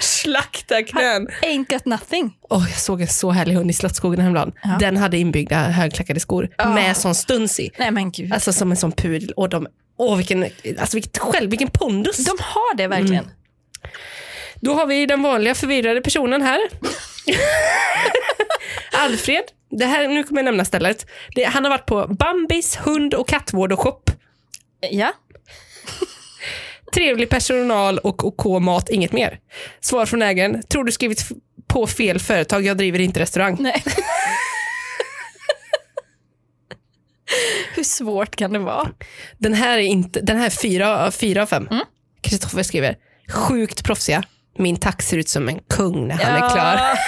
Slakta 0.00 0.82
knän. 0.82 1.28
Ain't 1.42 1.68
got 1.72 1.84
nothing. 1.84 2.36
Oh, 2.50 2.66
jag 2.70 2.78
såg 2.78 3.00
en 3.00 3.08
så 3.08 3.30
härlig 3.30 3.54
hund 3.54 3.70
i 3.70 3.72
Slottsskogen 3.72 4.20
häromdagen. 4.20 4.52
Ja. 4.62 4.76
Den 4.80 4.96
hade 4.96 5.18
inbyggda 5.18 5.56
högklackade 5.56 6.20
skor 6.20 6.48
Ja. 6.58 6.68
med 6.68 6.96
sån 6.96 7.14
stuns 7.14 7.60
i. 7.60 7.70
Nej 7.78 7.90
men 7.90 8.10
gud. 8.12 8.32
Alltså 8.32 8.52
som 8.52 8.70
en 8.70 8.76
sån 8.76 8.92
pudel. 8.92 9.32
Och 9.36 9.48
de, 9.48 9.66
åh, 9.98 10.16
vilken, 10.16 10.44
alltså 10.78 10.96
vilket 10.96 11.18
själv, 11.18 11.50
vilken 11.50 11.70
pondus. 11.70 12.16
De 12.16 12.36
har 12.40 12.76
det 12.76 12.86
verkligen. 12.86 13.24
Mm. 13.24 13.36
Då 14.60 14.74
har 14.74 14.86
vi 14.86 15.06
den 15.06 15.22
vanliga 15.22 15.54
förvirrade 15.54 16.00
personen 16.00 16.42
här. 16.42 16.60
Alfred. 18.92 19.42
Det 19.70 19.84
här, 19.86 20.08
nu 20.08 20.24
kommer 20.24 20.40
jag 20.40 20.44
nämna 20.44 20.64
stället. 20.64 21.06
Det, 21.34 21.44
han 21.44 21.64
har 21.64 21.70
varit 21.70 21.86
på 21.86 22.06
Bambis 22.08 22.76
hund 22.76 23.14
och 23.14 23.28
kattvård 23.28 23.72
och 23.72 23.80
shop. 23.80 24.00
Ja. 24.90 25.12
Trevlig 26.94 27.28
personal 27.28 27.98
och 27.98 28.24
OK 28.24 28.62
mat, 28.62 28.88
inget 28.88 29.12
mer. 29.12 29.38
Svar 29.80 30.06
från 30.06 30.22
ägaren. 30.22 30.62
Tror 30.62 30.84
du 30.84 30.92
skrivit 30.92 31.28
på 31.66 31.86
fel 31.86 32.18
företag, 32.18 32.64
jag 32.64 32.76
driver 32.76 32.98
inte 32.98 33.20
restaurang. 33.20 33.56
Nej. 33.60 33.82
Hur 37.74 37.84
svårt 37.84 38.36
kan 38.36 38.52
det 38.52 38.58
vara? 38.58 38.90
Den 39.38 39.54
här 39.54 39.78
är 39.78 39.82
inte, 39.82 40.20
den 40.20 40.36
här 40.36 40.46
är 40.46 40.50
fyra, 40.50 41.10
fyra 41.10 41.42
av 41.42 41.46
fem. 41.46 41.68
Mm. 41.70 41.84
Kristoffer 42.20 42.62
skriver, 42.62 42.96
sjukt 43.32 43.84
proffsiga. 43.84 44.22
Min 44.58 44.76
tax 44.76 45.08
ser 45.08 45.16
ut 45.16 45.28
som 45.28 45.48
en 45.48 45.60
kung 45.68 46.08
när 46.08 46.14
han 46.14 46.42
är 46.42 46.48
klar. 46.50 46.80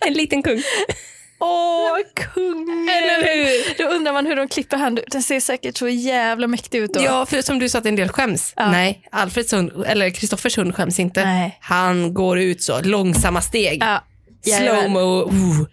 En 0.00 0.12
liten 0.12 0.42
kung. 0.42 0.62
Åh, 1.42 1.98
kungen! 2.34 2.88
Eller 2.88 3.34
hur? 3.34 3.78
Då 3.84 3.94
undrar 3.94 4.12
man 4.12 4.26
hur 4.26 4.36
de 4.36 4.48
klipper 4.48 4.76
han. 4.76 4.98
Den 5.08 5.22
ser 5.22 5.40
säkert 5.40 5.76
så 5.76 5.88
jävla 5.88 6.46
mäktig 6.46 6.78
ut 6.78 6.94
då. 6.94 7.02
Ja, 7.02 7.26
för 7.26 7.42
som 7.42 7.58
du 7.58 7.68
sa 7.68 7.78
att 7.78 7.86
en 7.86 7.96
del 7.96 8.08
skäms. 8.08 8.52
Ja. 8.56 8.70
Nej, 8.70 9.08
Alfreds 9.12 9.52
hund, 9.52 9.84
eller 9.86 10.10
Kristoffers 10.10 10.58
hund 10.58 10.74
skäms 10.74 10.98
inte. 10.98 11.24
Nej. 11.24 11.58
Han 11.60 12.14
går 12.14 12.38
ut 12.38 12.62
så, 12.62 12.80
långsamma 12.82 13.40
steg. 13.40 13.82
Ja. 13.82 14.04
Slowmo. 14.58 15.30
Uh, 15.30 15.66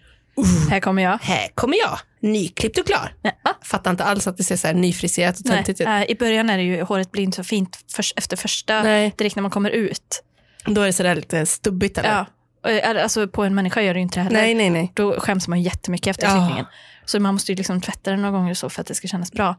Här 0.70 0.80
kommer 0.80 1.02
jag. 1.02 1.18
här 1.22 1.48
kommer 1.54 1.76
jag, 1.78 1.98
nyklippt 2.22 2.78
och 2.78 2.86
klar. 2.86 3.14
Ja. 3.22 3.30
Fattar 3.64 3.90
inte 3.90 4.04
alls 4.04 4.26
att 4.26 4.36
det 4.36 4.44
ser 4.44 4.56
så 4.56 4.66
här 4.66 4.74
nyfriserat 4.74 5.38
och 5.38 5.44
töntigt 5.46 5.80
ut. 5.80 5.86
äh, 5.86 6.02
I 6.10 6.14
början 6.18 6.50
är 6.50 6.56
det 6.56 6.62
ju, 6.64 6.82
håret 6.82 7.12
blir 7.12 7.22
inte 7.22 7.36
så 7.36 7.44
fint 7.44 7.78
först, 7.92 8.18
efter 8.18 8.36
första, 8.36 8.82
Nej. 8.82 9.14
direkt 9.18 9.36
när 9.36 9.42
man 9.42 9.50
kommer 9.50 9.70
ut. 9.70 10.22
Då 10.64 10.80
är 10.80 10.86
det 10.86 10.92
sådär 10.92 11.14
lite 11.14 11.46
stubbigt 11.46 11.98
eller? 11.98 12.08
Ja. 12.10 12.26
Eh, 12.66 13.02
Alltså 13.02 13.28
på 13.28 13.44
en 13.44 13.54
människa 13.54 13.82
gör 13.82 13.94
det 13.94 13.98
ju 14.00 14.02
inte 14.02 14.18
det 14.20 14.24
heller. 14.24 14.40
Nej, 14.40 14.54
nej, 14.54 14.70
nej. 14.70 14.92
Då 14.94 15.20
skäms 15.20 15.48
man 15.48 15.62
jättemycket 15.62 16.06
efter 16.10 16.26
Ja. 16.26 16.32
klippningen. 16.36 16.66
Så 17.04 17.20
man 17.20 17.34
måste 17.34 17.52
ju 17.52 17.56
liksom 17.56 17.80
tvätta 17.80 18.10
den 18.10 18.22
några 18.22 18.38
gånger 18.38 18.54
så 18.54 18.70
för 18.70 18.80
att 18.80 18.86
det 18.86 18.94
ska 18.94 19.08
kännas 19.08 19.32
bra. 19.32 19.56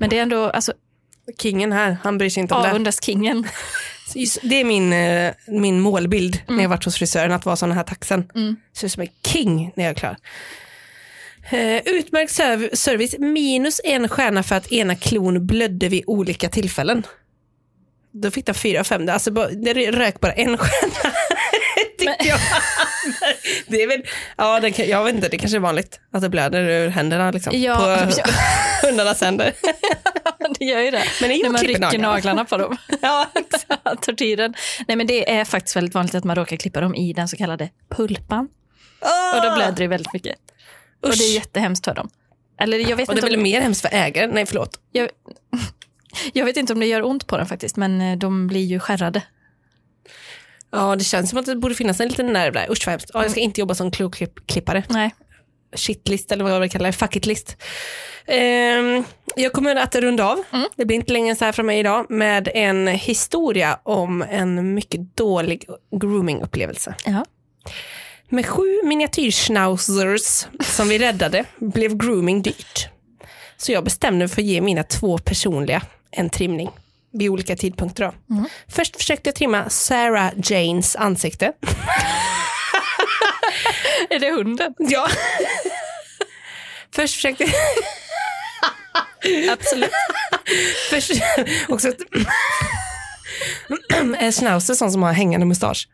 Men 0.00 0.10
det 0.10 0.18
är 0.18 0.22
ändå, 0.22 0.50
alltså 0.50 0.72
Kingen 1.38 1.72
här, 1.72 1.96
han 2.02 2.18
bryr 2.18 2.30
sig 2.30 2.40
inte 2.40 2.54
om 2.54 2.62
det. 2.62 2.70
avundas 2.70 3.04
kingen. 3.04 3.46
Det 4.42 4.60
är 4.60 4.64
min, 4.64 4.92
eh, 4.92 5.32
min 5.46 5.80
målbild 5.80 6.40
när 6.48 6.62
jag 6.62 6.68
varit 6.68 6.84
hos 6.84 6.96
frisören, 6.96 7.32
att 7.32 7.44
vara 7.46 7.56
sån 7.56 7.72
här 7.72 7.82
taxen. 7.82 8.30
Mm. 8.34 8.56
Ser 8.76 8.86
ut 8.86 8.92
som 8.92 9.00
en 9.02 9.08
king 9.26 9.72
när 9.76 9.84
jag 9.84 9.90
är 9.90 9.94
klar. 9.94 10.16
Eh, 11.50 11.76
utmärkt 11.84 12.32
serv- 12.32 12.74
service, 12.74 13.14
minus 13.18 13.80
en 13.84 14.08
stjärna 14.08 14.42
för 14.42 14.56
att 14.56 14.72
ena 14.72 14.94
klon 14.96 15.46
blödde 15.46 15.88
vid 15.88 16.04
olika 16.06 16.48
tillfällen. 16.48 17.06
Då 18.12 18.30
fick 18.30 18.46
den 18.46 18.54
fyra 18.54 18.80
av 18.80 18.84
fem. 18.84 19.06
Det, 19.06 19.12
alltså, 19.12 19.30
det 19.30 19.74
rök 19.90 20.20
bara 20.20 20.32
en 20.32 20.58
stjärna. 20.58 21.14
Tyckte 22.00 22.28
jag. 22.28 22.38
Det 23.66 23.82
är 23.82 23.86
väl, 23.88 24.02
ja, 24.36 24.60
det, 24.60 24.78
jag 24.78 25.04
vet 25.04 25.14
inte, 25.14 25.28
det 25.28 25.38
kanske 25.38 25.58
är 25.58 25.60
vanligt 25.60 26.00
att 26.12 26.22
det 26.22 26.28
blöder 26.28 26.62
ur 26.62 26.88
händerna 26.88 27.30
liksom, 27.30 27.52
Ja, 27.60 27.76
på 27.76 28.12
ja. 28.18 28.24
hundarnas 28.88 29.20
händer. 29.20 29.52
det 30.58 30.64
gör 30.64 30.80
ju 30.80 30.90
det. 30.90 31.04
Men 31.20 31.30
det 31.30 31.42
När 31.42 31.50
man 31.50 31.62
rycker 31.62 31.80
naglarna. 31.80 32.12
naglarna 32.12 32.44
på 32.44 32.56
dem. 32.56 32.76
Ja, 33.02 33.26
Tortyren. 34.02 34.54
Nej 34.88 34.96
men 34.96 35.06
det 35.06 35.30
är 35.32 35.44
faktiskt 35.44 35.76
väldigt 35.76 35.94
vanligt 35.94 36.14
att 36.14 36.24
man 36.24 36.36
råkar 36.36 36.56
klippa 36.56 36.80
dem 36.80 36.94
i 36.94 37.12
den 37.12 37.28
så 37.28 37.36
kallade 37.36 37.68
pulpan. 37.96 38.48
Ah! 39.00 39.36
Och 39.36 39.42
då 39.50 39.54
blöder 39.56 39.76
det 39.76 39.86
väldigt 39.86 40.12
mycket. 40.12 40.36
Och 41.02 41.08
det 41.08 41.14
är 41.24 41.28
Usch. 41.28 41.34
jättehemskt 41.34 41.84
för 41.84 41.94
dem. 41.94 42.10
Eller 42.60 42.78
jag 42.78 42.96
vet, 42.96 43.08
Och 43.08 43.14
det 43.14 43.20
är 43.20 43.22
väl 43.22 43.36
om, 43.36 43.42
mer 43.42 43.60
hemskt 43.60 43.80
för 43.82 43.88
ägaren? 43.94 44.30
Nej, 44.30 44.46
förlåt. 44.46 44.80
jag, 44.92 45.08
jag 46.32 46.44
vet 46.44 46.56
inte 46.56 46.72
om 46.72 46.80
det 46.80 46.86
gör 46.86 47.02
ont 47.02 47.26
på 47.26 47.36
dem 47.38 47.46
faktiskt, 47.46 47.76
men 47.76 48.00
eh, 48.00 48.18
de 48.18 48.46
blir 48.46 48.64
ju 48.64 48.78
skärrade. 48.80 49.22
Ja, 50.72 50.96
det 50.96 51.04
känns 51.04 51.30
som 51.30 51.38
att 51.38 51.46
det 51.46 51.56
borde 51.56 51.74
finnas 51.74 52.00
en 52.00 52.08
liten 52.08 52.32
nerv 52.32 52.52
där. 52.52 52.70
Usch 52.70 52.86
vad 52.86 52.92
hemskt. 52.92 53.10
Ja, 53.14 53.22
jag 53.22 53.30
ska 53.30 53.40
inte 53.40 53.60
jobba 53.60 53.74
som 53.74 53.90
kloklippare. 53.90 54.84
Nej. 54.88 55.14
Shitlist 55.76 56.32
eller 56.32 56.44
vad 56.44 56.52
jag 56.52 56.60
vill 56.60 56.70
kalla 56.70 56.86
det. 56.86 56.92
Fuck 56.92 57.16
it-list. 57.16 57.56
Ehm, 58.26 59.04
jag 59.36 59.52
kommer 59.52 59.76
att 59.76 59.94
runda 59.94 60.24
av. 60.24 60.42
Det 60.76 60.84
blir 60.84 60.96
inte 60.96 61.12
längre 61.12 61.36
så 61.36 61.44
här 61.44 61.52
från 61.52 61.66
mig 61.66 61.78
idag 61.78 62.06
med 62.10 62.48
en 62.54 62.86
historia 62.86 63.78
om 63.82 64.22
en 64.22 64.74
mycket 64.74 65.16
dålig 65.16 65.64
grooming-upplevelse. 65.90 66.94
Ja. 67.04 67.24
Med 68.28 68.46
sju 68.46 68.82
miniatyrschnauzers 68.84 70.46
som 70.60 70.88
vi 70.88 70.98
räddade 70.98 71.44
blev 71.58 71.96
grooming 71.96 72.42
dyrt. 72.42 72.88
Så 73.56 73.72
jag 73.72 73.84
bestämde 73.84 74.18
mig 74.18 74.28
för 74.28 74.42
att 74.42 74.46
ge 74.46 74.60
mina 74.60 74.82
två 74.82 75.18
personliga 75.18 75.82
en 76.10 76.30
trimning 76.30 76.70
vid 77.12 77.30
olika 77.30 77.56
tidpunkter. 77.56 78.04
Då. 78.04 78.14
Först 78.68 78.96
försökte 78.96 79.28
jag 79.28 79.34
trimma 79.34 79.68
Sarah 79.68 80.32
Janes 80.36 80.96
ansikte. 80.96 81.46
Är 84.10 84.18
det 84.18 84.30
hunden? 84.30 84.74
Ja. 84.78 85.08
Först 86.94 87.14
försökte 87.14 87.44
Absolut. 89.52 89.90
Först, 90.90 91.10
också 91.68 91.88
ett, 91.88 92.00
en 94.18 94.32
schnauzer 94.32 94.74
sån 94.74 94.92
som 94.92 95.02
har 95.02 95.12
hängande 95.12 95.46
mustasch. 95.46 95.88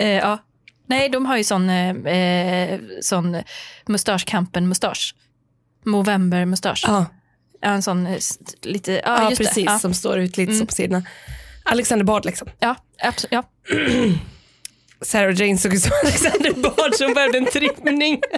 Eh, 0.00 0.08
ja. 0.08 0.38
Nej, 0.86 1.08
de 1.08 1.26
har 1.26 1.36
ju 1.36 1.44
sån, 1.44 1.70
eh, 1.70 1.96
eh, 1.96 2.80
sån 3.00 3.42
mustaschkampen-mustasch. 3.86 5.14
Movember-mustasch. 5.84 6.84
Ja, 6.86 7.06
Ja, 7.60 7.68
en 7.68 7.82
sån 7.82 8.06
eh, 8.06 8.18
lite, 8.62 8.92
ja, 8.92 9.00
ja 9.04 9.30
just 9.30 9.38
precis. 9.42 9.54
det. 9.54 9.60
Ja. 9.72 9.78
Som 9.78 9.94
står 9.94 10.18
ut 10.18 10.36
lite 10.36 10.54
så 10.54 10.66
på 10.66 10.72
sidorna. 10.72 11.02
Alexander 11.64 12.04
Bard 12.04 12.24
liksom. 12.24 12.48
Ja, 12.58 12.74
abs- 13.04 13.26
ja. 13.30 13.42
Sarah 15.02 15.34
Jane 15.40 15.58
såg 15.58 15.74
ut 15.74 15.82
som 15.82 15.92
Alexander 16.04 16.52
Bard 16.52 16.94
som 16.94 17.14
behövde 17.14 17.38
en 17.38 17.46
trimning. 17.46 18.20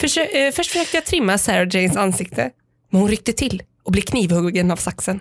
Försö- 0.00 0.28
eh, 0.46 0.52
först 0.52 0.70
försökte 0.70 0.96
jag 0.96 1.04
trimma 1.04 1.38
Sarah 1.38 1.68
Janes 1.70 1.96
ansikte, 1.96 2.50
men 2.90 3.00
hon 3.00 3.10
ryckte 3.10 3.32
till 3.32 3.62
och 3.84 3.92
blev 3.92 4.02
knivhuggen 4.02 4.70
av 4.70 4.76
saxen. 4.76 5.20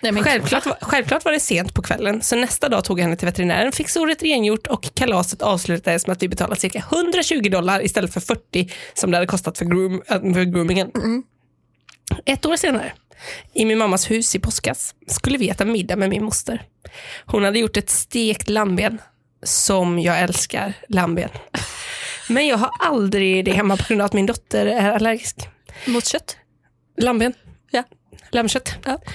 Nej, 0.00 0.12
men 0.12 0.24
Självklart, 0.24 0.66
var- 0.66 0.78
självklart 0.80 1.24
var 1.24 1.32
det 1.32 1.40
sent 1.40 1.74
på 1.74 1.82
kvällen, 1.82 2.22
så 2.22 2.36
nästa 2.36 2.68
dag 2.68 2.84
tog 2.84 2.98
jag 2.98 3.02
henne 3.04 3.16
till 3.16 3.26
veterinären, 3.26 3.72
fick 3.72 3.88
såret 3.88 4.22
rengjort 4.22 4.66
och 4.66 4.94
kalaset 4.94 5.42
avslutades 5.42 6.06
med 6.06 6.12
att 6.16 6.22
vi 6.22 6.28
betalade 6.28 6.60
cirka 6.60 6.84
120 6.92 7.48
dollar 7.50 7.84
istället 7.84 8.12
för 8.12 8.20
40 8.20 8.70
som 8.94 9.10
det 9.10 9.16
hade 9.16 9.26
kostat 9.26 9.58
för, 9.58 9.64
groom, 9.64 10.02
för 10.08 10.44
groomingen. 10.44 10.90
Ett 12.24 12.46
år 12.46 12.56
senare, 12.56 12.92
i 13.54 13.64
min 13.64 13.78
mammas 13.78 14.10
hus 14.10 14.34
i 14.34 14.38
påskas, 14.38 14.94
skulle 15.06 15.38
vi 15.38 15.48
äta 15.48 15.64
middag 15.64 15.96
med 15.96 16.08
min 16.10 16.24
moster. 16.24 16.62
Hon 17.24 17.44
hade 17.44 17.58
gjort 17.58 17.76
ett 17.76 17.90
stekt 17.90 18.48
lammben, 18.48 18.98
som 19.42 19.98
jag 19.98 20.20
älskar 20.20 20.72
lammben. 20.88 21.30
Men 22.28 22.46
jag 22.46 22.56
har 22.56 22.70
aldrig 22.80 23.44
det 23.44 23.52
hemma 23.52 23.76
på 23.76 23.84
grund 23.88 24.00
av 24.00 24.06
att 24.06 24.12
min 24.12 24.26
dotter 24.26 24.66
är 24.66 24.92
allergisk. 24.92 25.36
Mot 25.86 26.06
kött? 26.06 26.36
Lammben. 26.96 27.34
Ja. 27.70 27.84
Lammkött. 28.30 28.74
Ja. 28.84 29.00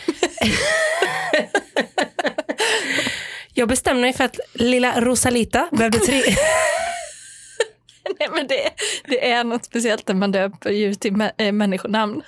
Jag 3.55 3.67
bestämde 3.67 4.01
mig 4.01 4.13
för 4.13 4.23
att 4.23 4.39
lilla 4.53 5.01
Rosalita 5.01 5.69
behövde 5.71 5.99
tre... 5.99 6.15
Nej, 8.19 8.29
men 8.31 8.47
det, 8.47 8.69
det 9.07 9.29
är 9.31 9.43
något 9.43 9.65
speciellt 9.65 10.07
när 10.07 10.15
man 10.15 10.31
döper 10.31 10.69
djur 10.69 10.93
till 10.93 11.13
mä- 11.13 11.31
äh, 11.37 11.51
människonamn. 11.51 12.21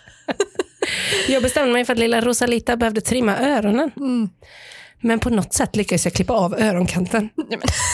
Jag 1.27 1.43
bestämde 1.43 1.73
mig 1.73 1.85
för 1.85 1.93
att 1.93 1.99
lilla 1.99 2.21
Rosalita 2.21 2.77
behövde 2.77 3.01
trimma 3.01 3.37
öronen. 3.37 3.91
Men 5.01 5.19
på 5.19 5.29
något 5.29 5.53
sätt 5.53 5.75
lyckades 5.75 6.05
jag 6.05 6.13
klippa 6.13 6.33
av 6.33 6.53
öronkanten. 6.53 7.29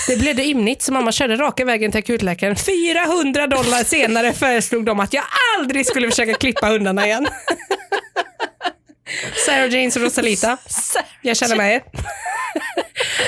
Det 0.07 0.17
blev 0.17 0.35
det 0.35 0.45
ymnigt 0.47 0.81
så 0.81 0.93
mamma 0.93 1.11
körde 1.11 1.35
raka 1.35 1.65
vägen 1.65 1.91
till 1.91 1.99
akutläkaren. 1.99 2.55
400 2.55 3.47
dollar 3.47 3.83
senare 3.83 4.33
föreslog 4.33 4.85
de 4.85 4.99
att 4.99 5.13
jag 5.13 5.23
aldrig 5.57 5.85
skulle 5.85 6.09
försöka 6.09 6.33
klippa 6.33 6.67
hundarna 6.67 7.05
igen. 7.05 7.27
Sarah 9.45 9.69
Janes 9.69 9.95
och 9.95 10.01
Rosalita, 10.01 10.57
jag 11.21 11.37
känner 11.37 11.55
med 11.55 11.75
er. 11.75 11.83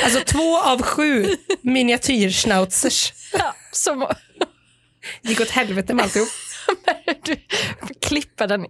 Alltså 0.04 0.19
två 0.19 0.60
av 0.60 0.82
sju 0.82 1.36
miniatyrschnauzers 1.62 3.13
ja, 3.34 3.56
som 3.71 4.08
gick 5.21 5.41
åt 5.41 5.49
helvete 5.49 5.93
med 5.93 6.04
alltihop. 6.04 6.30
du 7.25 7.36
klippa, 8.01 8.47
den 8.47 8.65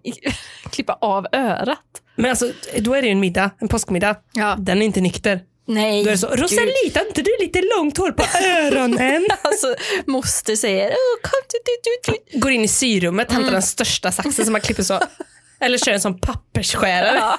klippa 0.72 0.98
av 1.02 1.28
örat. 1.32 1.80
Men 2.16 2.30
alltså, 2.30 2.52
då 2.80 2.94
är 2.94 3.02
det 3.02 3.08
ju 3.08 3.12
en 3.12 3.20
middag, 3.20 3.50
en 3.60 3.68
påskmiddag. 3.68 4.16
Ja. 4.34 4.56
Den 4.60 4.82
är 4.82 4.86
inte 4.86 5.02
nykter. 5.02 5.42
Nej, 5.66 6.04
Då 6.04 6.10
är 6.10 6.12
det 6.12 6.18
så. 6.18 6.28
Rosalita, 6.28 7.08
inte 7.08 7.22
du 7.22 7.32
lite 7.40 7.62
långt 7.78 7.98
hår 7.98 8.12
på 8.12 8.24
öronen? 8.48 9.28
Alltså, 9.42 9.76
moster 10.06 10.56
säger, 10.56 10.90
oh, 10.90 11.22
kom 11.22 11.40
du, 11.52 11.60
du, 11.84 12.18
du. 12.34 12.40
Går 12.40 12.52
in 12.52 12.62
i 12.62 12.68
syrummet, 12.68 13.32
hämtar 13.32 13.52
den 13.52 13.62
största 13.62 14.12
saxen 14.12 14.46
som 14.46 14.52
man 14.52 14.62
klipper 14.62 14.84
så. 14.84 15.00
Eller 15.60 15.78
kör 15.78 15.92
en 15.92 16.02
sån 16.02 16.20
pappersskärare. 16.20 17.16
Ja. 17.16 17.38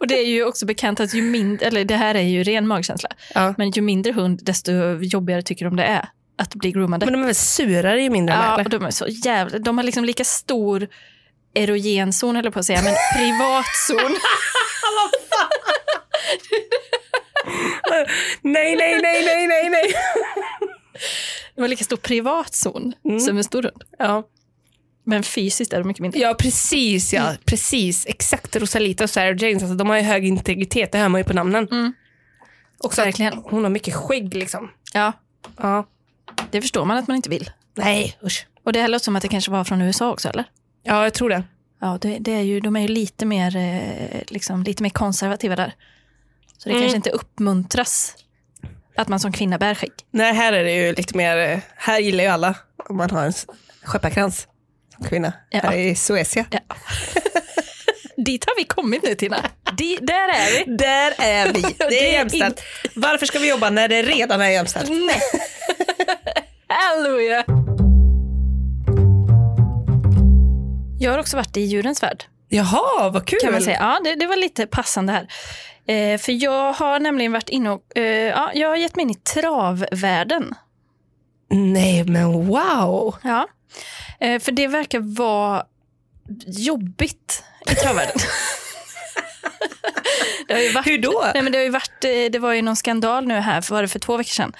Och 0.00 0.06
det 0.06 0.18
är 0.18 0.26
ju 0.26 0.44
också 0.44 0.66
bekant 0.66 1.00
att 1.00 1.14
ju 1.14 1.22
mindre, 1.22 1.66
eller 1.66 1.84
det 1.84 1.96
här 1.96 2.14
är 2.14 2.22
ju 2.22 2.42
ren 2.44 2.66
magkänsla, 2.66 3.08
Ja. 3.34 3.54
men 3.58 3.70
ju 3.70 3.82
mindre 3.82 4.12
hund 4.12 4.40
desto 4.42 4.72
jobbigare 5.02 5.42
tycker 5.42 5.64
de 5.64 5.76
det 5.76 5.84
är 5.84 6.08
att 6.38 6.54
bli 6.54 6.72
groomade. 6.72 7.06
Men 7.06 7.12
de 7.12 7.20
är 7.22 7.26
väl 7.26 7.34
surare 7.34 8.02
ju 8.02 8.10
mindre 8.10 8.34
ja, 8.34 8.62
och 8.64 8.70
de 8.70 8.84
är 8.84 8.90
så 8.90 9.06
jävla, 9.08 9.58
de 9.58 9.78
har 9.78 9.84
liksom 9.84 10.04
lika 10.04 10.24
stor 10.24 10.88
erogenzon 11.54 12.36
höll 12.36 12.44
jag 12.44 12.54
på 12.54 12.60
att 12.60 12.66
säga, 12.66 12.82
men 12.82 12.94
privatzon. 13.16 14.16
Nej, 18.42 18.76
nej, 18.76 19.00
nej, 19.02 19.24
nej, 19.24 19.46
nej, 19.46 19.70
nej. 19.70 19.92
De 21.54 21.60
har 21.60 21.68
lika 21.68 21.84
stor 21.84 21.96
privatzon 21.96 22.92
Mm. 23.04 23.20
som 23.20 23.36
en 23.36 23.44
stor 23.44 23.62
hund. 23.62 23.82
Ja. 23.98 24.28
Men 25.04 25.22
fysiskt 25.22 25.72
är 25.72 25.78
de 25.78 25.88
mycket 25.88 26.00
mindre. 26.02 26.20
ja, 26.20 26.34
precis. 26.38 27.12
Ja, 27.12 27.34
precis. 27.44 28.06
Exakt. 28.06 28.56
Rosalita 28.56 29.04
och 29.04 29.10
Sarah 29.10 29.36
Janes, 29.42 29.62
alltså, 29.62 29.76
de 29.76 29.88
har 29.88 29.96
ju 29.96 30.02
hög 30.02 30.26
integritet, 30.26 30.92
det 30.92 30.98
hör 30.98 31.08
man 31.08 31.20
ju 31.20 31.24
på 31.24 31.32
namnen. 31.34 31.68
Mm. 31.70 31.92
Också 32.78 33.02
Verkligen. 33.04 33.32
hon 33.32 33.62
har 33.62 33.70
mycket 33.70 33.94
skägg 33.94 34.34
liksom. 34.34 34.70
Ja, 34.92 35.12
Ja. 35.56 35.86
Det 36.52 36.60
förstår 36.60 36.84
man 36.84 36.96
att 36.96 37.08
man 37.08 37.16
inte 37.16 37.30
vill. 37.30 37.50
Nej, 37.74 38.18
usch. 38.24 38.46
Och 38.64 38.72
det 38.72 38.88
låter 38.88 39.04
som 39.04 39.16
att 39.16 39.22
det 39.22 39.28
kanske 39.28 39.50
var 39.50 39.64
från 39.64 39.82
USA 39.82 40.10
också, 40.12 40.28
eller? 40.28 40.44
Ja, 40.82 41.02
jag 41.04 41.14
tror 41.14 41.28
det. 41.30 41.42
Ja, 41.80 41.98
det, 42.00 42.16
det 42.20 42.32
är 42.32 42.40
ju, 42.42 42.60
de 42.60 42.76
är 42.76 42.80
ju 42.80 42.88
lite 42.88 43.26
mer, 43.26 43.56
eh, 43.56 44.20
liksom, 44.28 44.62
lite 44.62 44.82
mer 44.82 44.90
konservativa 44.90 45.56
där. 45.56 45.72
Så 46.58 46.68
det 46.68 46.70
Mm. 46.74 46.82
kanske 46.82 46.96
inte 46.96 47.10
uppmuntras 47.10 48.14
att 48.96 49.08
man 49.08 49.20
som 49.20 49.32
kvinna 49.32 49.58
bär 49.58 49.74
skägg. 49.74 49.92
Nej, 50.10 50.32
här 50.34 50.52
är 50.52 50.64
det 50.64 50.72
ju 50.72 50.92
lite 50.94 51.16
mer, 51.16 51.36
eh, 51.36 51.58
här 51.76 51.98
gillar 51.98 52.24
ju 52.24 52.30
alla 52.30 52.54
om 52.88 52.96
man 52.96 53.10
har 53.10 53.24
en 53.24 53.32
skepparkrans 53.82 54.48
som 54.96 55.04
kvinna. 55.04 55.32
Ja. 55.50 55.60
Här 55.62 55.76
i 55.76 55.94
Suecia. 55.94 56.44
Ja. 56.50 56.60
Dit 58.16 58.44
har 58.44 58.56
vi 58.56 58.64
kommit 58.64 59.02
nu 59.02 59.14
Tina. 59.14 59.36
Di, 59.76 59.98
där 60.02 60.28
är 60.28 60.64
vi. 60.66 60.76
Där 60.76 61.14
är 61.18 61.52
vi. 61.52 61.62
Det 61.78 61.88
Det 61.88 61.98
är 62.00 62.08
är 62.08 62.12
jämställt. 62.12 62.60
Varför 62.94 63.26
ska 63.26 63.38
vi 63.38 63.48
jobba 63.50 63.70
när 63.70 63.88
det 63.88 64.02
redan 64.02 64.40
är 64.40 64.48
jämställt? 64.48 64.88
Nej. 64.90 65.20
Halleluja. 66.68 67.44
Jag 70.98 71.12
har 71.12 71.18
också 71.18 71.36
varit 71.36 71.56
i 71.56 71.60
djurens 71.60 72.02
värld. 72.02 72.24
Jaha, 72.48 73.10
vad 73.10 73.26
kul. 73.26 73.38
Kan 73.42 73.52
man 73.52 73.62
säga. 73.62 73.76
Ja, 73.80 74.00
det, 74.04 74.14
det 74.14 74.26
var 74.26 74.36
lite 74.36 74.66
passande 74.66 75.12
här. 75.12 75.28
Eh, 75.94 76.18
för 76.18 76.44
jag 76.44 76.72
har 76.72 77.00
nämligen 77.00 77.32
varit 77.32 77.48
inne 77.48 77.70
och 77.70 77.98
eh, 77.98 78.28
ja, 78.28 78.50
jag 78.54 78.68
har 78.68 78.76
gett 78.76 78.96
mig 78.96 79.02
in 79.02 79.10
i 79.10 79.14
travvärlden. 79.14 80.54
Nej 81.50 82.04
men 82.04 82.46
wow. 82.46 83.16
Ja. 83.22 83.48
Eh, 84.20 84.40
för 84.40 84.52
det 84.52 84.66
verkar 84.66 85.00
vara 85.00 85.64
jobbigt 86.46 87.44
i 87.70 87.74
travvärlden. 87.74 88.16
det 90.48 90.54
har 90.54 90.60
ju 90.60 90.72
varit, 90.72 90.86
Hur 90.86 90.98
då? 90.98 91.30
Nej, 91.34 91.42
men 91.42 91.52
det, 91.52 91.58
har 91.58 91.70
varit, 91.70 92.04
eh, 92.04 92.32
det 92.32 92.38
var 92.38 92.52
ju 92.52 92.62
någon 92.62 92.76
skandal 92.76 93.26
nu 93.26 93.34
här, 93.34 93.60
för 93.60 93.74
var 93.74 93.82
det 93.82 93.88
för 93.88 93.98
två 93.98 94.16
veckor 94.16 94.32
sedan? 94.32 94.52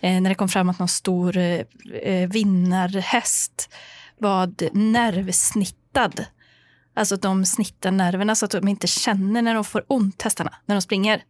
Eh, 0.00 0.20
när 0.20 0.30
det 0.30 0.34
kom 0.34 0.48
fram 0.48 0.68
att 0.68 0.78
någon 0.78 0.88
stor 0.88 1.36
eh, 1.36 1.60
eh, 2.02 2.28
vinnarhäst 2.28 3.74
var 4.18 4.52
nervsnittad. 4.72 6.24
Alltså 6.94 7.14
att 7.14 7.22
de 7.22 7.46
snittar 7.46 7.90
nerverna 7.90 8.34
så 8.34 8.44
att 8.44 8.50
de 8.50 8.68
inte 8.68 8.86
känner 8.86 9.42
när 9.42 9.54
de 9.54 9.64
får 9.64 9.84
ont, 9.86 10.22
hästarna, 10.22 10.54
när 10.66 10.74
de 10.74 10.82
springer. 10.82 11.22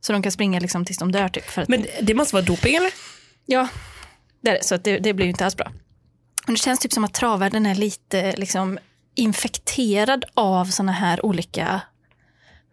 Så 0.00 0.12
de 0.12 0.22
kan 0.22 0.32
springa 0.32 0.60
liksom 0.60 0.84
tills 0.84 0.98
de 0.98 1.12
dör. 1.12 1.28
Typ, 1.28 1.68
Men 1.68 1.86
det 2.02 2.14
måste 2.14 2.34
vara 2.34 2.44
doping 2.44 2.74
eller? 2.74 2.92
Ja, 3.46 3.68
det 4.40 4.50
är 4.50 4.54
det. 4.54 4.64
Så 4.64 4.76
det, 4.76 4.98
det 4.98 5.14
blir 5.14 5.26
ju 5.26 5.30
inte 5.30 5.44
alls 5.44 5.56
bra. 5.56 5.72
Men 6.46 6.54
det 6.54 6.60
känns 6.60 6.80
typ 6.80 6.92
som 6.92 7.04
att 7.04 7.14
travvärlden 7.14 7.66
är 7.66 7.74
lite 7.74 8.36
liksom, 8.36 8.78
infekterad 9.14 10.24
av 10.34 10.64
såna 10.64 10.92
här 10.92 11.26
olika... 11.26 11.80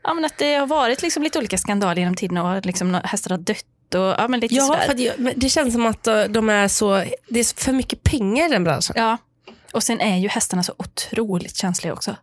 Ja, 0.04 0.14
men 0.14 0.26
att 0.26 0.38
det 0.38 0.56
har 0.56 0.68
varit 0.68 1.02
liksom 1.02 1.24
lite 1.24 1.40
olika 1.40 1.58
skandaler 1.58 2.00
genom 2.02 2.16
tiden 2.16 2.38
och 2.38 2.66
liksom 2.66 2.94
hästar 3.04 3.30
har 3.30 3.38
dött 3.38 3.66
och 3.96 4.02
ja, 4.02 4.28
men 4.28 4.40
lite 4.40 4.56
Ja, 4.56 4.64
sådär. 4.68 5.12
för 5.14 5.22
men 5.22 5.34
det 5.36 5.50
känns 5.50 5.74
som 5.74 5.86
att 5.86 6.08
eh, 6.08 6.24
de 6.24 6.50
är 6.50 6.68
så, 6.68 7.04
det 7.30 7.40
är 7.40 7.64
för 7.64 7.74
mycket 7.74 8.04
pengar 8.04 8.46
i 8.46 8.50
den 8.50 8.64
branschen. 8.64 8.96
Ja, 8.98 9.18
och 9.74 9.84
sen 9.84 10.02
är 10.02 10.18
ju 10.18 10.28
hästarna 10.28 10.64
så 10.64 10.74
otroligt 10.78 11.56
känsliga 11.58 11.94
också. 11.94 12.16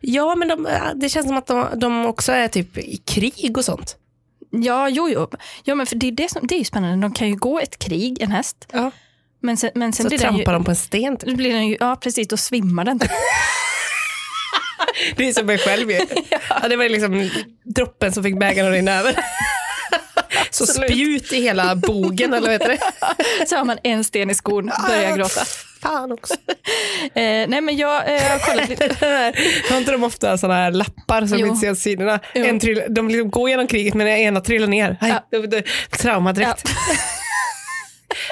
Ja, 0.00 0.34
men 0.34 0.48
de, 0.48 0.68
det 0.94 1.08
känns 1.08 1.26
som 1.26 1.36
att 1.36 1.46
de, 1.46 1.66
de 1.74 2.06
också 2.06 2.32
är 2.32 2.48
typ 2.48 2.78
i 2.78 2.96
krig 2.96 3.56
och 3.58 3.64
sånt. 3.64 3.96
Ja, 4.50 4.88
jo, 4.88 5.08
jo. 5.08 5.30
Ja, 5.64 5.74
men 5.74 5.86
för 5.86 5.96
det, 5.96 6.06
är 6.06 6.12
det, 6.12 6.30
som, 6.30 6.46
det 6.46 6.54
är 6.54 6.58
ju 6.58 6.64
spännande. 6.64 7.06
De 7.08 7.14
kan 7.14 7.28
ju 7.28 7.36
gå 7.36 7.60
ett 7.60 7.78
krig, 7.78 8.22
en 8.22 8.30
häst. 8.30 8.56
Ja. 8.72 8.90
Men 9.40 9.56
sen, 9.56 9.70
men 9.74 9.92
sen 9.92 10.04
Så 10.04 10.08
blir 10.08 10.18
den 10.18 10.36
ju... 10.36 10.44
trampar 10.44 10.52
de 10.52 10.64
på 10.64 10.70
en 10.70 10.76
sten. 10.76 11.16
Typ. 11.16 11.36
Blir 11.36 11.52
den 11.52 11.66
ju, 11.66 11.76
ja, 11.80 11.96
precis, 11.96 12.28
då 12.28 12.36
svimmar 12.36 12.84
den. 12.84 12.98
typ. 12.98 13.10
Det 15.16 15.28
är 15.28 15.32
som 15.32 15.46
mig 15.46 15.58
själv 15.58 15.90
ju. 15.90 15.96
ja. 16.48 16.68
det 16.68 16.76
var 16.76 16.88
liksom 16.88 17.30
droppen 17.64 18.12
som 18.12 18.22
fick 18.22 18.38
bägaren 18.38 18.68
att 18.68 18.74
rinna 18.76 18.92
över. 18.92 19.14
Så 20.50 20.66
spjut 20.66 21.32
i 21.32 21.40
hela 21.42 21.76
bogen, 21.76 22.32
eller 22.34 22.46
vad 22.48 22.52
heter 22.52 22.68
det? 22.68 23.46
Så 23.46 23.56
har 23.56 23.64
man 23.64 23.78
en 23.84 24.04
sten 24.04 24.30
i 24.30 24.34
skon, 24.34 24.70
börjar 24.88 25.16
gråta. 25.16 25.44
Fan 25.82 26.12
också. 26.12 26.34
Eh, 27.14 27.48
nej, 27.48 27.60
men 27.60 27.76
jag 27.76 28.14
eh, 28.14 28.22
har 28.22 28.38
kollat 28.38 28.68
lite. 28.68 28.96
Har 29.70 29.78
inte 29.78 29.92
de 29.92 30.04
ofta 30.04 30.38
sådana 30.38 30.54
här 30.60 30.70
lappar 30.70 31.26
som 31.26 31.38
Jo. 31.38 31.46
inte 31.46 31.60
ser 31.60 31.74
sidorna? 31.74 32.20
Jo. 32.34 32.44
En 32.44 32.60
trill, 32.60 32.82
de 32.88 33.08
liksom 33.08 33.30
går 33.30 33.50
genom 33.50 33.66
kriget 33.66 33.94
men 33.94 34.06
ena 34.08 34.40
trillar 34.40 34.66
ner. 34.66 34.96
Aj, 35.00 35.08
Ja. 35.30 35.38
det- 35.40 35.46
det- 35.46 35.64
Trauma 35.98 36.32
direkt. 36.32 36.68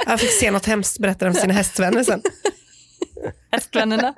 Jag 0.07 0.20
fick 0.20 0.30
se 0.30 0.51
något 0.51 0.66
hemskt, 0.66 0.99
berättade 0.99 1.30
de 1.30 1.34
för 1.34 1.40
sina 1.40 1.55
hästvänner 1.55 2.05
sen. 2.05 2.22
Hästvännerna. 3.53 4.14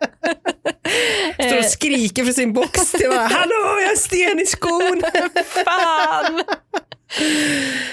Står 1.47 1.59
och 1.59 1.65
skriker 1.65 2.25
för 2.25 2.33
sin 2.33 2.53
box. 2.53 2.93
Det 2.93 3.09
var, 3.09 3.17
Hallå, 3.17 3.81
jag 3.83 3.89
har 3.89 3.97
sten 3.97 4.41
i 4.41 4.47
skon! 4.47 5.03
Fan! 5.65 6.43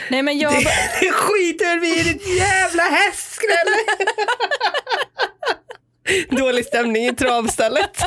Nej, 0.10 0.22
men 0.24 0.40
jag... 0.40 0.54
Det 1.02 1.12
skiter 1.12 1.80
vi 1.80 2.00
i 2.00 2.04
ditt 2.04 2.38
jävla 2.38 2.84
hästskrälle! 2.84 3.78
Dålig 6.44 6.66
stämning 6.66 7.06
i 7.06 7.16
travstället. 7.16 7.98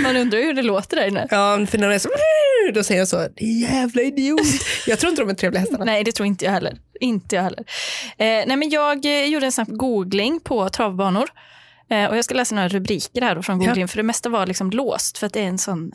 Man 0.00 0.16
undrar 0.16 0.38
ju 0.38 0.44
hur 0.44 0.54
det 0.54 0.62
låter 0.62 0.96
där 0.96 1.06
inne. 1.06 1.26
Ja, 1.30 1.66
för 1.70 1.78
när 1.78 1.88
de 1.88 1.94
är 1.94 1.98
så, 1.98 2.08
då 2.74 2.82
säger 2.84 3.00
jag 3.00 3.08
så, 3.08 3.28
"Din 3.28 3.60
jävla 3.60 4.02
idiot. 4.02 4.40
Jag 4.86 4.98
tror 4.98 5.10
inte 5.10 5.22
de 5.22 5.28
är 5.30 5.34
trevliga 5.34 5.60
hästarna. 5.60 5.84
Nej, 5.84 6.04
det 6.04 6.12
tror 6.12 6.26
inte 6.26 6.44
jag 6.44 6.52
heller. 6.52 6.76
Inte 7.00 7.36
jag 7.36 7.42
heller. 7.42 7.64
Eh, 8.18 8.26
nej, 8.46 8.56
men 8.56 8.70
jag 8.70 9.04
eh, 9.04 9.24
gjorde 9.24 9.46
en 9.46 9.52
snabb 9.52 9.76
googling 9.76 10.40
på 10.40 10.68
travbanor. 10.68 11.28
Eh, 11.90 12.04
och 12.04 12.16
jag 12.16 12.24
ska 12.24 12.34
läsa 12.34 12.54
några 12.54 12.68
rubriker 12.68 13.22
här 13.22 13.34
då 13.34 13.42
från 13.42 13.58
googlingen, 13.58 13.88
för 13.88 13.96
det 13.96 14.02
mesta 14.02 14.28
var 14.28 14.46
liksom 14.46 14.70
låst. 14.70 15.18
För 15.18 15.26
att 15.26 15.32
det 15.32 15.40
är 15.40 15.48
en 15.48 15.58
sån... 15.58 15.92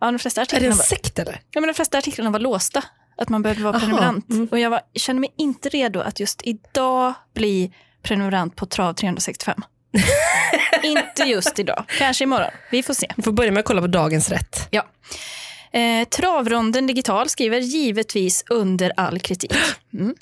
Ja, 0.00 0.10
de 0.10 0.18
flesta 0.18 0.40
Är 0.40 0.44
det 0.44 0.48
artiklarna 0.56 0.72
en 0.72 0.76
var, 0.76 0.84
sekt 0.84 1.18
eller? 1.18 1.40
ja, 1.50 1.60
men 1.60 1.68
de 1.68 1.74
flesta 1.74 1.98
artiklarna 1.98 2.30
var 2.30 2.38
låsta. 2.40 2.84
Att 3.16 3.28
man 3.28 3.42
behövde 3.42 3.62
vara 3.64 3.76
Aha, 3.76 3.86
prenumerant. 3.86 4.30
mm. 4.30 4.48
Och 4.50 4.58
jag 4.58 4.70
var, 4.70 4.80
kände 4.94 5.20
mig 5.20 5.34
inte 5.38 5.68
redo 5.68 6.00
att 6.00 6.20
just 6.20 6.40
idag 6.44 7.14
bli 7.34 7.72
prenumerant 8.02 8.56
på 8.56 8.66
Trav 8.66 8.92
365. 8.94 9.62
inte 10.82 11.22
just 11.22 11.58
idag. 11.58 11.84
Kanske 11.98 12.24
imorgon. 12.24 12.50
Vi 12.70 12.82
får 12.82 12.94
se. 12.94 13.12
Vi 13.16 13.22
får 13.22 13.32
börja 13.32 13.52
med 13.52 13.60
att 13.60 13.66
kolla 13.66 13.80
på 13.80 13.86
dagens 13.86 14.28
rätt. 14.30 14.68
Ja. 14.70 14.86
Eh, 15.72 16.08
Travronden 16.08 16.86
Digital 16.86 17.28
skriver 17.28 17.58
givetvis 17.58 18.44
under 18.50 18.92
all 18.96 19.18
kritik. 19.20 19.52
Mm. 19.94 20.14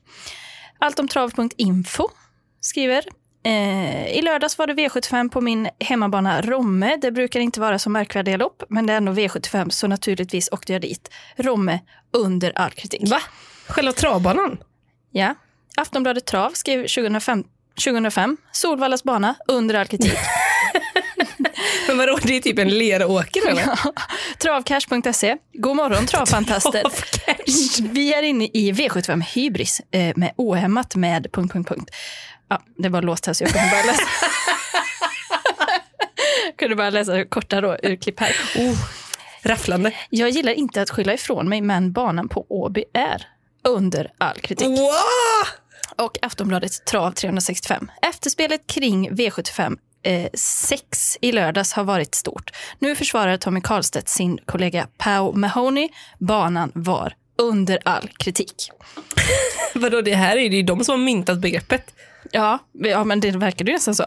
Allt 0.78 0.98
om 0.98 1.08
trav.info 1.08 2.08
skriver 2.60 3.04
eh, 3.42 4.06
I 4.06 4.22
lördags 4.22 4.58
var 4.58 4.66
det 4.66 4.72
V75 4.72 5.30
på 5.30 5.40
min 5.40 5.68
hemmabana 5.80 6.42
Romme. 6.42 6.96
Det 6.96 7.12
brukar 7.12 7.40
inte 7.40 7.60
vara 7.60 7.78
så 7.78 7.90
märkvärdiga 7.90 8.36
lopp, 8.36 8.62
men 8.68 8.86
det 8.86 8.92
är 8.92 8.96
ändå 8.96 9.12
V75 9.12 9.70
så 9.70 9.86
naturligtvis 9.86 10.48
åkte 10.52 10.72
jag 10.72 10.82
dit. 10.82 11.10
Romme 11.36 11.80
under 12.12 12.52
all 12.58 12.70
kritik. 12.70 13.10
Va? 13.10 13.20
Själva 13.68 13.92
travbanan? 13.92 14.58
Ja. 15.10 15.34
Aftonbladet 15.76 16.26
Trav 16.26 16.50
skrev 16.50 16.80
2005, 16.82 17.44
2005 17.84 18.36
Solvallas 18.52 19.04
bana 19.04 19.34
under 19.48 19.74
all 19.74 19.86
kritik. 19.86 20.18
Men 21.88 21.98
vadå, 21.98 22.18
det 22.22 22.36
är 22.36 22.40
typ 22.40 22.58
en 22.58 22.78
leråker 22.78 23.48
eller? 23.48 23.78
Travcash.se. 24.38 25.36
God 25.52 25.76
morgon 25.76 26.06
travfantaster. 26.06 26.82
Vi 27.92 28.14
är 28.14 28.22
inne 28.22 28.44
i 28.44 28.72
V75 28.72 29.22
Hybris 29.34 29.80
eh, 29.90 30.12
med 30.16 30.32
ohämmat 30.36 30.96
med... 30.96 31.32
Punkt, 31.32 31.52
punkt, 31.52 31.68
punkt. 31.68 31.90
Ja, 32.48 32.62
det 32.78 32.88
var 32.88 33.02
låst 33.02 33.26
här 33.26 33.32
så 33.32 33.44
jag 33.44 33.50
kunde 33.52 33.70
bara 33.70 33.82
läsa. 33.82 34.02
Jag 36.46 36.56
kunde 36.56 36.76
bara 36.76 36.90
läsa 36.90 37.24
korta 37.24 37.60
då, 37.60 37.76
urklipp 37.82 38.20
här. 38.20 38.36
Oh, 38.56 38.78
rafflande. 39.42 39.92
Jag 40.10 40.30
gillar 40.30 40.52
inte 40.52 40.82
att 40.82 40.90
skylla 40.90 41.14
ifrån 41.14 41.48
mig, 41.48 41.60
men 41.60 41.92
banan 41.92 42.28
på 42.28 42.46
Åby 42.48 42.84
är 42.94 43.26
under 43.64 44.10
all 44.18 44.38
kritik. 44.40 44.68
Wow! 44.68 45.46
Och 45.96 46.18
Aftonbladet 46.22 46.84
Trav 46.84 47.12
365. 47.12 47.90
Efterspelet 48.02 48.66
kring 48.66 49.10
V75 49.10 49.76
eh, 50.02 50.28
6 50.34 51.18
i 51.20 51.32
lördags 51.32 51.72
har 51.72 51.84
varit 51.84 52.14
stort. 52.14 52.50
Nu 52.78 52.96
försvarar 52.96 53.36
Tommy 53.36 53.60
Karlstedt 53.60 54.08
sin 54.08 54.38
kollega 54.46 54.86
Pau 54.98 55.32
Mahoney. 55.32 55.88
Banan 56.18 56.72
var 56.74 57.14
under 57.38 57.78
all 57.84 58.08
kritik. 58.18 58.70
Vadå, 59.74 60.00
det 60.00 60.14
här 60.14 60.36
är 60.36 60.40
ju 60.50 60.62
de 60.62 60.84
som 60.84 60.92
har 60.92 61.04
myntat 61.04 61.38
begreppet. 61.38 61.94
Ja, 62.32 62.58
ja 62.72 63.04
men 63.04 63.20
det 63.20 63.30
verkade 63.30 63.70
ju 63.70 63.74
nästan 63.76 63.94
så. 63.94 64.04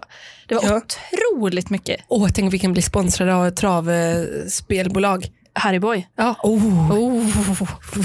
Det 0.48 0.56
var 0.56 0.64
Ja. 0.64 0.82
otroligt 0.82 1.70
mycket 1.70 2.02
Åh, 2.08 2.30
tänk 2.34 2.46
om 2.46 2.50
vi 2.50 2.60
kan 2.60 2.74
bli 2.74 2.82
sponsrade 2.82 3.36
av 3.36 3.50
travspelbolag. 3.50 5.28
Harry 5.56 5.80
Boy. 5.80 6.08
Ja. 6.16 6.36
Oh. 6.44 6.92
Oh. 6.92 7.30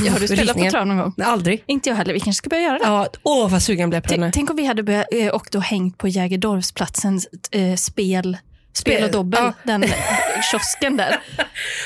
Ja, 0.05 0.13
har 0.13 0.21
du 0.21 0.29
spelat 0.29 0.57
på 0.57 0.71
trav 0.71 0.87
någon 0.87 0.97
gång? 0.97 1.15
Nej, 1.17 1.27
Aldrig. 1.27 1.65
Inte 1.67 1.89
jag 1.89 1.97
heller. 1.97 2.13
Vi 2.13 2.21
kanske 2.21 2.39
ska 2.39 2.49
börja 2.49 2.63
göra 2.63 2.79
det. 2.79 2.85
Ja, 2.85 3.07
åh 3.23 3.51
vad 3.51 3.63
sugen 3.63 3.81
jag 3.81 3.91
blev 3.91 4.01
på 4.01 4.15
det 4.15 4.31
Tänk, 4.35 4.51
om 4.51 4.57
vi 4.57 4.67
hade 4.67 4.83
börjat, 4.83 5.07
eh, 5.13 5.29
och 5.29 5.63
hängt 5.63 5.99
på 5.99 6.09
Jägerdorfsplatsens 6.09 7.29
eh, 7.51 7.75
spel, 7.75 8.37
spel 8.73 9.05
och 9.05 9.11
dobbel, 9.11 9.41
ja. 9.43 9.53
den 9.63 9.85
kiosken 10.51 10.97
där. 10.97 11.21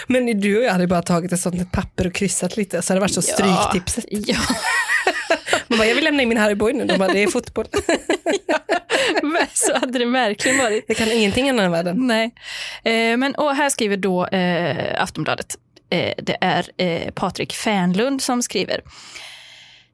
Men 0.07 0.41
du 0.41 0.59
och 0.59 0.65
jag 0.65 0.73
hade 0.73 0.87
bara 0.87 1.03
tagit 1.03 1.33
ett 1.33 1.41
sånt 1.41 1.73
papper 1.73 2.07
och 2.07 2.15
kryssat 2.15 2.57
lite 2.57 2.83
så 2.83 2.93
hade 2.93 2.99
det 2.99 3.01
varit 3.01 3.15
så 3.15 3.23
stryktipset. 3.23 4.05
Ja, 4.09 4.39
Man 5.69 5.79
bara, 5.79 5.89
jag 5.89 5.95
vill 5.95 6.05
lämna 6.05 6.23
in 6.23 6.29
min 6.29 6.39
Harry 6.39 6.55
Boy 6.55 6.73
nu. 6.73 6.85
De 6.85 6.99
bara, 6.99 7.13
det 7.13 7.23
är 7.23 7.29
fotboll. 7.29 7.67
men 8.25 8.35
så 9.53 9.75
hade 9.79 9.99
det 9.99 10.05
verkligen 10.05 10.59
varit. 10.59 10.85
Jag 10.89 10.97
kan 10.97 11.13
ingenting 11.13 11.45
i 11.49 11.51
den 11.51 11.59
här 11.59 11.69
världen. 11.69 12.07
Nej. 12.07 12.35
Eh, 12.85 13.17
men, 13.17 13.35
och 13.35 13.57
här 13.57 13.69
skriver 13.69 13.97
då 13.97 14.27
eh, 14.27 15.03
Aftonbladet. 15.03 15.57
Eh, 15.91 16.15
det 16.19 16.37
är 16.41 16.69
eh, 16.77 17.11
Patrik 17.11 17.53
Fernlund 17.53 18.23
som 18.23 18.43
skriver. 18.43 18.81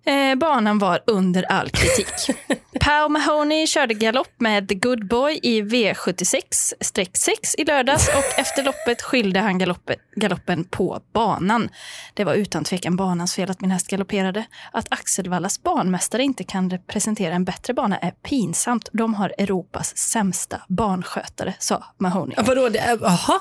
Eh, 0.07 0.35
banan 0.39 0.79
var 0.79 1.01
under 1.07 1.43
all 1.43 1.69
kritik. 1.71 2.37
Pau 2.81 3.09
Mahoney 3.09 3.67
körde 3.67 3.95
galopp 3.95 4.41
med 4.41 4.69
The 4.69 4.75
Good 4.75 5.09
Boy 5.09 5.41
i 5.43 5.63
V76-6 5.63 7.55
i 7.59 7.65
lördags 7.65 8.09
och 8.09 8.39
efter 8.39 8.63
loppet 8.63 9.03
skyllde 9.03 9.41
han 9.41 9.59
galoppet, 9.59 9.99
galoppen 10.17 10.65
på 10.65 11.01
banan. 11.13 11.69
Det 12.15 12.25
var 12.25 12.35
utan 12.35 12.65
tvekan 12.65 12.97
banans 12.97 13.35
fel 13.35 13.51
att 13.51 13.61
min 13.61 13.71
häst 13.71 13.89
galopperade. 13.89 14.45
Att 14.73 14.87
Axelvallas 14.91 15.63
banmästare 15.63 16.23
inte 16.23 16.45
kan 16.45 16.79
presentera 16.87 17.35
en 17.35 17.45
bättre 17.45 17.75
bana 17.75 17.99
är 17.99 18.11
pinsamt. 18.11 18.89
De 18.93 19.15
har 19.15 19.35
Europas 19.39 19.97
sämsta 19.97 20.61
banskötare, 20.69 21.55
sa 21.59 21.85
Mahoney. 21.99 22.37
Vadå, 22.43 22.71
aha. 23.05 23.41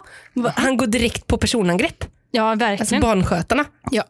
Han 0.56 0.78
går 0.78 0.88
direkt 0.88 1.28
på 1.28 1.38
personangrepp. 1.38 2.06
Ja, 2.32 2.52
Alltså 2.52 2.66
verkligen. 2.66 3.02
barnskötarna. 3.02 3.66
Ja. 3.92 4.04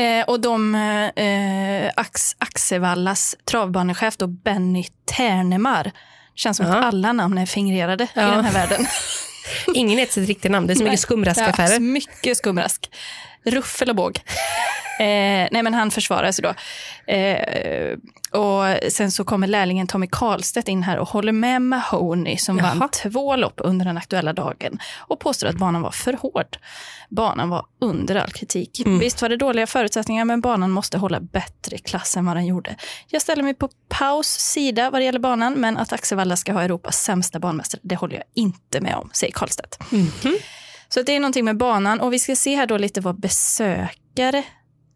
Eh, 0.00 0.24
och 0.26 0.40
de, 0.40 0.74
eh, 0.74 1.90
Ax, 1.96 2.36
Axevallas 2.38 3.36
travbanechef 3.50 4.16
då 4.16 4.26
Benny 4.26 4.84
Ternemar. 5.16 5.92
Känns 6.34 6.56
som 6.56 6.66
Ja. 6.66 6.74
att 6.76 6.84
alla 6.84 7.12
namn 7.12 7.38
är 7.38 7.46
fingrerade 7.46 8.04
i 8.04 8.08
Ja. 8.14 8.22
den 8.22 8.44
här 8.44 8.52
världen. 8.52 8.86
Ingen 9.74 9.98
heter 9.98 10.12
sitt 10.12 10.28
riktiga 10.28 10.52
namn. 10.52 10.66
Det 10.66 10.72
är 10.72 10.74
så 10.74 10.82
mycket 10.84 10.98
Ja, 10.98 11.02
skumraskaffärer. 11.02 11.80
mycket 11.80 12.36
skumrask. 12.36 12.90
Ruff 13.44 13.82
eller 13.82 13.94
båg. 13.94 14.20
Eh, 14.92 15.48
nej 15.50 15.62
men 15.62 15.74
han 15.74 15.90
försvarar 15.90 16.32
sig 16.32 16.42
då. 16.42 16.54
Eh, 17.12 17.96
och 18.30 18.92
sen 18.92 19.10
så 19.10 19.24
kommer 19.24 19.46
lärlingen 19.46 19.86
Tommy 19.86 20.06
Karlstedt 20.12 20.68
in 20.68 20.82
här 20.82 20.98
och 20.98 21.08
håller 21.08 21.32
med 21.32 21.62
Mahoney 21.62 22.36
som 22.36 22.58
Jaha. 22.58 22.74
vann 22.74 22.88
två 22.88 23.36
lopp 23.36 23.54
under 23.64 23.84
den 23.86 23.96
aktuella 23.96 24.32
dagen 24.32 24.78
och 24.98 25.20
påstår 25.20 25.46
att 25.46 25.56
banan 25.56 25.82
var 25.82 25.90
för 25.90 26.12
hård. 26.12 26.56
Banan 27.08 27.48
var 27.48 27.66
under 27.80 28.14
all 28.16 28.30
kritik. 28.30 28.82
Visst 29.00 29.22
var 29.22 29.28
det 29.28 29.36
dåliga 29.36 29.66
förutsättningar 29.66 30.24
men 30.24 30.40
banan 30.40 30.70
måste 30.70 30.98
hålla 30.98 31.20
bättre 31.20 31.78
klass 31.78 32.16
än 32.16 32.26
vad 32.26 32.36
den 32.36 32.46
gjorde. 32.46 32.76
Jag 33.08 33.22
ställer 33.22 33.42
mig 33.42 33.54
på 33.54 33.68
paus 33.88 34.28
sida 34.28 34.90
vad 34.90 35.00
det 35.00 35.04
gäller 35.04 35.18
banan 35.20 35.52
men 35.54 35.78
att 35.78 35.92
Axevalla 35.92 36.36
ska 36.36 36.52
ha 36.52 36.62
Europas 36.62 37.02
sämsta 37.02 37.38
banmästare 37.38 37.80
det 37.84 37.96
håller 37.96 38.14
jag 38.14 38.24
inte 38.34 38.80
med 38.80 38.94
om, 38.94 39.10
säger 39.12 39.32
Karlstedt. 39.32 39.78
Så 40.94 41.02
det 41.02 41.12
är 41.16 41.20
någonting 41.20 41.44
med 41.44 41.56
banan 41.56 42.00
och 42.00 42.12
vi 42.12 42.18
ska 42.18 42.36
se 42.36 42.54
här 42.56 42.66
då 42.66 42.76
lite 42.76 43.00
vad 43.00 43.20
besökare 43.20 44.42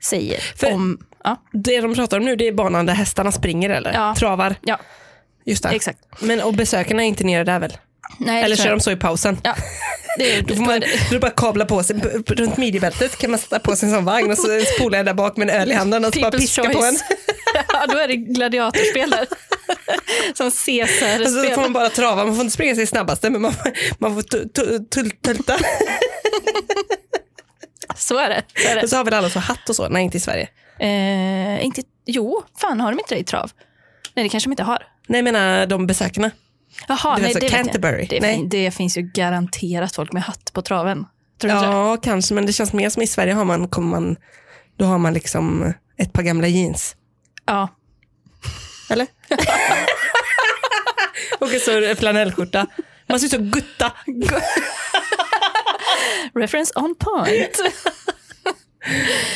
säger 0.05 0.41
För- 0.57 0.73
om... 0.73 0.99
Ja, 1.25 1.43
Det 1.53 1.81
de 1.81 1.95
pratar 1.95 2.17
om 2.19 2.25
nu 2.25 2.37
det 2.37 2.49
är 2.49 2.53
banan 2.53 2.87
där 2.87 2.95
hästarna 2.95 3.33
springer 3.33 3.71
eller? 3.71 3.93
Ja. 3.93 4.15
Travar. 4.15 4.55
ja 4.63 4.79
Just 5.45 5.63
det. 5.63 5.69
exakt. 5.69 5.99
Men 6.21 6.41
och 6.43 6.55
besökarna 6.55 7.03
är 7.03 7.07
inte 7.07 7.25
nere 7.25 7.45
där 7.45 7.59
väl? 7.61 7.77
Nej, 8.19 8.43
Eller 8.45 8.57
kör 8.57 8.71
de 8.71 8.81
så 8.81 8.91
i 8.91 8.97
pausen? 8.97 9.41
Ja, 9.45 9.55
det, 10.19 10.41
Då 10.49 10.55
får 10.55 10.63
man 10.63 10.83
då 11.11 11.19
bara 11.19 11.31
kabla 11.31 11.65
på 11.65 11.83
sig, 11.83 11.97
runt 12.27 12.57
midjebältet 12.57 13.19
kan 13.19 13.31
man 13.31 13.39
sätta 13.41 13.59
på 13.59 13.77
sig 13.77 13.89
en 13.89 13.95
sån 13.95 14.05
vagn 14.05 14.31
och 14.31 14.39
så 14.39 14.61
spolar 14.77 14.99
jag 14.99 15.07
där 15.07 15.15
bak 15.15 15.37
med 15.37 15.51
en 15.51 15.61
öl 15.61 15.71
i 15.71 15.75
handen 15.75 16.05
och 16.05 16.15
så 16.15 16.21
bara 16.21 16.31
People's 16.31 16.39
piska 16.39 16.63
på 16.63 16.69
en. 16.69 16.75
choice. 16.75 17.05
ja, 17.73 17.87
då 17.89 17.99
är 17.99 18.09
det 18.09 18.17
gladiatorspel 18.17 19.11
där. 19.11 19.27
Som 20.35 20.47
Och 20.47 20.53
så 20.53 20.65
Caesar-spel. 20.67 21.55
får 21.55 21.63
man 21.63 21.73
bara 21.73 21.89
trava, 21.89 22.25
man 22.25 22.35
får 22.35 22.43
inte 22.45 22.55
springa 22.55 22.75
sig 22.75 22.87
snabbaste 22.87 23.31
men 23.31 23.43
man, 23.43 23.55
man 23.99 24.15
får 24.15 24.23
tu- 24.23 24.49
tu- 24.55 24.79
tu- 24.91 25.11
tulta. 25.11 25.57
Så 27.97 28.19
är 28.19 28.29
det. 28.29 28.43
Så 28.63 28.69
är 28.69 28.77
Och 28.77 28.83
det. 28.83 28.89
så 28.89 28.97
har 28.97 29.05
väl 29.05 29.15
alla 29.15 29.31
så 29.31 29.39
hatt 29.39 29.69
och 29.69 29.77
så, 29.77 29.89
nej 29.89 30.03
inte 30.05 30.17
i 30.17 30.21
Sverige. 30.21 30.49
Eh, 30.81 31.65
inte, 31.65 31.83
jo, 32.07 32.43
fan 32.61 32.81
har 32.81 32.93
de 32.93 32.99
inte 32.99 33.15
det 33.15 33.19
i 33.19 33.25
trav? 33.25 33.51
Nej, 34.15 34.23
det 34.23 34.29
kanske 34.29 34.49
de 34.49 34.53
inte 34.53 34.63
har. 34.63 34.83
Nej 35.07 35.19
jag 35.19 35.25
menar 35.25 35.67
de 35.67 35.87
besökarna. 35.87 36.31
Jaha, 36.89 37.19
nej, 37.19 37.35
det. 37.41 37.49
Canterbury. 37.49 38.07
Det, 38.11 38.21
Nej. 38.21 38.45
det 38.47 38.71
finns 38.71 38.99
ju 38.99 39.03
garanterat 39.03 39.95
folk 39.95 40.13
med 40.13 40.23
hatt 40.23 40.53
på 40.53 40.63
traven. 40.63 41.07
Tror 41.41 41.51
du 41.51 41.57
inte 41.57 41.67
det? 41.67 41.73
Ja 41.73 41.97
kanske 41.97 42.35
men 42.35 42.47
det 42.47 42.53
känns 42.53 42.73
mer 42.73 42.91
som 42.91 43.03
i 43.03 43.07
Sverige 43.07 43.33
har 43.33 43.45
man, 43.45 43.69
kommer 43.69 44.01
man, 44.01 44.17
då 44.77 44.85
har 44.85 44.99
man 44.99 45.15
liksom 45.15 45.73
ett 45.97 46.13
par 46.13 46.23
gamla 46.23 46.47
jeans. 46.47 46.97
Ja. 47.47 47.69
Eller? 48.91 49.07
och 51.39 51.49
så 51.49 51.95
flanellskjorta. 51.97 52.67
Man 53.07 53.21
ser 53.21 53.27
ut 53.27 53.33
som 53.33 53.51
Gutta. 53.51 53.93
Reference 56.35 56.73
on 56.77 56.95
point. 56.99 57.61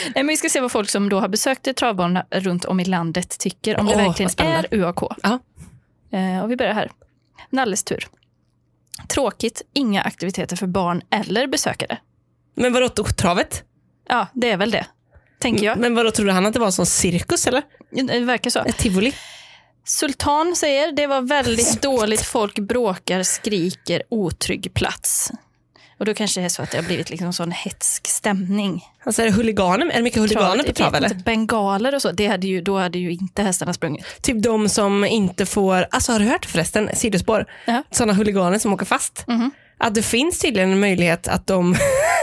Nej, 0.04 0.12
men 0.14 0.26
vi 0.26 0.36
ska 0.36 0.48
se 0.48 0.60
vad 0.60 0.72
folk 0.72 0.90
som 0.90 1.08
då 1.08 1.20
har 1.20 1.28
besökt 1.28 1.76
travbanorna 1.76 2.26
runt 2.30 2.64
om 2.64 2.80
i 2.80 2.84
landet 2.84 3.38
tycker 3.38 3.80
om 3.80 3.86
det 3.86 3.94
Åh, 3.94 4.06
verkligen 4.06 4.30
är 4.38 4.66
UAK. 4.70 5.02
Ja. 5.22 5.38
Eh, 6.12 6.42
och 6.42 6.50
vi 6.50 6.56
börjar 6.56 6.74
här. 6.74 6.90
Nalles 7.50 7.82
tur. 7.84 8.08
Tråkigt, 9.08 9.62
inga 9.72 10.02
aktiviteter 10.02 10.56
för 10.56 10.66
barn 10.66 11.02
eller 11.10 11.46
besökare. 11.46 11.98
Men 12.54 12.72
vadå 12.72 12.88
travet? 12.88 13.64
Ja, 14.08 14.26
det 14.34 14.50
är 14.50 14.56
väl 14.56 14.70
det, 14.70 14.86
tänker 15.38 15.66
jag. 15.66 15.78
Men 15.78 15.94
vadå 15.94 16.10
trodde 16.10 16.32
han 16.32 16.46
att 16.46 16.52
det 16.52 16.60
var 16.60 16.70
som 16.70 16.86
cirkus 16.86 17.46
eller? 17.46 17.62
Det 17.90 18.20
verkar 18.20 18.50
så. 18.50 18.58
Ett 18.58 18.78
tivoli? 18.78 19.12
Sultan 19.84 20.56
säger 20.56 20.92
det 20.92 21.06
var 21.06 21.20
väldigt 21.20 21.82
dåligt, 21.82 22.22
folk 22.22 22.58
bråkar, 22.58 23.22
skriker, 23.22 24.02
otrygg 24.08 24.74
plats. 24.74 25.32
Och 26.00 26.06
då 26.06 26.14
kanske 26.14 26.40
det 26.40 26.44
är 26.44 26.48
så 26.48 26.62
att 26.62 26.70
det 26.70 26.76
har 26.78 26.84
blivit 26.84 27.10
liksom 27.10 27.32
sån 27.32 27.50
hetsk 27.50 28.06
stämning. 28.08 28.84
Alltså 29.04 29.22
är 29.22 29.26
det 29.26 29.32
huliganer? 29.32 29.86
Är 29.86 29.96
det 29.96 30.02
mycket 30.02 30.20
huliganer 30.22 30.64
på 30.64 30.72
trav 30.72 30.92
vet 30.92 31.02
eller? 31.04 31.14
Bengaler 31.24 31.94
och 31.94 32.02
så, 32.02 32.12
det 32.12 32.26
hade 32.26 32.46
ju, 32.46 32.60
då 32.60 32.78
hade 32.78 32.98
ju 32.98 33.12
inte 33.12 33.42
hästarna 33.42 33.72
sprungit. 33.74 34.04
Typ 34.22 34.42
de 34.42 34.68
som 34.68 35.04
inte 35.04 35.46
får, 35.46 35.86
alltså 35.90 36.12
har 36.12 36.18
du 36.18 36.24
hört 36.24 36.44
förresten, 36.46 36.90
sidospår, 36.94 37.46
Ja. 37.66 37.82
sådana 37.90 38.12
huliganer 38.12 38.58
som 38.58 38.72
åker 38.72 38.86
fast. 38.86 39.24
Mhm. 39.28 39.50
Att 39.78 39.94
det 39.94 40.02
finns 40.02 40.38
tydligen 40.38 40.72
en 40.72 40.80
möjlighet 40.80 41.28
att 41.28 41.46
de, 41.46 41.76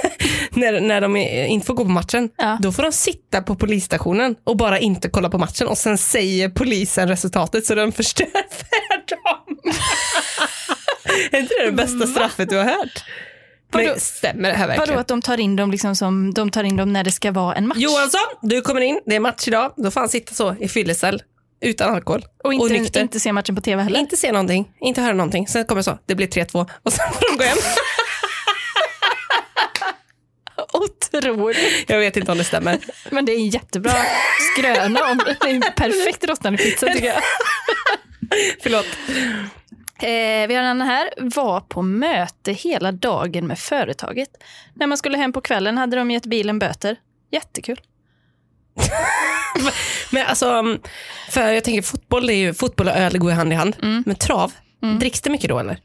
när, 0.51 0.79
när 0.81 1.01
de 1.01 1.15
inte 1.17 1.65
får 1.65 1.73
gå 1.73 1.83
på 1.83 1.89
matchen, 1.89 2.29
Ja. 2.37 2.57
då 2.61 2.71
får 2.71 2.83
de 2.83 2.91
sitta 2.91 3.41
på 3.41 3.55
polisstationen 3.55 4.35
och 4.43 4.57
bara 4.57 4.79
inte 4.79 5.09
kolla 5.09 5.29
på 5.29 5.37
matchen 5.37 5.67
och 5.67 5.77
sen 5.77 5.97
säger 5.97 6.49
polisen 6.49 7.07
resultatet 7.07 7.65
så 7.65 7.75
de 7.75 7.91
förstör 7.91 8.25
för 8.49 9.07
dem. 9.07 9.57
är 11.31 11.39
inte 11.39 11.53
det 11.59 11.65
det 11.65 11.71
bästa 11.71 12.07
straffet 12.07 12.49
du 12.49 12.55
har 12.57 12.63
hört? 12.65 13.03
Men 13.73 13.99
stämmer 13.99 14.49
det 14.49 14.55
här 14.55 14.67
verkligen? 14.67 14.89
Vadå 14.89 14.99
att 15.01 15.07
de 15.07 15.21
tar 15.21 15.39
in 15.39 15.55
dem 15.55 15.71
liksom 15.71 15.95
som, 15.95 16.33
de 16.33 16.51
tar 16.51 16.63
in 16.63 16.75
dem 16.75 16.93
när 16.93 17.03
det 17.03 17.11
ska 17.11 17.31
vara 17.31 17.55
en 17.55 17.67
match? 17.67 17.77
Johansson, 17.77 18.21
du 18.41 18.61
kommer 18.61 18.81
in, 18.81 18.99
det 19.05 19.15
är 19.15 19.19
match 19.19 19.47
idag, 19.47 19.73
då 19.77 19.91
får 19.91 19.99
han 19.99 20.09
sitta 20.09 20.33
så 20.33 20.55
i 20.59 20.67
fyllecell 20.67 21.23
utan 21.61 21.93
alkohol. 21.95 22.25
och 22.43 22.53
inte, 22.53 22.73
nykter. 22.73 23.01
inte 23.01 23.19
se 23.19 23.33
matchen 23.33 23.55
på 23.55 23.61
tv 23.61 23.83
heller? 23.83 23.99
Inte 23.99 24.17
se 24.17 24.31
någonting, 24.31 24.71
inte 24.81 25.01
höra 25.01 25.13
någonting. 25.13 25.47
Sen 25.47 25.65
kommer 25.65 25.81
så, 25.81 25.97
det 26.05 26.15
blir 26.15 26.27
3-2 26.27 26.69
och 26.83 26.93
sen 26.93 27.13
får 27.13 27.31
de 27.31 27.37
gå 27.37 27.43
hem. 27.43 27.57
Otroligt. 30.73 31.89
Jag 31.89 31.99
vet 31.99 32.17
inte 32.17 32.31
om 32.31 32.37
det 32.37 32.43
stämmer. 32.43 32.79
Men 33.09 33.25
det 33.25 33.31
är 33.31 33.37
en 33.37 33.49
jättebra 33.49 33.93
skröna 34.53 35.11
om 35.11 35.17
det 35.41 35.49
är 35.49 35.53
en 35.53 35.61
perfekt 35.75 36.23
råttande 36.25 36.57
pizza 36.57 36.87
tycker 36.87 37.07
jag. 37.07 37.21
Förlåt. 38.63 38.85
Eh, 39.99 40.47
vi 40.47 40.55
har 40.55 40.61
en 40.63 40.65
annan 40.69 40.87
här. 40.87 41.09
Var 41.17 41.61
på 41.61 41.81
möte 41.81 42.51
hela 42.51 42.91
dagen 42.91 43.47
med 43.47 43.59
företaget. 43.59 44.29
När 44.73 44.87
man 44.87 44.97
skulle 44.97 45.17
hem 45.17 45.33
på 45.33 45.41
kvällen 45.41 45.77
hade 45.77 45.95
de 45.97 46.11
gett 46.11 46.25
bilen 46.25 46.59
böter. 46.59 46.95
Jättekul. 47.31 47.79
Men 50.11 50.25
alltså, 50.27 50.77
för 51.29 51.51
jag 51.51 51.63
tänker 51.63 51.81
fotboll, 51.81 52.29
är 52.29 52.33
ju, 52.33 52.53
fotboll 52.53 52.87
och 52.87 52.93
öl 52.97 53.17
går 53.17 53.31
ju 53.31 53.35
hand 53.37 53.53
i 53.53 53.55
hand. 53.55 53.75
Men 54.05 54.15
trav, 54.15 54.53
dricks 54.99 55.21
det 55.21 55.29
mycket 55.29 55.49
då 55.49 55.59
eller? 55.59 55.79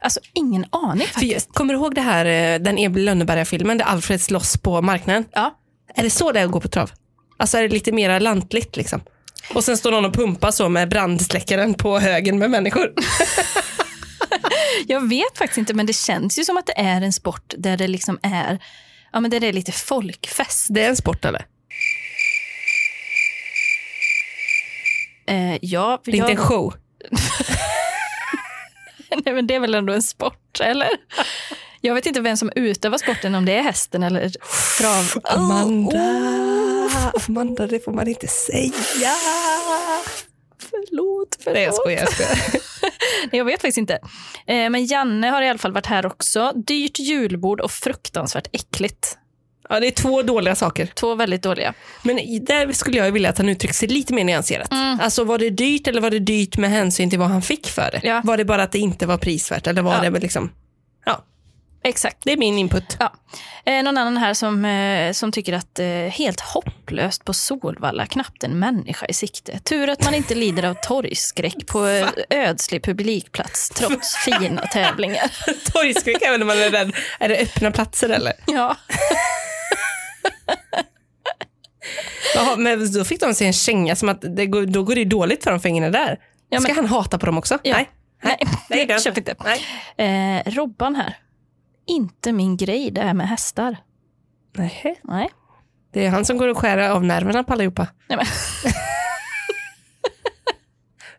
Alltså 0.00 0.20
ingen 0.34 0.64
aning 0.72 1.06
faktiskt. 1.06 1.46
jag- 1.48 1.54
kommer 1.54 1.74
du 1.74 1.80
ihåg 1.80 1.94
det 1.94 2.00
här, 2.00 2.24
eh, 2.26 2.58
den 2.60 2.78
Emil 2.78 3.04
Lönneberga-filmen 3.04 3.78
där 3.78 3.84
Alfred 3.84 4.20
slåss 4.20 4.56
på 4.58 4.82
marknaden? 4.82 5.24
Ja. 5.32 5.58
Är 5.94 6.02
det 6.02 6.10
så 6.10 6.32
det 6.32 6.40
är 6.40 6.44
att 6.44 6.50
gå 6.50 6.60
på 6.60 6.68
trav? 6.68 6.90
Alltså 7.36 7.58
är 7.58 7.62
det 7.62 7.68
lite 7.68 7.92
mer 7.92 8.20
lantligt 8.20 8.76
liksom? 8.76 9.00
Och 9.54 9.64
sen 9.64 9.76
står 9.76 9.90
någon 9.90 10.04
och 10.04 10.14
pumpar 10.14 10.50
så 10.50 10.68
med 10.68 10.88
brandsläckaren 10.88 11.74
på 11.74 11.98
högen 11.98 12.38
med 12.38 12.50
människor. 12.50 12.92
Jag 14.86 15.08
vet 15.08 15.38
faktiskt 15.38 15.58
inte 15.58 15.74
men 15.74 15.86
det 15.86 15.92
känns 15.92 16.38
ju 16.38 16.44
som 16.44 16.56
att 16.56 16.66
det 16.66 16.78
är 16.78 17.00
en 17.02 17.12
sport 17.12 17.54
där 17.58 17.76
det 17.76 17.88
liksom 17.88 18.18
är 18.22 18.58
Ja 19.12 19.20
men 19.20 19.30
där 19.30 19.40
det 19.40 19.46
är 19.46 19.52
lite 19.52 19.72
folkfest. 19.72 20.66
Det 20.70 20.84
är 20.84 20.88
en 20.88 20.96
sport 20.96 21.24
eller? 21.24 21.46
Eh, 25.26 25.58
ja, 25.62 26.00
Det 26.04 26.10
är 26.10 26.16
jag, 26.16 26.30
inte 26.30 26.42
en 26.42 26.46
show. 26.46 26.74
nej, 29.24 29.34
men 29.34 29.46
det 29.46 29.54
är 29.54 29.60
väl 29.60 29.74
ändå 29.74 29.92
en 29.92 30.02
sport, 30.02 30.60
eller? 30.60 30.88
Jag 31.80 31.94
vet 31.94 32.06
inte 32.06 32.20
vem 32.20 32.36
som 32.36 32.52
utövar 32.56 32.98
sporten, 32.98 33.34
om 33.34 33.44
det 33.44 33.52
är 33.52 33.62
hästen 33.62 34.02
eller 34.02 34.32
trav... 34.78 35.20
Amanda, 35.24 35.96
Oh, 35.96 36.61
Amanda 37.28 37.66
det 37.66 37.84
får 37.84 37.92
man 37.92 38.08
inte 38.08 38.26
säga. 38.26 38.72
förlåt, 40.58 41.38
förlåt. 41.44 41.54
Nej 41.54 41.62
jag 41.64 41.74
skojar, 41.74 41.98
jag 42.00 42.12
skojar. 42.12 42.38
Nej, 43.32 43.38
Jag 43.38 43.44
vet 43.44 43.60
faktiskt 43.60 43.78
inte. 43.78 43.94
Eh, 44.46 44.70
men 44.70 44.86
Janne 44.86 45.28
har 45.28 45.42
i 45.42 45.48
alla 45.48 45.58
fall 45.58 45.72
varit 45.72 45.86
här 45.86 46.06
också. 46.06 46.52
Dyrt 46.66 46.98
julbord 46.98 47.60
och 47.60 47.70
fruktansvärt 47.70 48.46
äckligt. 48.52 49.18
Ja, 49.68 49.80
det 49.80 49.86
är 49.86 49.90
två 49.90 50.22
dåliga 50.22 50.54
saker. 50.54 50.86
Två 50.86 51.14
väldigt 51.14 51.42
dåliga. 51.42 51.74
Men 52.02 52.16
där 52.44 52.72
skulle 52.72 52.96
jag 52.98 53.12
vilja 53.12 53.30
att 53.30 53.38
han 53.38 53.48
uttrycker 53.48 53.74
sig 53.74 53.88
lite 53.88 54.14
mer 54.14 54.24
nyanserat. 54.24 54.68
Alltså 55.00 55.24
var 55.24 55.38
det 55.38 55.50
dyrt 55.50 55.86
eller 55.88 56.00
var 56.00 56.10
det 56.10 56.18
dyrt 56.18 56.56
med 56.56 56.70
hänsyn 56.70 57.10
till 57.10 57.18
vad 57.18 57.28
han 57.28 57.42
fick 57.42 57.66
för 57.66 57.90
det? 57.92 58.00
Ja. 58.02 58.20
Var 58.24 58.36
det 58.36 58.44
bara 58.44 58.62
att 58.62 58.72
det 58.72 58.78
inte 58.78 59.06
var 59.06 59.18
prisvärt 59.18 59.66
eller 59.66 59.82
var 59.82 60.04
Ja. 60.04 60.10
det 60.10 60.20
liksom... 60.20 60.50
Ja, 61.04 61.24
Exakt. 61.84 62.18
det 62.24 62.32
är 62.32 62.36
min 62.36 62.58
input. 62.58 62.96
Ja. 63.00 63.12
Eh, 63.64 63.82
någon 63.82 63.98
annan 63.98 64.16
här 64.16 64.34
som, 64.34 64.64
eh, 64.64 65.12
som 65.12 65.32
tycker 65.32 65.52
att 65.52 65.78
eh, 65.78 65.86
helt 65.88 66.40
hopplöst 66.40 67.24
på 67.24 67.32
Solvalla, 67.34 68.06
knappt 68.06 68.44
en 68.44 68.58
människa 68.58 69.06
i 69.06 69.12
sikte. 69.12 69.58
Tur 69.58 69.88
att 69.88 70.04
man 70.04 70.14
inte 70.14 70.34
lider 70.34 70.62
av 70.62 70.74
torgskräck 70.74 71.66
på 71.66 71.86
eh, 71.88 72.08
ödslig 72.30 72.84
publikplats 72.84 73.68
trots 73.68 74.16
fina 74.24 74.66
tävlingar. 74.66 75.30
Torgskräck 75.72 76.22
även 76.22 76.40
när 76.40 76.46
man 76.46 76.58
är 76.58 76.70
rädd. 76.70 76.92
Är 77.20 77.28
det 77.28 77.36
öppna 77.38 77.70
platser 77.70 78.08
eller? 78.08 78.32
Ja. 78.46 78.76
Jaha, 82.34 82.56
men 82.56 82.92
då 82.92 83.04
fick 83.04 83.20
de 83.20 83.34
sig 83.34 83.46
en 83.46 83.52
känga 83.52 83.96
som 83.96 84.08
att 84.08 84.36
det 84.36 84.46
går, 84.46 84.66
då 84.66 84.82
går 84.82 84.94
det 84.94 85.04
dåligt 85.04 85.44
för 85.44 85.66
ingen 85.66 85.84
är 85.84 85.90
där. 85.90 86.18
Ja, 86.48 86.60
Ska 86.60 86.68
men- 86.68 86.76
han 86.76 86.86
hata 86.86 87.18
på 87.18 87.26
dem 87.26 87.38
också? 87.38 87.58
Ja. 87.62 87.74
Nej. 87.74 87.88
Nej, 88.24 88.36
Nej, 88.70 88.86
det 88.86 88.94
det 88.94 89.00
köper 89.04 89.18
inte. 89.18 89.34
Nej. 89.96 90.36
Eh, 90.36 90.50
Robban 90.50 90.94
här. 90.96 91.16
Inte 91.86 92.32
min 92.32 92.56
grej 92.56 92.90
det 92.90 93.00
här 93.00 93.14
med 93.14 93.28
hästar. 93.28 93.76
Nej. 94.56 95.00
Nej. 95.04 95.30
Det 95.92 96.06
är 96.06 96.10
han 96.10 96.24
som 96.24 96.38
går 96.38 96.48
och 96.48 96.58
skär 96.58 96.78
av 96.78 97.04
nerverna 97.04 97.44
på 97.44 97.52
allihopa. 97.52 97.86
Nej, 98.08 98.16
men. 98.16 98.26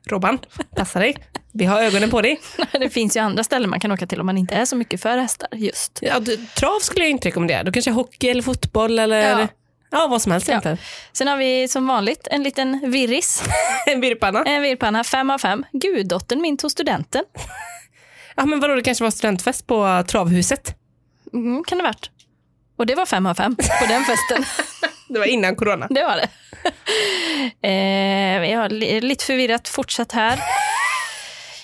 Robban, 0.05 0.39
passa 0.75 0.99
dig. 0.99 1.15
Vi 1.51 1.65
har 1.65 1.81
ögonen 1.81 2.09
på 2.09 2.21
dig. 2.21 2.39
Det 2.71 2.89
finns 2.89 3.17
ju 3.17 3.19
andra 3.21 3.43
ställen 3.43 3.69
man 3.69 3.79
kan 3.79 3.91
åka 3.91 4.07
till 4.07 4.19
om 4.19 4.25
man 4.25 4.37
inte 4.37 4.55
är 4.55 4.65
så 4.65 4.75
mycket 4.75 5.01
för 5.01 5.17
hästar 5.17 5.47
just. 5.51 5.99
Ja, 6.01 6.19
du, 6.19 6.37
trav 6.37 6.79
skulle 6.79 7.05
jag 7.05 7.11
inte 7.11 7.27
rekommendera. 7.27 7.63
Då 7.63 7.71
kanske 7.71 7.91
hockey 7.91 8.27
eller 8.29 8.41
fotboll 8.41 8.99
eller 8.99 9.39
Ja. 9.39 9.47
ja. 9.91 10.07
vad 10.09 10.21
som 10.21 10.31
helst 10.31 10.47
Ja. 10.47 10.51
egentligen. 10.51 10.77
Sen 11.13 11.27
har 11.27 11.37
vi 11.37 11.67
som 11.67 11.87
vanligt 11.87 12.27
en 12.31 12.43
liten 12.43 12.91
virris, 12.91 13.43
En 13.87 14.01
virrpanna. 14.01 14.43
en 14.43 14.61
virrpanna, 14.61 15.03
fem 15.03 15.29
av 15.29 15.37
fem. 15.37 15.65
Guddottern 15.71 16.41
min 16.41 16.57
tog 16.57 16.71
studenten. 16.71 17.23
Ja, 18.35 18.45
men 18.45 18.59
vadå, 18.59 18.75
det 18.75 18.81
kanske 18.81 19.03
var 19.03 19.11
studentfest 19.11 19.67
på 19.67 20.03
Travhuset. 20.07 20.75
Mm, 21.33 21.63
kan 21.63 21.77
det 21.77 21.83
varit. 21.83 22.09
Och 22.77 22.85
det 22.85 22.95
var 22.95 23.05
fem 23.05 23.25
av 23.25 23.35
fem 23.35 23.55
på 23.55 23.85
den 23.87 24.03
festen. 24.03 24.45
Det 25.09 25.19
var 25.19 25.25
innan 25.25 25.55
corona. 25.55 25.87
Det 25.89 26.03
var 26.03 26.15
det. 26.15 26.29
Eh, 27.67 28.51
jag 28.51 28.71
li- 28.71 29.01
lite 29.01 29.25
förvirrat 29.25 29.67
fortsatt 29.67 30.11
här. 30.11 30.39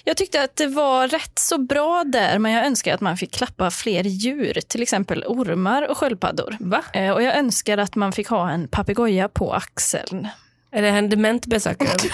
Jag 0.04 0.18
tyckte 0.18 0.44
att 0.44 0.56
det 0.56 0.68
var 0.68 1.08
rätt 1.08 1.40
så 1.40 1.58
bra 1.58 2.04
där, 2.04 2.40
men 2.40 2.52
jag 2.52 2.66
önskar 2.66 2.94
att 2.94 3.02
man 3.02 3.18
fick 3.18 3.32
klappa 3.34 3.72
fler 3.72 4.04
djur, 4.04 4.62
till 4.68 4.82
exempel 4.82 5.24
ormar 5.28 5.82
och 5.92 5.98
sköldpaddor. 5.98 6.58
Va? 6.60 6.84
Eh, 6.94 7.12
och 7.12 7.24
jag 7.24 7.38
önskar 7.38 7.78
att 7.78 7.96
man 7.96 8.12
fick 8.12 8.28
ha 8.28 8.50
en 8.52 8.68
papegoja 8.68 9.30
på 9.30 9.54
axeln. 9.54 10.28
Är 10.72 10.82
det 10.82 10.88
en 10.90 11.10
dement 11.10 11.46
besökare? 11.46 11.90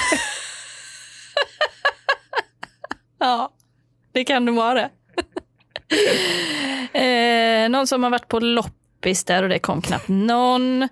Ja, 3.20 3.51
det 4.16 4.24
kan 4.24 4.45
det 4.45 4.51
vara. 4.51 4.82
eh, 6.93 7.70
någon 7.70 7.88
som 7.88 8.03
har 8.03 8.09
varit 8.09 8.28
på 8.28 8.39
loppis 8.39 9.24
där 9.24 9.43
och 9.43 9.49
det 9.49 9.59
kom 9.59 9.82
knappt 9.82 10.07
någon. 10.07 10.88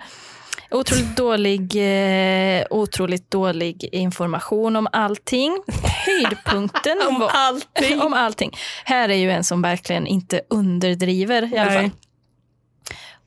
Otroligt 0.71 1.17
dålig, 1.17 1.75
eh, 1.75 2.65
otroligt 2.69 3.31
dålig 3.31 3.89
information 3.91 4.75
om 4.75 4.87
allting. 4.91 5.57
Höjdpunkten 6.05 7.01
Om 7.07 7.19
var, 7.19 7.29
allting. 7.29 8.01
om 8.01 8.13
allting. 8.13 8.51
Här 8.85 9.09
är 9.09 9.15
ju 9.15 9.31
en 9.31 9.43
som 9.43 9.61
verkligen 9.61 10.07
inte 10.07 10.41
underdriver 10.49 11.53
i 11.53 11.57
alla 11.57 11.71
fall. 11.71 11.89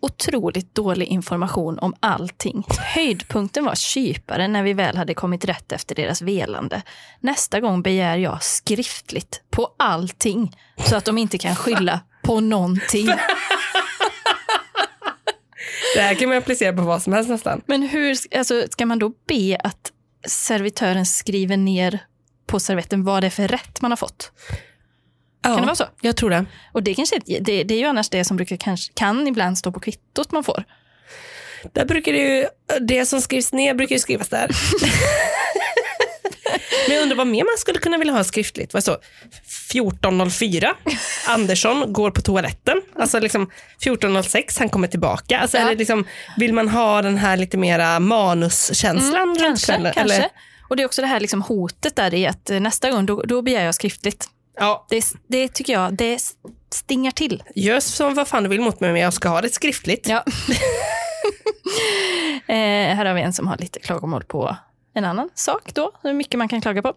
Otroligt 0.00 0.74
dålig 0.74 1.06
information 1.06 1.78
om 1.78 1.94
allting. 2.00 2.64
Höjdpunkten 2.94 3.64
var 3.64 3.74
kyparen 3.74 4.52
när 4.52 4.62
vi 4.62 4.72
väl 4.72 4.96
hade 4.96 5.14
kommit 5.14 5.44
rätt 5.44 5.72
efter 5.72 5.94
deras 5.94 6.22
velande. 6.22 6.82
Nästa 7.20 7.60
gång 7.60 7.82
begär 7.82 8.16
jag 8.16 8.42
skriftligt 8.42 9.42
på 9.50 9.74
allting 9.78 10.56
så 10.88 10.96
att 10.96 11.04
de 11.04 11.18
inte 11.18 11.38
kan 11.38 11.56
skylla 11.56 12.00
på 12.22 12.40
någonting. 12.40 13.06
Det 15.94 16.00
här 16.00 16.14
kan 16.14 16.28
man 16.28 16.38
applicera 16.38 16.72
på 16.72 16.82
vad 16.82 17.02
som 17.02 17.12
helst 17.12 17.30
nästan. 17.30 17.62
Men 17.66 17.82
hur 17.82 18.16
alltså, 18.36 18.66
ska 18.70 18.86
man 18.86 18.98
då 18.98 19.12
be 19.28 19.58
att 19.64 19.92
servitören 20.26 21.06
skriver 21.06 21.56
ner 21.56 21.98
på 22.46 22.60
servetten 22.60 23.04
vad 23.04 23.22
det 23.22 23.26
är 23.26 23.30
för 23.30 23.48
rätt 23.48 23.80
man 23.80 23.90
har 23.90 23.96
fått? 23.96 24.32
Ja, 25.48 25.54
Kan 25.54 25.60
det 25.60 25.66
vara 25.66 25.74
så? 25.76 25.84
Jag 26.00 26.16
tror 26.16 26.30
det. 26.30 26.44
Och 26.72 26.82
det, 26.82 26.94
kanske, 26.94 27.18
det, 27.40 27.64
det 27.64 27.74
är 27.74 27.78
ju 27.78 27.84
annars 27.86 28.08
det 28.08 28.24
som 28.24 28.36
brukar, 28.36 28.56
kanske, 28.56 28.92
kan 28.94 29.26
ibland 29.26 29.58
stå 29.58 29.72
på 29.72 29.80
kvittot 29.80 30.32
man 30.32 30.44
får. 30.44 30.64
Där 31.72 31.84
brukar 31.84 32.12
det 32.12 32.18
ju, 32.18 32.46
det 32.80 33.06
som 33.06 33.20
skrivs 33.20 33.52
ner 33.52 33.74
brukar 33.74 33.94
ju 33.94 33.98
skrivas 34.00 34.28
där. 34.28 34.50
Men 36.88 36.96
jag 36.96 37.02
undrar 37.02 37.16
vad 37.16 37.26
mer 37.26 37.44
man 37.44 37.58
skulle 37.58 37.78
kunna 37.78 37.98
vilja 37.98 38.12
ha 38.14 38.24
skriftligt. 38.24 38.74
Vad 38.74 38.84
så? 38.84 38.96
14.04, 39.72 40.66
Andersson 41.28 41.92
går 41.92 42.10
på 42.10 42.20
toaletten. 42.22 42.82
Alltså 42.98 43.18
liksom 43.20 43.50
14.06, 43.84 44.58
han 44.58 44.68
kommer 44.68 44.88
tillbaka. 44.88 45.38
Alltså 45.38 45.56
Ja. 45.56 45.62
är 45.64 45.68
det 45.68 45.74
liksom, 45.74 46.04
vill 46.36 46.52
man 46.54 46.68
ha 46.68 47.02
den 47.02 47.18
här 47.18 47.36
lite 47.36 47.56
mera 47.56 48.00
manuskänslan 48.00 49.28
runt 49.28 49.38
Mm, 49.38 49.48
Kanske, 49.48 49.66
kvällen? 49.72 49.92
kanske. 49.94 50.16
Eller? 50.16 50.28
Och 50.68 50.76
det 50.76 50.82
är 50.82 50.86
också 50.86 51.00
det 51.02 51.08
här 51.08 51.20
liksom 51.20 51.42
hotet 51.42 51.96
där 51.96 52.14
i 52.14 52.26
att 52.26 52.50
eh, 52.50 52.60
nästa 52.60 52.90
gång, 52.90 53.06
då, 53.06 53.22
då 53.22 53.42
begär 53.42 53.64
jag 53.64 53.74
skriftligt. 53.74 54.28
Ja, 54.56 54.86
Det, 54.90 55.04
det 55.28 55.48
tycker 55.48 55.72
jag, 55.72 55.94
det 55.94 56.18
stingar 56.72 57.10
till. 57.10 57.42
gör 57.54 57.80
som 57.80 58.14
vad 58.14 58.28
fan 58.28 58.42
du 58.42 58.48
vill 58.48 58.60
mot 58.60 58.80
mig, 58.80 58.92
men 58.92 59.02
jag 59.02 59.12
ska 59.12 59.28
ha 59.28 59.40
det 59.40 59.50
skriftligt. 59.50 60.08
Ja. 60.08 60.24
eh, 62.46 62.96
här 62.96 63.04
har 63.04 63.14
vi 63.14 63.20
en 63.20 63.32
som 63.32 63.46
har 63.46 63.56
lite 63.56 63.80
klagomål 63.80 64.24
på 64.24 64.56
en 64.94 65.04
annan 65.04 65.30
sak 65.34 65.74
då, 65.74 65.92
hur 66.02 66.12
mycket 66.12 66.38
man 66.38 66.48
kan 66.48 66.60
klaga 66.60 66.82
på. 66.82 66.94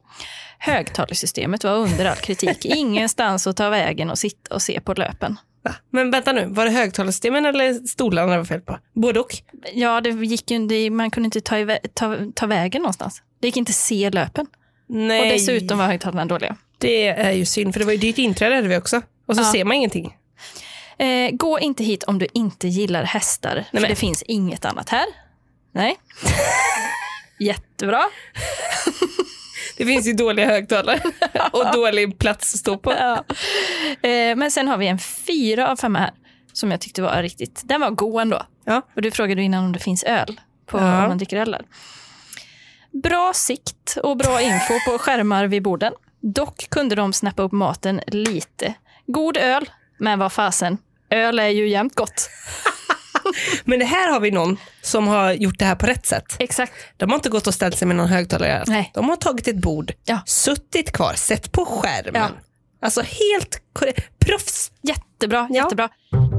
Högtalarsystemet 0.60 1.64
var 1.64 1.76
under 1.76 2.06
all 2.06 2.18
kritik. 2.18 2.66
Ingenstans 2.66 3.48
att 3.48 3.58
ta 3.58 3.70
vägen 3.70 4.10
och 4.10 4.20
sitta 4.20 4.56
och 4.56 4.62
se 4.62 4.82
på 4.82 4.94
löpen. 4.94 5.38
Va? 5.64 5.76
Men 5.90 6.12
vänta 6.12 6.32
nu, 6.32 6.46
var 6.50 6.66
det 6.66 6.72
högtalarsystemen 6.72 7.46
eller 7.46 7.88
stolarna 7.88 8.32
det 8.32 8.38
var 8.38 8.46
fel 8.46 8.62
på? 8.62 8.78
Både 8.94 9.20
och. 9.20 9.36
Ja, 9.74 10.02
det 10.02 10.10
gick 10.10 10.52
ju, 10.52 10.90
man 10.90 11.12
kunde 11.12 11.28
inte 11.28 11.42
ta, 11.42 11.78
ta, 11.94 12.18
ta 12.36 12.46
vägen 12.46 12.82
någonstans. 12.82 13.22
Det 13.40 13.48
gick 13.48 13.58
inte 13.58 13.74
se 13.74 14.10
löpen. 14.10 14.46
Nej, 14.88 15.22
Och 15.22 15.28
dessutom 15.28 15.78
var 15.78 15.86
högtalarna 15.86 16.26
dåliga. 16.26 16.56
Det 16.80 17.08
är 17.08 17.32
ju 17.32 17.46
synd, 17.46 17.74
för 17.74 17.80
det 17.80 17.86
var 17.86 17.92
ju 17.94 17.98
ditt 18.00 18.18
inträde 18.18 18.56
hade 18.56 18.68
vi 18.68 18.78
också. 18.78 19.02
Och 19.28 19.36
så 19.36 19.42
Ja. 19.42 19.52
ser 19.52 19.66
man 19.66 19.78
ingenting. 19.78 20.16
Eh, 20.98 21.32
gå 21.32 21.60
inte 21.60 21.84
hit 21.84 22.04
om 22.04 22.20
du 22.20 22.28
inte 22.34 22.68
gillar 22.68 23.04
hästar, 23.04 23.66
för 23.72 23.80
men- 23.82 23.90
det 23.90 23.96
finns 23.96 24.22
inget 24.24 24.66
annat 24.66 24.90
här. 24.90 25.06
Nej. 25.72 25.96
Jättebra. 27.40 28.04
Det 29.78 29.86
finns 29.86 30.08
ju 30.08 30.14
dåliga 30.14 30.46
högtalare 30.46 31.00
och 31.52 31.72
dålig 31.74 32.20
plats 32.20 32.54
att 32.54 32.60
stå 32.60 32.78
på. 32.78 32.92
Ja. 32.94 33.24
Eh, 34.10 34.36
men 34.36 34.52
sen 34.52 34.68
har 34.68 34.78
vi 34.78 34.88
en 34.88 35.00
fyra 35.00 35.68
av 35.72 35.76
fem 35.76 35.96
här 35.96 36.12
som 36.54 36.72
jag 36.72 36.82
tyckte 36.82 37.02
var 37.02 37.22
riktigt, 37.24 37.62
den 37.66 37.82
var 37.82 37.90
god 37.90 38.22
ändå. 38.22 38.42
Ja. 38.66 38.82
Och 38.96 39.02
du 39.02 39.12
frågade 39.12 39.42
innan 39.44 39.64
om 39.66 39.72
det 39.72 39.80
finns 39.80 40.04
öl, 40.04 40.40
på, 40.66 40.78
Ja. 40.78 41.02
om 41.04 41.08
man 41.10 41.18
dricker 41.18 41.38
öl 41.38 41.52
där. 41.52 41.66
Bra 43.04 43.32
sikt 43.36 43.98
och 44.04 44.18
bra 44.18 44.42
info 44.42 44.74
på 44.88 44.98
skärmar 44.98 45.48
vid 45.48 45.64
borden. 45.64 45.94
Dock 46.22 46.70
kunde 46.70 46.96
de 46.96 47.14
snappa 47.14 47.42
upp 47.42 47.52
maten 47.52 48.02
lite. 48.08 48.74
God 49.08 49.38
öl, 49.38 49.70
men 49.98 50.20
vad 50.20 50.32
fasen, 50.32 50.78
öl 51.10 51.40
är 51.40 51.48
ju 51.50 51.70
jämt 51.70 51.96
gott. 51.96 52.30
Men 53.66 53.80
det 53.80 53.86
här 53.86 54.12
har 54.12 54.20
vi 54.20 54.32
någon 54.32 54.58
som 54.82 55.08
har 55.08 55.32
gjort 55.34 55.60
det 55.60 55.66
här 55.66 55.76
på 55.76 55.86
rätt 55.86 56.06
sätt. 56.06 56.36
Exakt. 56.40 56.74
De 56.98 57.10
har 57.10 57.16
inte 57.16 57.30
gått 57.30 57.48
och 57.48 57.54
ställt 57.54 57.78
sig 57.78 57.88
med 57.88 57.98
någon 57.98 58.08
högtalare. 58.08 58.64
Nej. 58.68 58.92
De 58.94 59.10
har 59.10 59.16
tagit 59.16 59.48
ett 59.48 59.62
bord, 59.62 59.92
Ja. 60.06 60.20
suttit 60.26 60.92
kvar, 60.92 61.14
sett 61.14 61.52
på 61.52 61.66
skärmen. 61.66 62.22
Ja. 62.22 62.30
Alltså 62.82 63.02
helt 63.02 63.62
korrekt. 63.74 64.20
Proffs. 64.20 64.72
Jättebra, 64.82 65.48
Ja. 65.52 65.56
jättebra. 65.64 65.90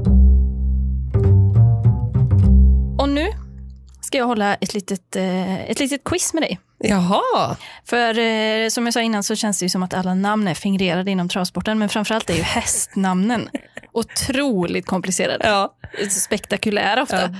ska 4.11 4.17
jag 4.17 4.25
hålla 4.25 4.55
ett 4.55 4.73
litet, 4.73 5.15
eh, 5.15 5.69
ett 5.69 5.79
litet 5.79 6.03
quiz 6.03 6.33
med 6.33 6.43
dig. 6.43 6.59
Jaha. 6.79 7.55
För 7.85 8.19
eh, 8.19 8.69
som 8.69 8.85
jag 8.85 8.93
sa 8.93 9.01
innan 9.01 9.23
så 9.23 9.35
känns 9.35 9.59
det 9.59 9.65
ju 9.65 9.69
som 9.69 9.83
att 9.83 9.93
alla 9.93 10.13
namn 10.13 10.47
är 10.47 10.53
fingrerade 10.53 11.11
inom 11.11 11.29
travsporten, 11.29 11.79
men 11.79 11.89
framförallt 11.89 12.29
är 12.29 12.33
ju 12.33 12.41
hästnamnen 12.41 13.49
otroligt 13.91 14.85
komplicerade. 14.85 15.47
Ja. 15.47 15.75
Spektakulära 16.09 17.03
ofta. 17.03 17.23
Eh, 17.23 17.31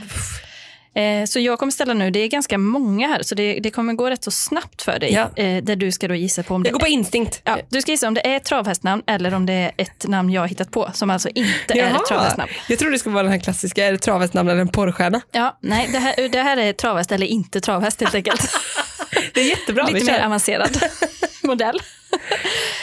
så 1.28 1.40
jag 1.40 1.60
kommer 1.60 1.72
ställa 1.72 1.94
nu, 1.94 2.12
det 2.12 2.20
är 2.20 2.28
ganska 2.28 2.58
många 2.58 3.08
här, 3.08 3.24
så 3.24 3.36
det, 3.36 3.60
det 3.60 3.72
kommer 3.72 3.94
gå 3.94 4.10
rätt 4.10 4.24
så 4.24 4.32
snabbt 4.32 4.82
för 4.82 5.00
dig. 5.00 5.14
Ja. 5.14 5.44
Eh, 5.44 5.64
där 5.64 5.76
du 5.76 5.92
ska 5.92 6.08
då 6.08 6.16
gissa 6.16 6.44
på 6.44 6.56
om 6.56 6.64
det 6.64 6.70
Det 6.70 6.74
går 6.74 6.80
på 6.80 6.88
instinkt. 6.88 7.42
Ja, 7.44 7.58
du 7.70 7.82
ska 7.82 7.92
gissa 7.92 8.08
om 8.08 8.14
det 8.14 8.28
är 8.28 8.38
ett 8.38 8.44
travhästnamn 8.44 9.04
eller 9.08 9.34
om 9.34 9.46
det 9.46 9.54
är 9.54 9.72
ett 9.78 10.08
namn 10.08 10.30
jag 10.30 10.42
har 10.42 10.48
hittat 10.48 10.72
på, 10.72 10.92
som 10.94 11.10
alltså 11.10 11.30
inte 11.30 11.80
är 11.80 11.96
ett 11.96 12.06
travhästnamn. 12.08 12.52
Jag 12.68 12.80
tror 12.80 12.92
det 12.92 13.00
ska 13.00 13.10
vara 13.10 13.24
den 13.24 13.32
här 13.32 13.40
klassiska, 13.40 13.88
är 13.88 13.92
det 13.92 13.98
travhästnamn 13.98 14.50
eller 14.50 14.62
en 14.62 14.68
porrstjärna? 14.68 15.22
Ja, 15.32 15.58
nej, 15.62 15.90
det 15.92 16.00
här, 16.00 16.30
det 16.30 16.42
här 16.42 16.58
är 16.58 16.74
travhäst 16.74 17.12
eller 17.12 17.28
inte 17.28 17.62
travhäst 17.62 18.02
helt 18.02 18.16
enkelt. 18.16 18.42
Det 19.34 19.42
är 19.42 19.50
jättebra. 19.50 19.88
Lite 19.88 20.12
mer 20.12 20.26
avancerad 20.26 20.78
modell. 21.44 21.80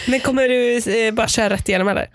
Men 0.07 0.21
kommer 0.21 0.49
du 0.49 0.77
eh, 1.07 1.15
bara 1.15 1.29
köra 1.29 1.51
rätt 1.51 1.69
igenom 1.69 1.89
eller? 1.89 2.09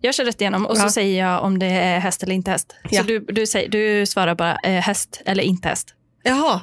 Jag 0.00 0.14
kör 0.14 0.24
rätt 0.24 0.40
igenom 0.40 0.66
och 0.66 0.76
Ja. 0.76 0.80
så 0.82 0.88
säger 0.90 1.24
jag 1.26 1.42
om 1.44 1.58
det 1.58 1.66
är 1.66 1.98
häst 1.98 2.22
eller 2.22 2.34
inte 2.34 2.50
häst. 2.50 2.76
Ja. 2.90 3.00
Så 3.00 3.06
du, 3.06 3.18
du, 3.20 3.46
säger, 3.46 3.68
du 3.68 4.06
svarar 4.06 4.34
bara 4.34 4.56
eh, 4.62 4.80
häst 4.82 5.22
eller 5.26 5.42
inte 5.42 5.68
häst. 5.68 5.94
Jaha. 6.22 6.60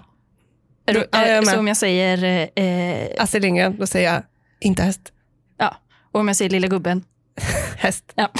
Är 0.85 0.93
du, 0.93 1.07
ja, 1.11 1.43
så 1.43 1.59
om 1.59 1.67
jag 1.67 1.77
säger, 1.77 2.49
eh, 2.55 3.23
Astrid 3.23 3.41
Lindgren, 3.43 3.77
då 3.79 3.87
säger 3.87 4.13
jag 4.13 4.23
inte 4.59 4.83
häst. 4.83 5.01
ja, 5.57 5.77
och 6.11 6.19
om 6.19 6.27
jag 6.27 6.37
säger 6.37 6.49
lilla 6.51 6.67
gubben, 6.67 7.03
Häst. 7.77 8.11
ja. 8.15 8.31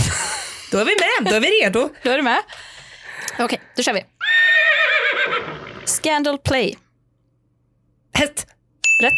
Då 0.72 0.78
är 0.78 0.86
vi 0.86 0.92
med, 1.22 1.32
då 1.32 1.36
är 1.36 1.40
vi 1.42 1.48
redo. 1.48 1.90
då 2.04 2.10
är 2.10 2.18
du 2.18 2.24
med. 2.24 2.40
Okej, 3.40 3.62
då 3.76 3.84
kör 3.84 3.94
vi. 3.94 4.04
Scandal 5.86 6.38
Play, 6.38 6.78
Häst. 8.14 8.48
rätt. 9.02 9.14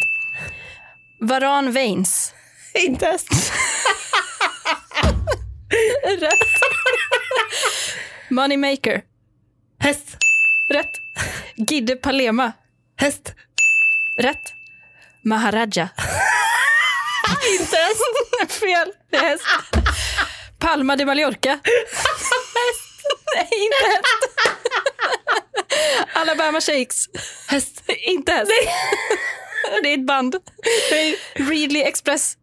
Varan 1.20 1.72
Veins, 1.72 2.34
Inte 2.86 3.06
häst. 3.06 3.28
rätt. 6.20 6.38
Moneymaker, 8.30 9.02
Häst. 9.80 10.16
rätt. 10.72 10.90
Gidde 11.56 11.96
Palema, 11.96 12.52
Häst. 12.96 13.34
rätt. 14.20 14.52
Maharaja. 15.24 15.88
inte 17.60 17.76
häst. 17.76 18.52
Fel, 18.60 18.92
det 19.10 19.16
är 19.16 19.28
häst. 19.28 19.44
Palma 20.58 20.96
de 20.96 21.04
Mallorca. 21.04 21.50
häst. 21.50 23.06
Nej, 23.36 23.48
inte 23.52 23.86
häst. 23.86 24.06
Alabama 26.14 26.60
Shakes. 26.60 27.04
Häst. 27.48 27.82
Inte 27.88 28.32
häst. 28.32 28.50
Det 29.82 29.88
är 29.88 29.94
ett 29.94 30.06
band. 30.06 30.36
Readly 31.34 31.80
Express. 31.82 32.36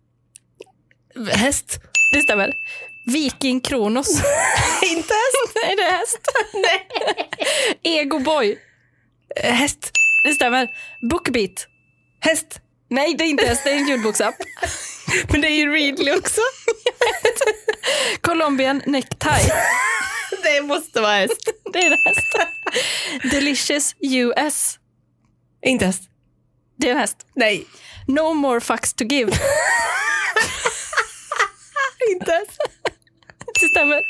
Häst. 1.31 1.79
Det 2.13 2.21
stämmer. 2.21 2.53
Viking 3.05 3.61
Kronos. 3.61 4.09
Inte 4.83 5.13
häst. 5.13 5.55
Nej, 5.63 5.75
det 5.75 5.83
är 5.83 5.91
häst. 5.91 6.19
Nej. 6.53 6.87
Ego 7.99 8.19
Boy. 8.19 8.57
Eh, 9.35 9.53
Häst. 9.53 9.91
Det 10.25 10.33
stämmer. 10.33 10.67
Bookbeat. 11.09 11.67
Häst. 12.19 12.59
Nej, 12.89 13.13
det 13.13 13.23
är 13.23 13.27
inte 13.27 13.45
häst. 13.45 13.61
Det 13.63 13.69
är 13.69 13.75
en 13.75 13.87
ljudboksapp. 13.87 14.35
Men 15.31 15.41
det 15.41 15.47
är 15.47 15.55
ju 15.55 15.73
Readly 15.73 16.11
också. 16.11 16.41
Colombian 18.21 18.81
Necktie. 18.85 19.53
Det 20.43 20.61
måste 20.61 21.01
vara 21.01 21.11
häst. 21.11 21.49
Det 21.73 21.79
är 21.79 21.85
en 21.91 21.97
häst. 22.05 22.35
Delicious 23.31 23.95
US. 23.99 24.79
Inte 25.65 25.85
häst. 25.85 26.01
Det 26.77 26.87
är 26.87 26.91
en 26.91 26.99
häst. 26.99 27.17
Nej. 27.35 27.65
No 28.07 28.33
more 28.33 28.61
fucks 28.61 28.93
to 28.93 29.03
give. 29.03 29.31
Inte 32.11 32.31
häst. 32.31 32.57
Det 33.63 33.69
stämmer. 33.69 34.01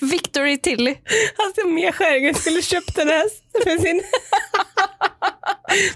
Victory 0.10 0.58
Tilly. 0.58 0.96
Alltså 1.36 1.66
Mia 1.66 1.92
Skäringer 1.92 2.32
skulle 2.34 2.62
köpt 2.62 2.98
en 2.98 3.08
häst 3.08 3.44
för 3.52 3.78
sin... 3.78 4.02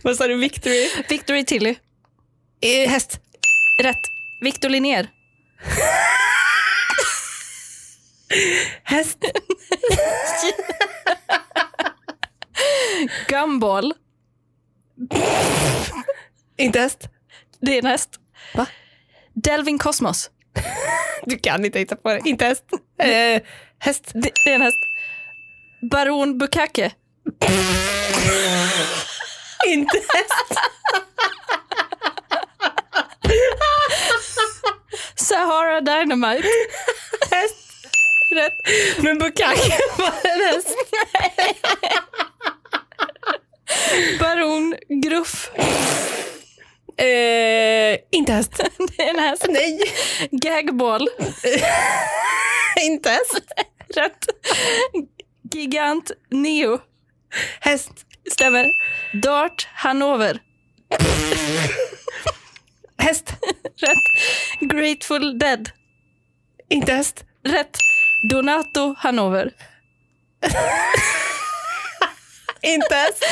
Vad 0.03 0.17
sa 0.17 0.27
du? 0.27 0.35
Victory? 0.37 0.91
Victory 1.09 1.45
Tilly. 1.45 1.77
Eh, 2.61 2.91
häst. 2.91 3.21
Rätt. 3.83 4.01
Victor 4.41 4.69
Linnér. 4.69 5.09
Häst. 8.83 9.19
Gumball. 13.29 13.95
Inte 16.57 16.81
häst. 16.81 17.09
Det 17.61 17.75
är 17.75 17.79
en 17.79 17.87
häst. 17.87 18.11
Va? 18.55 18.67
Delvin 19.35 19.79
Cosmos. 19.79 20.31
Du 21.27 21.39
kan 21.39 21.65
inte 21.65 21.79
hitta 21.79 21.97
på 21.97 22.09
det. 22.13 22.21
Inte 22.25 22.45
häst. 22.45 22.65
Eh, 23.03 23.43
häst. 23.79 24.11
Det, 24.15 24.31
det 24.45 24.51
är 24.51 24.55
en 24.55 24.63
häst. 24.63 24.77
Baron 25.91 26.39
Bukake. 26.39 26.93
Inte 29.67 29.97
häst. 29.97 30.61
Sahara 35.17 35.81
Dynamite. 35.81 36.49
häst. 37.31 37.57
Rätt. 38.35 38.53
Men 39.03 39.19
Bukake 39.19 39.79
var 39.99 40.13
en 40.25 40.41
häst. 40.41 40.77
Baron 44.21 44.75
Gruff. 45.03 45.51
Eh, 46.99 47.99
inte 48.11 48.33
häst. 48.33 48.53
Det 48.97 49.03
är 49.03 49.11
en 49.11 49.19
häst. 49.19 49.47
Nej. 49.49 49.81
Gagball. 50.31 51.09
inte 52.83 53.11
häst. 53.11 53.41
Rätt. 53.95 54.27
Gigant 55.53 56.11
Neo. 56.31 56.79
Häst. 57.61 57.93
Stämmer. 58.33 58.67
Dart 59.23 59.69
Hanover. 59.75 60.41
Häst. 62.99 63.33
Rätt. 63.77 64.71
Grateful 64.73 65.39
Dead. 65.39 65.71
Inte 66.69 66.93
häst. 66.93 67.25
Rätt. 67.45 67.79
Donato 68.31 68.95
Hanover. 68.99 69.53
Inte 72.63 72.95
häst. 72.95 73.25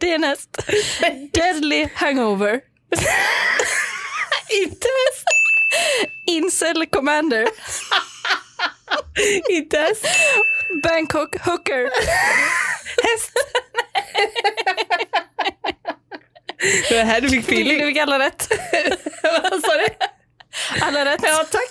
Det 0.00 0.10
är 0.10 0.14
en 0.14 0.24
häst. 0.24 0.58
Deadly 1.32 1.88
Hangover. 1.94 2.60
Inte 4.62 4.86
häst. 4.88 5.24
Incel 6.26 6.86
Commander. 6.86 7.48
Inte 9.50 9.78
häst. 9.78 10.06
Bangkok 10.82 11.36
Hooker. 11.44 11.90
Häst. 13.02 13.32
Det 16.88 16.96
var 16.96 17.04
här 17.04 17.20
du 17.20 17.28
fick 17.28 17.46
Du 17.46 17.52
feeling. 17.52 17.86
fick 17.86 17.96
alla 17.96 18.18
rätt. 18.18 18.48
Vad 19.22 19.60
sa 19.64 19.72
du? 19.76 19.86
Alla 20.80 21.04
rätt. 21.04 21.20
Ja, 21.22 21.44
tack. 21.50 21.70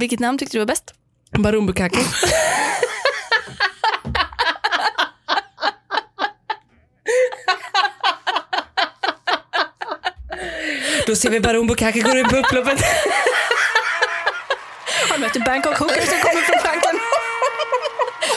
Vilket 0.00 0.20
namn 0.20 0.38
tyckte 0.38 0.54
du 0.54 0.58
var 0.58 0.66
bäst? 0.66 0.92
Baron 1.38 1.66
Då 11.06 11.16
ser 11.16 11.30
vi 11.30 11.40
Baron 11.40 11.66
Bukake 11.66 12.00
gå 12.00 12.10
upp 12.18 12.28
på 12.28 12.36
upploppet. 12.36 12.80
Han 15.10 15.20
möter 15.20 15.40
Bangkok 15.40 15.78
Hooker 15.78 16.06
som 16.06 16.18
kommer 16.20 16.42
från 16.42 16.60
flanken. 16.62 17.00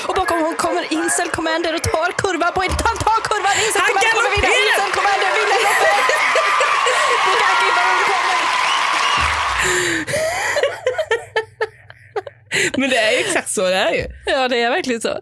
Och 0.08 0.16
bakom 0.16 0.38
honom 0.42 0.56
kommer 0.56 0.94
Incel 0.94 1.30
Commander 1.30 1.76
och 1.76 1.84
tar 1.84 2.12
kurvan 2.12 2.54
på 2.54 2.64
en... 2.64 2.70
Han 2.70 2.98
tar 2.98 3.22
kurvan! 3.30 3.52
Incel 3.66 3.82
Han 3.82 3.88
Commander 3.90 4.12
kommer 4.16 4.30
vinna! 4.36 4.48
Incel 4.48 4.92
Commander 4.98 5.30
vinner 5.38 5.60
loppet! 5.68 6.06
Bukaki 7.26 7.68
Baron 7.78 8.04
kommer. 8.12 8.40
Men 12.78 12.90
det 12.90 12.98
är 12.98 13.12
ju 13.12 13.18
exakt 13.18 13.50
så 13.50 13.62
det 13.62 13.76
är 13.76 13.94
ju. 13.94 14.06
Ja, 14.26 14.48
det 14.48 14.62
är 14.62 14.70
verkligen 14.70 15.02
så. 15.02 15.20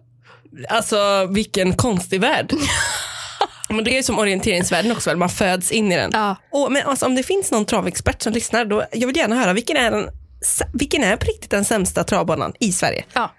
Alltså 0.69 1.27
vilken 1.31 1.73
konstig 1.75 2.21
värld. 2.21 2.53
Men 3.69 3.83
det 3.83 3.91
är 3.91 3.95
ju 3.95 4.03
som 4.03 4.19
orienteringsvärlden 4.19 4.91
också, 4.91 5.09
väl? 5.09 5.17
man 5.17 5.29
föds 5.29 5.71
in 5.71 5.91
i 5.91 5.95
den. 5.95 6.11
Ja. 6.13 6.35
Och, 6.51 6.71
men 6.71 6.81
alltså, 6.87 7.05
om 7.05 7.15
det 7.15 7.23
finns 7.23 7.51
någon 7.51 7.65
travexpert 7.65 8.21
som 8.21 8.33
lyssnar, 8.33 8.65
då, 8.65 8.83
jag 8.91 9.07
vill 9.07 9.17
gärna 9.17 9.35
höra 9.35 9.53
vilken 9.53 9.77
är, 9.77 9.91
den, 9.91 10.09
vilken 10.73 11.03
är 11.03 11.15
på 11.17 11.25
riktigt 11.25 11.51
den 11.51 11.65
sämsta 11.65 12.03
travbanan 12.03 12.53
i 12.59 12.71
Sverige? 12.71 13.03
Ja. 13.13 13.31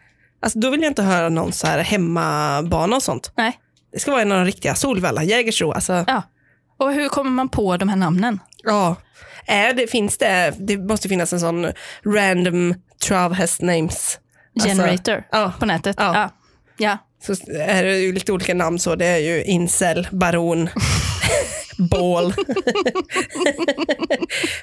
Alltså, 0.43 0.59
då 0.59 0.71
vill 0.71 0.83
jag 0.83 0.91
inte 0.91 1.03
höra 1.03 1.29
någon 1.29 1.53
så 1.53 1.67
här 1.67 1.79
hemmabana 1.79 2.97
och 2.97 3.03
sånt. 3.03 3.33
Nej. 3.37 3.59
Det 3.93 3.99
ska 3.99 4.11
vara 4.11 4.23
en 4.23 4.33
av 4.33 4.39
de 4.39 4.45
riktiga, 4.45 4.75
Solvalla, 4.75 5.23
Jägersro. 5.23 5.73
Alltså, 5.73 6.05
Ja. 6.07 6.23
Och 6.79 6.93
hur 6.93 7.09
kommer 7.09 7.31
man 7.31 7.49
på 7.49 7.77
de 7.77 7.89
här 7.89 7.97
namnen? 7.97 8.41
ja. 8.63 8.97
Är 9.47 9.75
det, 9.75 9.87
finns 9.91 10.19
det, 10.19 10.55
det 10.59 10.77
måste 10.77 11.09
finnas 11.09 11.33
en 11.33 11.41
sån 11.41 11.67
random 12.05 12.75
travhäst 13.07 13.63
names. 13.63 14.19
Alltså, 14.55 14.69
Generator 14.69 15.25
ja. 15.33 15.53
på 15.59 15.67
nätet. 15.67 15.97
Ja. 15.99 16.31
Ja. 16.77 16.99
Så 17.21 17.33
är 17.53 17.85
det 17.85 17.99
ju 17.99 18.13
lite 18.13 18.33
olika 18.33 18.55
namn 18.55 18.79
så. 18.79 18.95
Det 18.95 19.07
är 19.07 19.19
ju 19.19 19.43
incel, 19.45 20.09
baron, 20.13 20.69
bål, 21.79 22.27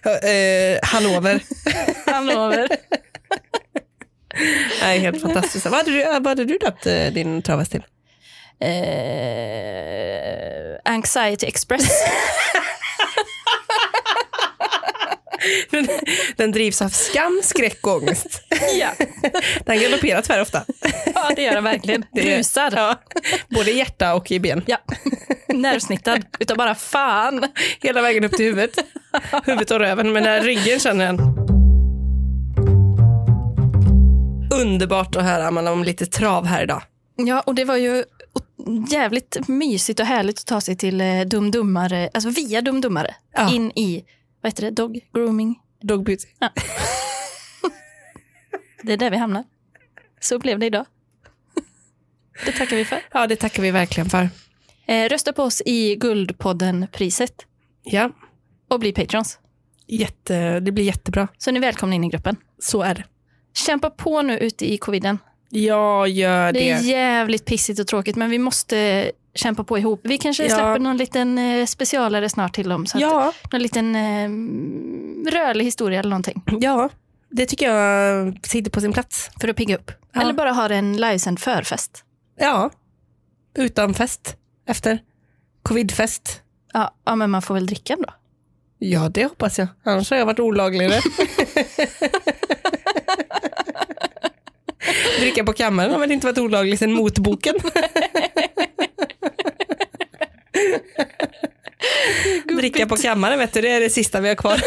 eh, 0.04 0.80
Hannover. 0.84 1.44
Hanover. 2.06 2.68
Nej, 4.82 5.00
helt 5.00 5.22
fantastiskt. 5.22 5.66
Vad 5.66 5.74
hade 5.74 5.92
du, 5.92 6.04
vad 6.04 6.28
hade 6.28 6.46
du 6.46 6.58
döpt 6.58 6.86
eh, 6.86 7.06
din 7.08 7.42
travhäst 7.42 7.72
till? 7.72 7.84
eh, 8.62 8.70
Anxiety 10.94 11.46
Express. 11.48 11.90
Den, 15.72 15.88
den 16.38 16.52
drivs 16.52 16.82
av 16.82 16.90
skam, 16.90 17.42
skräck 17.44 17.88
och 17.88 17.96
ångest. 17.96 18.42
ja. 18.80 18.90
Den 19.66 19.80
galopperar 19.82 20.22
tyvärr 20.22 20.42
ofta. 20.42 20.66
ja, 21.16 21.32
det 21.36 21.42
gör 21.42 21.54
den 21.54 21.64
verkligen. 21.64 22.06
Det 22.14 22.38
Rusar. 22.38 22.74
Ja, 22.76 22.96
både 23.50 23.72
i 23.72 23.78
hjärta 23.78 24.16
och 24.16 24.32
i 24.32 24.40
ben. 24.40 24.64
Ja. 24.68 24.78
Nervsnittad 25.48 26.26
utav 26.40 26.58
bara 26.58 26.76
fan. 26.76 27.46
Hela 27.82 28.02
vägen 28.02 28.24
upp 28.26 28.32
till 28.32 28.46
huvudet. 28.46 28.86
Huvudet 29.46 29.72
och 29.72 29.80
röven, 29.80 30.12
men 30.14 30.24
när 30.24 30.42
ryggen 30.42 30.80
känner 30.80 31.06
den. 31.06 31.20
Underbart 34.62 35.16
att 35.16 35.24
höra 35.24 35.48
Amanda, 35.48 35.72
om 35.72 35.84
lite 35.84 36.06
trav 36.06 36.46
här 36.46 36.64
idag. 36.64 36.82
Ja, 37.16 37.42
och 37.42 37.56
det 37.56 37.66
var 37.66 37.76
ju 37.78 38.04
jävligt 38.90 39.48
mysigt 39.48 40.00
och 40.00 40.06
härligt 40.06 40.40
att 40.40 40.46
ta 40.46 40.62
sig 40.62 40.78
till 40.78 41.02
eh, 41.02 41.22
dumdummare, 41.22 42.10
alltså 42.14 42.30
via 42.30 42.62
dumdummare, 42.62 43.16
Ja. 43.36 43.54
in 43.54 43.72
i, 43.72 44.04
vad 44.46 44.52
heter 44.52 44.64
det, 44.64 44.72
dog 44.72 45.00
grooming. 45.14 45.60
Dog 45.82 46.04
beauty. 46.06 46.28
Det 48.84 48.94
är 48.94 48.98
där 48.98 49.10
vi 49.12 49.18
hamnar. 49.18 49.44
Så 50.20 50.40
blev 50.40 50.60
det 50.60 50.66
idag. 50.66 50.86
Det 52.46 52.52
tackar 52.52 52.76
vi 52.76 52.86
för. 52.86 53.02
Ja, 53.14 53.28
det 53.28 53.36
tackar 53.36 53.64
vi 53.64 53.72
verkligen 53.72 54.10
för. 54.10 54.30
Eh, 54.86 55.10
rösta 55.10 55.34
på 55.34 55.44
oss 55.44 55.62
i 55.66 55.96
Guldpodden-priset 55.96 57.46
Ja, 57.84 58.12
och 58.68 58.80
bli 58.80 58.92
patrons. 58.94 59.40
jätte, 59.88 60.60
det 60.60 60.72
blir 60.72 60.84
jättebra. 60.86 61.28
Så 61.38 61.52
ni 61.52 61.58
är 61.58 61.62
välkomna 61.62 61.96
in 61.96 62.04
i 62.04 62.10
gruppen. 62.10 62.36
Så 62.60 62.82
är 62.82 62.96
det. 62.96 63.04
Kämpa 63.54 63.90
på 63.90 64.22
nu 64.22 64.38
ute 64.38 64.74
i 64.74 64.78
coviden. 64.78 65.20
Jag 65.50 66.10
gör 66.10 66.52
det. 66.52 66.60
Det 66.60 66.70
är 66.72 66.80
jävligt 66.82 67.46
pissigt 67.46 67.80
och 67.80 67.88
tråkigt, 67.88 68.16
men 68.16 68.30
vi 68.30 68.40
måste 68.40 69.12
kämpa 69.34 69.64
på 69.64 69.78
ihop. 69.78 70.00
Vi 70.04 70.18
kanske 70.18 70.44
Ja. 70.44 70.50
släpper 70.50 70.80
någon 70.80 70.98
liten 70.98 71.38
eh, 71.38 71.66
specialare 71.66 72.30
snart 72.30 72.56
till 72.56 72.70
dem. 72.70 72.86
Så 72.86 72.98
att, 72.98 73.02
Ja, 73.02 73.34
Någon 73.52 73.62
liten 73.62 73.96
eh, 73.96 74.30
rörlig 75.32 75.66
historia 75.66 76.00
eller 76.00 76.10
någonting. 76.10 76.44
ja, 76.62 76.90
det 77.30 77.46
tycker 77.46 77.72
jag 77.74 78.38
sitter 78.44 78.72
på 78.72 78.82
sin 78.82 78.94
plats. 78.94 79.30
För 79.42 79.48
att 79.48 79.56
pigga 79.56 79.76
upp. 79.76 79.92
Ja. 80.14 80.22
Eller 80.22 80.34
bara 80.34 80.52
ha 80.52 80.70
en 80.70 80.98
livesänd 80.98 81.40
förfest. 81.40 82.04
Ja, 82.40 82.70
utan 83.58 83.94
fest 83.94 84.36
efter. 84.68 85.00
Covidfest. 85.64 86.42
Ja, 86.74 86.96
ja, 87.06 87.16
men 87.16 87.30
man 87.32 87.42
får 87.42 87.54
väl 87.54 87.66
dricka 87.66 87.94
ändå. 87.94 88.10
Ja, 88.80 89.10
det 89.10 89.24
hoppas 89.24 89.60
jag. 89.60 89.68
Annars 89.84 90.10
har 90.12 90.18
jag 90.18 90.26
varit 90.26 90.40
olagligare. 90.40 91.00
Dricka 95.20 95.44
på 95.44 95.54
kammaren 95.54 95.92
har 95.92 96.00
väl 96.00 96.12
inte 96.12 96.28
varit 96.28 96.38
olagligt 96.38 96.80
sedan 96.80 96.94
motboken. 96.94 97.56
Dricka 102.58 102.86
på 102.86 102.98
kammaren 102.98 103.40
vet 103.40 103.54
du, 103.54 103.62
det 103.62 103.70
är 103.72 103.80
det 103.80 103.90
sista 103.90 104.22
vi 104.22 104.28
har 104.28 104.36
kvar. 104.36 104.62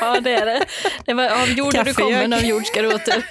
Ja, 0.00 0.20
det 0.20 0.34
är 0.34 0.46
det. 0.46 0.64
det 1.06 1.14
var, 1.14 1.28
av 1.28 1.48
jord 1.50 1.72
du 1.72 1.76
Kaffegök. 1.78 1.96
kommen, 1.96 2.32
av 2.32 2.44
jord 2.44 2.66
ska 2.66 2.82
du 2.82 2.94
åter. 2.94 3.24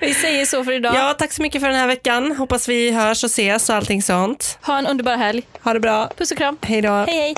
Vi 0.00 0.14
säger 0.14 0.46
så 0.46 0.64
för 0.64 0.72
idag. 0.72 0.94
Ja, 0.94 1.14
tack 1.18 1.32
så 1.32 1.42
mycket 1.42 1.60
för 1.60 1.68
den 1.68 1.76
här 1.76 1.86
veckan. 1.86 2.36
Hoppas 2.36 2.68
vi 2.68 2.90
hörs 2.90 3.24
och 3.24 3.30
ses 3.30 3.68
och 3.68 3.74
allting 3.74 4.02
sånt. 4.02 4.58
Ha 4.62 4.78
en 4.78 4.86
underbar 4.86 5.16
helg. 5.16 5.42
Ha 5.62 5.72
det 5.72 5.80
bra. 5.80 6.10
Puss 6.16 6.30
och 6.30 6.38
kram. 6.38 6.56
Hej 6.62 6.82
då. 6.82 6.88
Hej, 6.88 7.06
hej. 7.16 7.34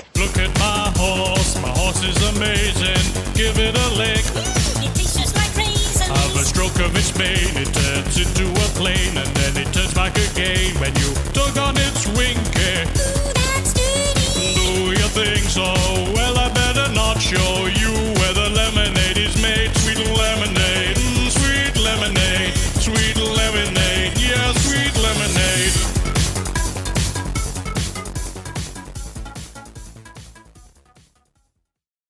A 6.40 6.42
stroke 6.42 6.80
of 6.80 6.96
its 6.96 7.14
mane, 7.18 7.54
it 7.54 7.68
turns 7.74 8.16
into 8.16 8.50
a 8.50 8.68
plane 8.72 9.14
and 9.18 9.28
then 9.36 9.58
it 9.58 9.70
turns 9.74 9.92
back 9.92 10.16
again 10.16 10.74
when 10.80 10.96
you 10.96 11.12
tug 11.34 11.58
on 11.58 11.76
its 11.76 12.06
wing. 12.16 12.38
Eh? 12.56 12.84
Do 14.54 14.88
you 14.88 15.08
think 15.12 15.44
so 15.50 15.64
oh, 15.66 16.12
well, 16.14 16.38
I 16.38 16.48
better 16.54 16.90
not 16.94 17.20
show 17.20 17.66
you. 17.66 18.09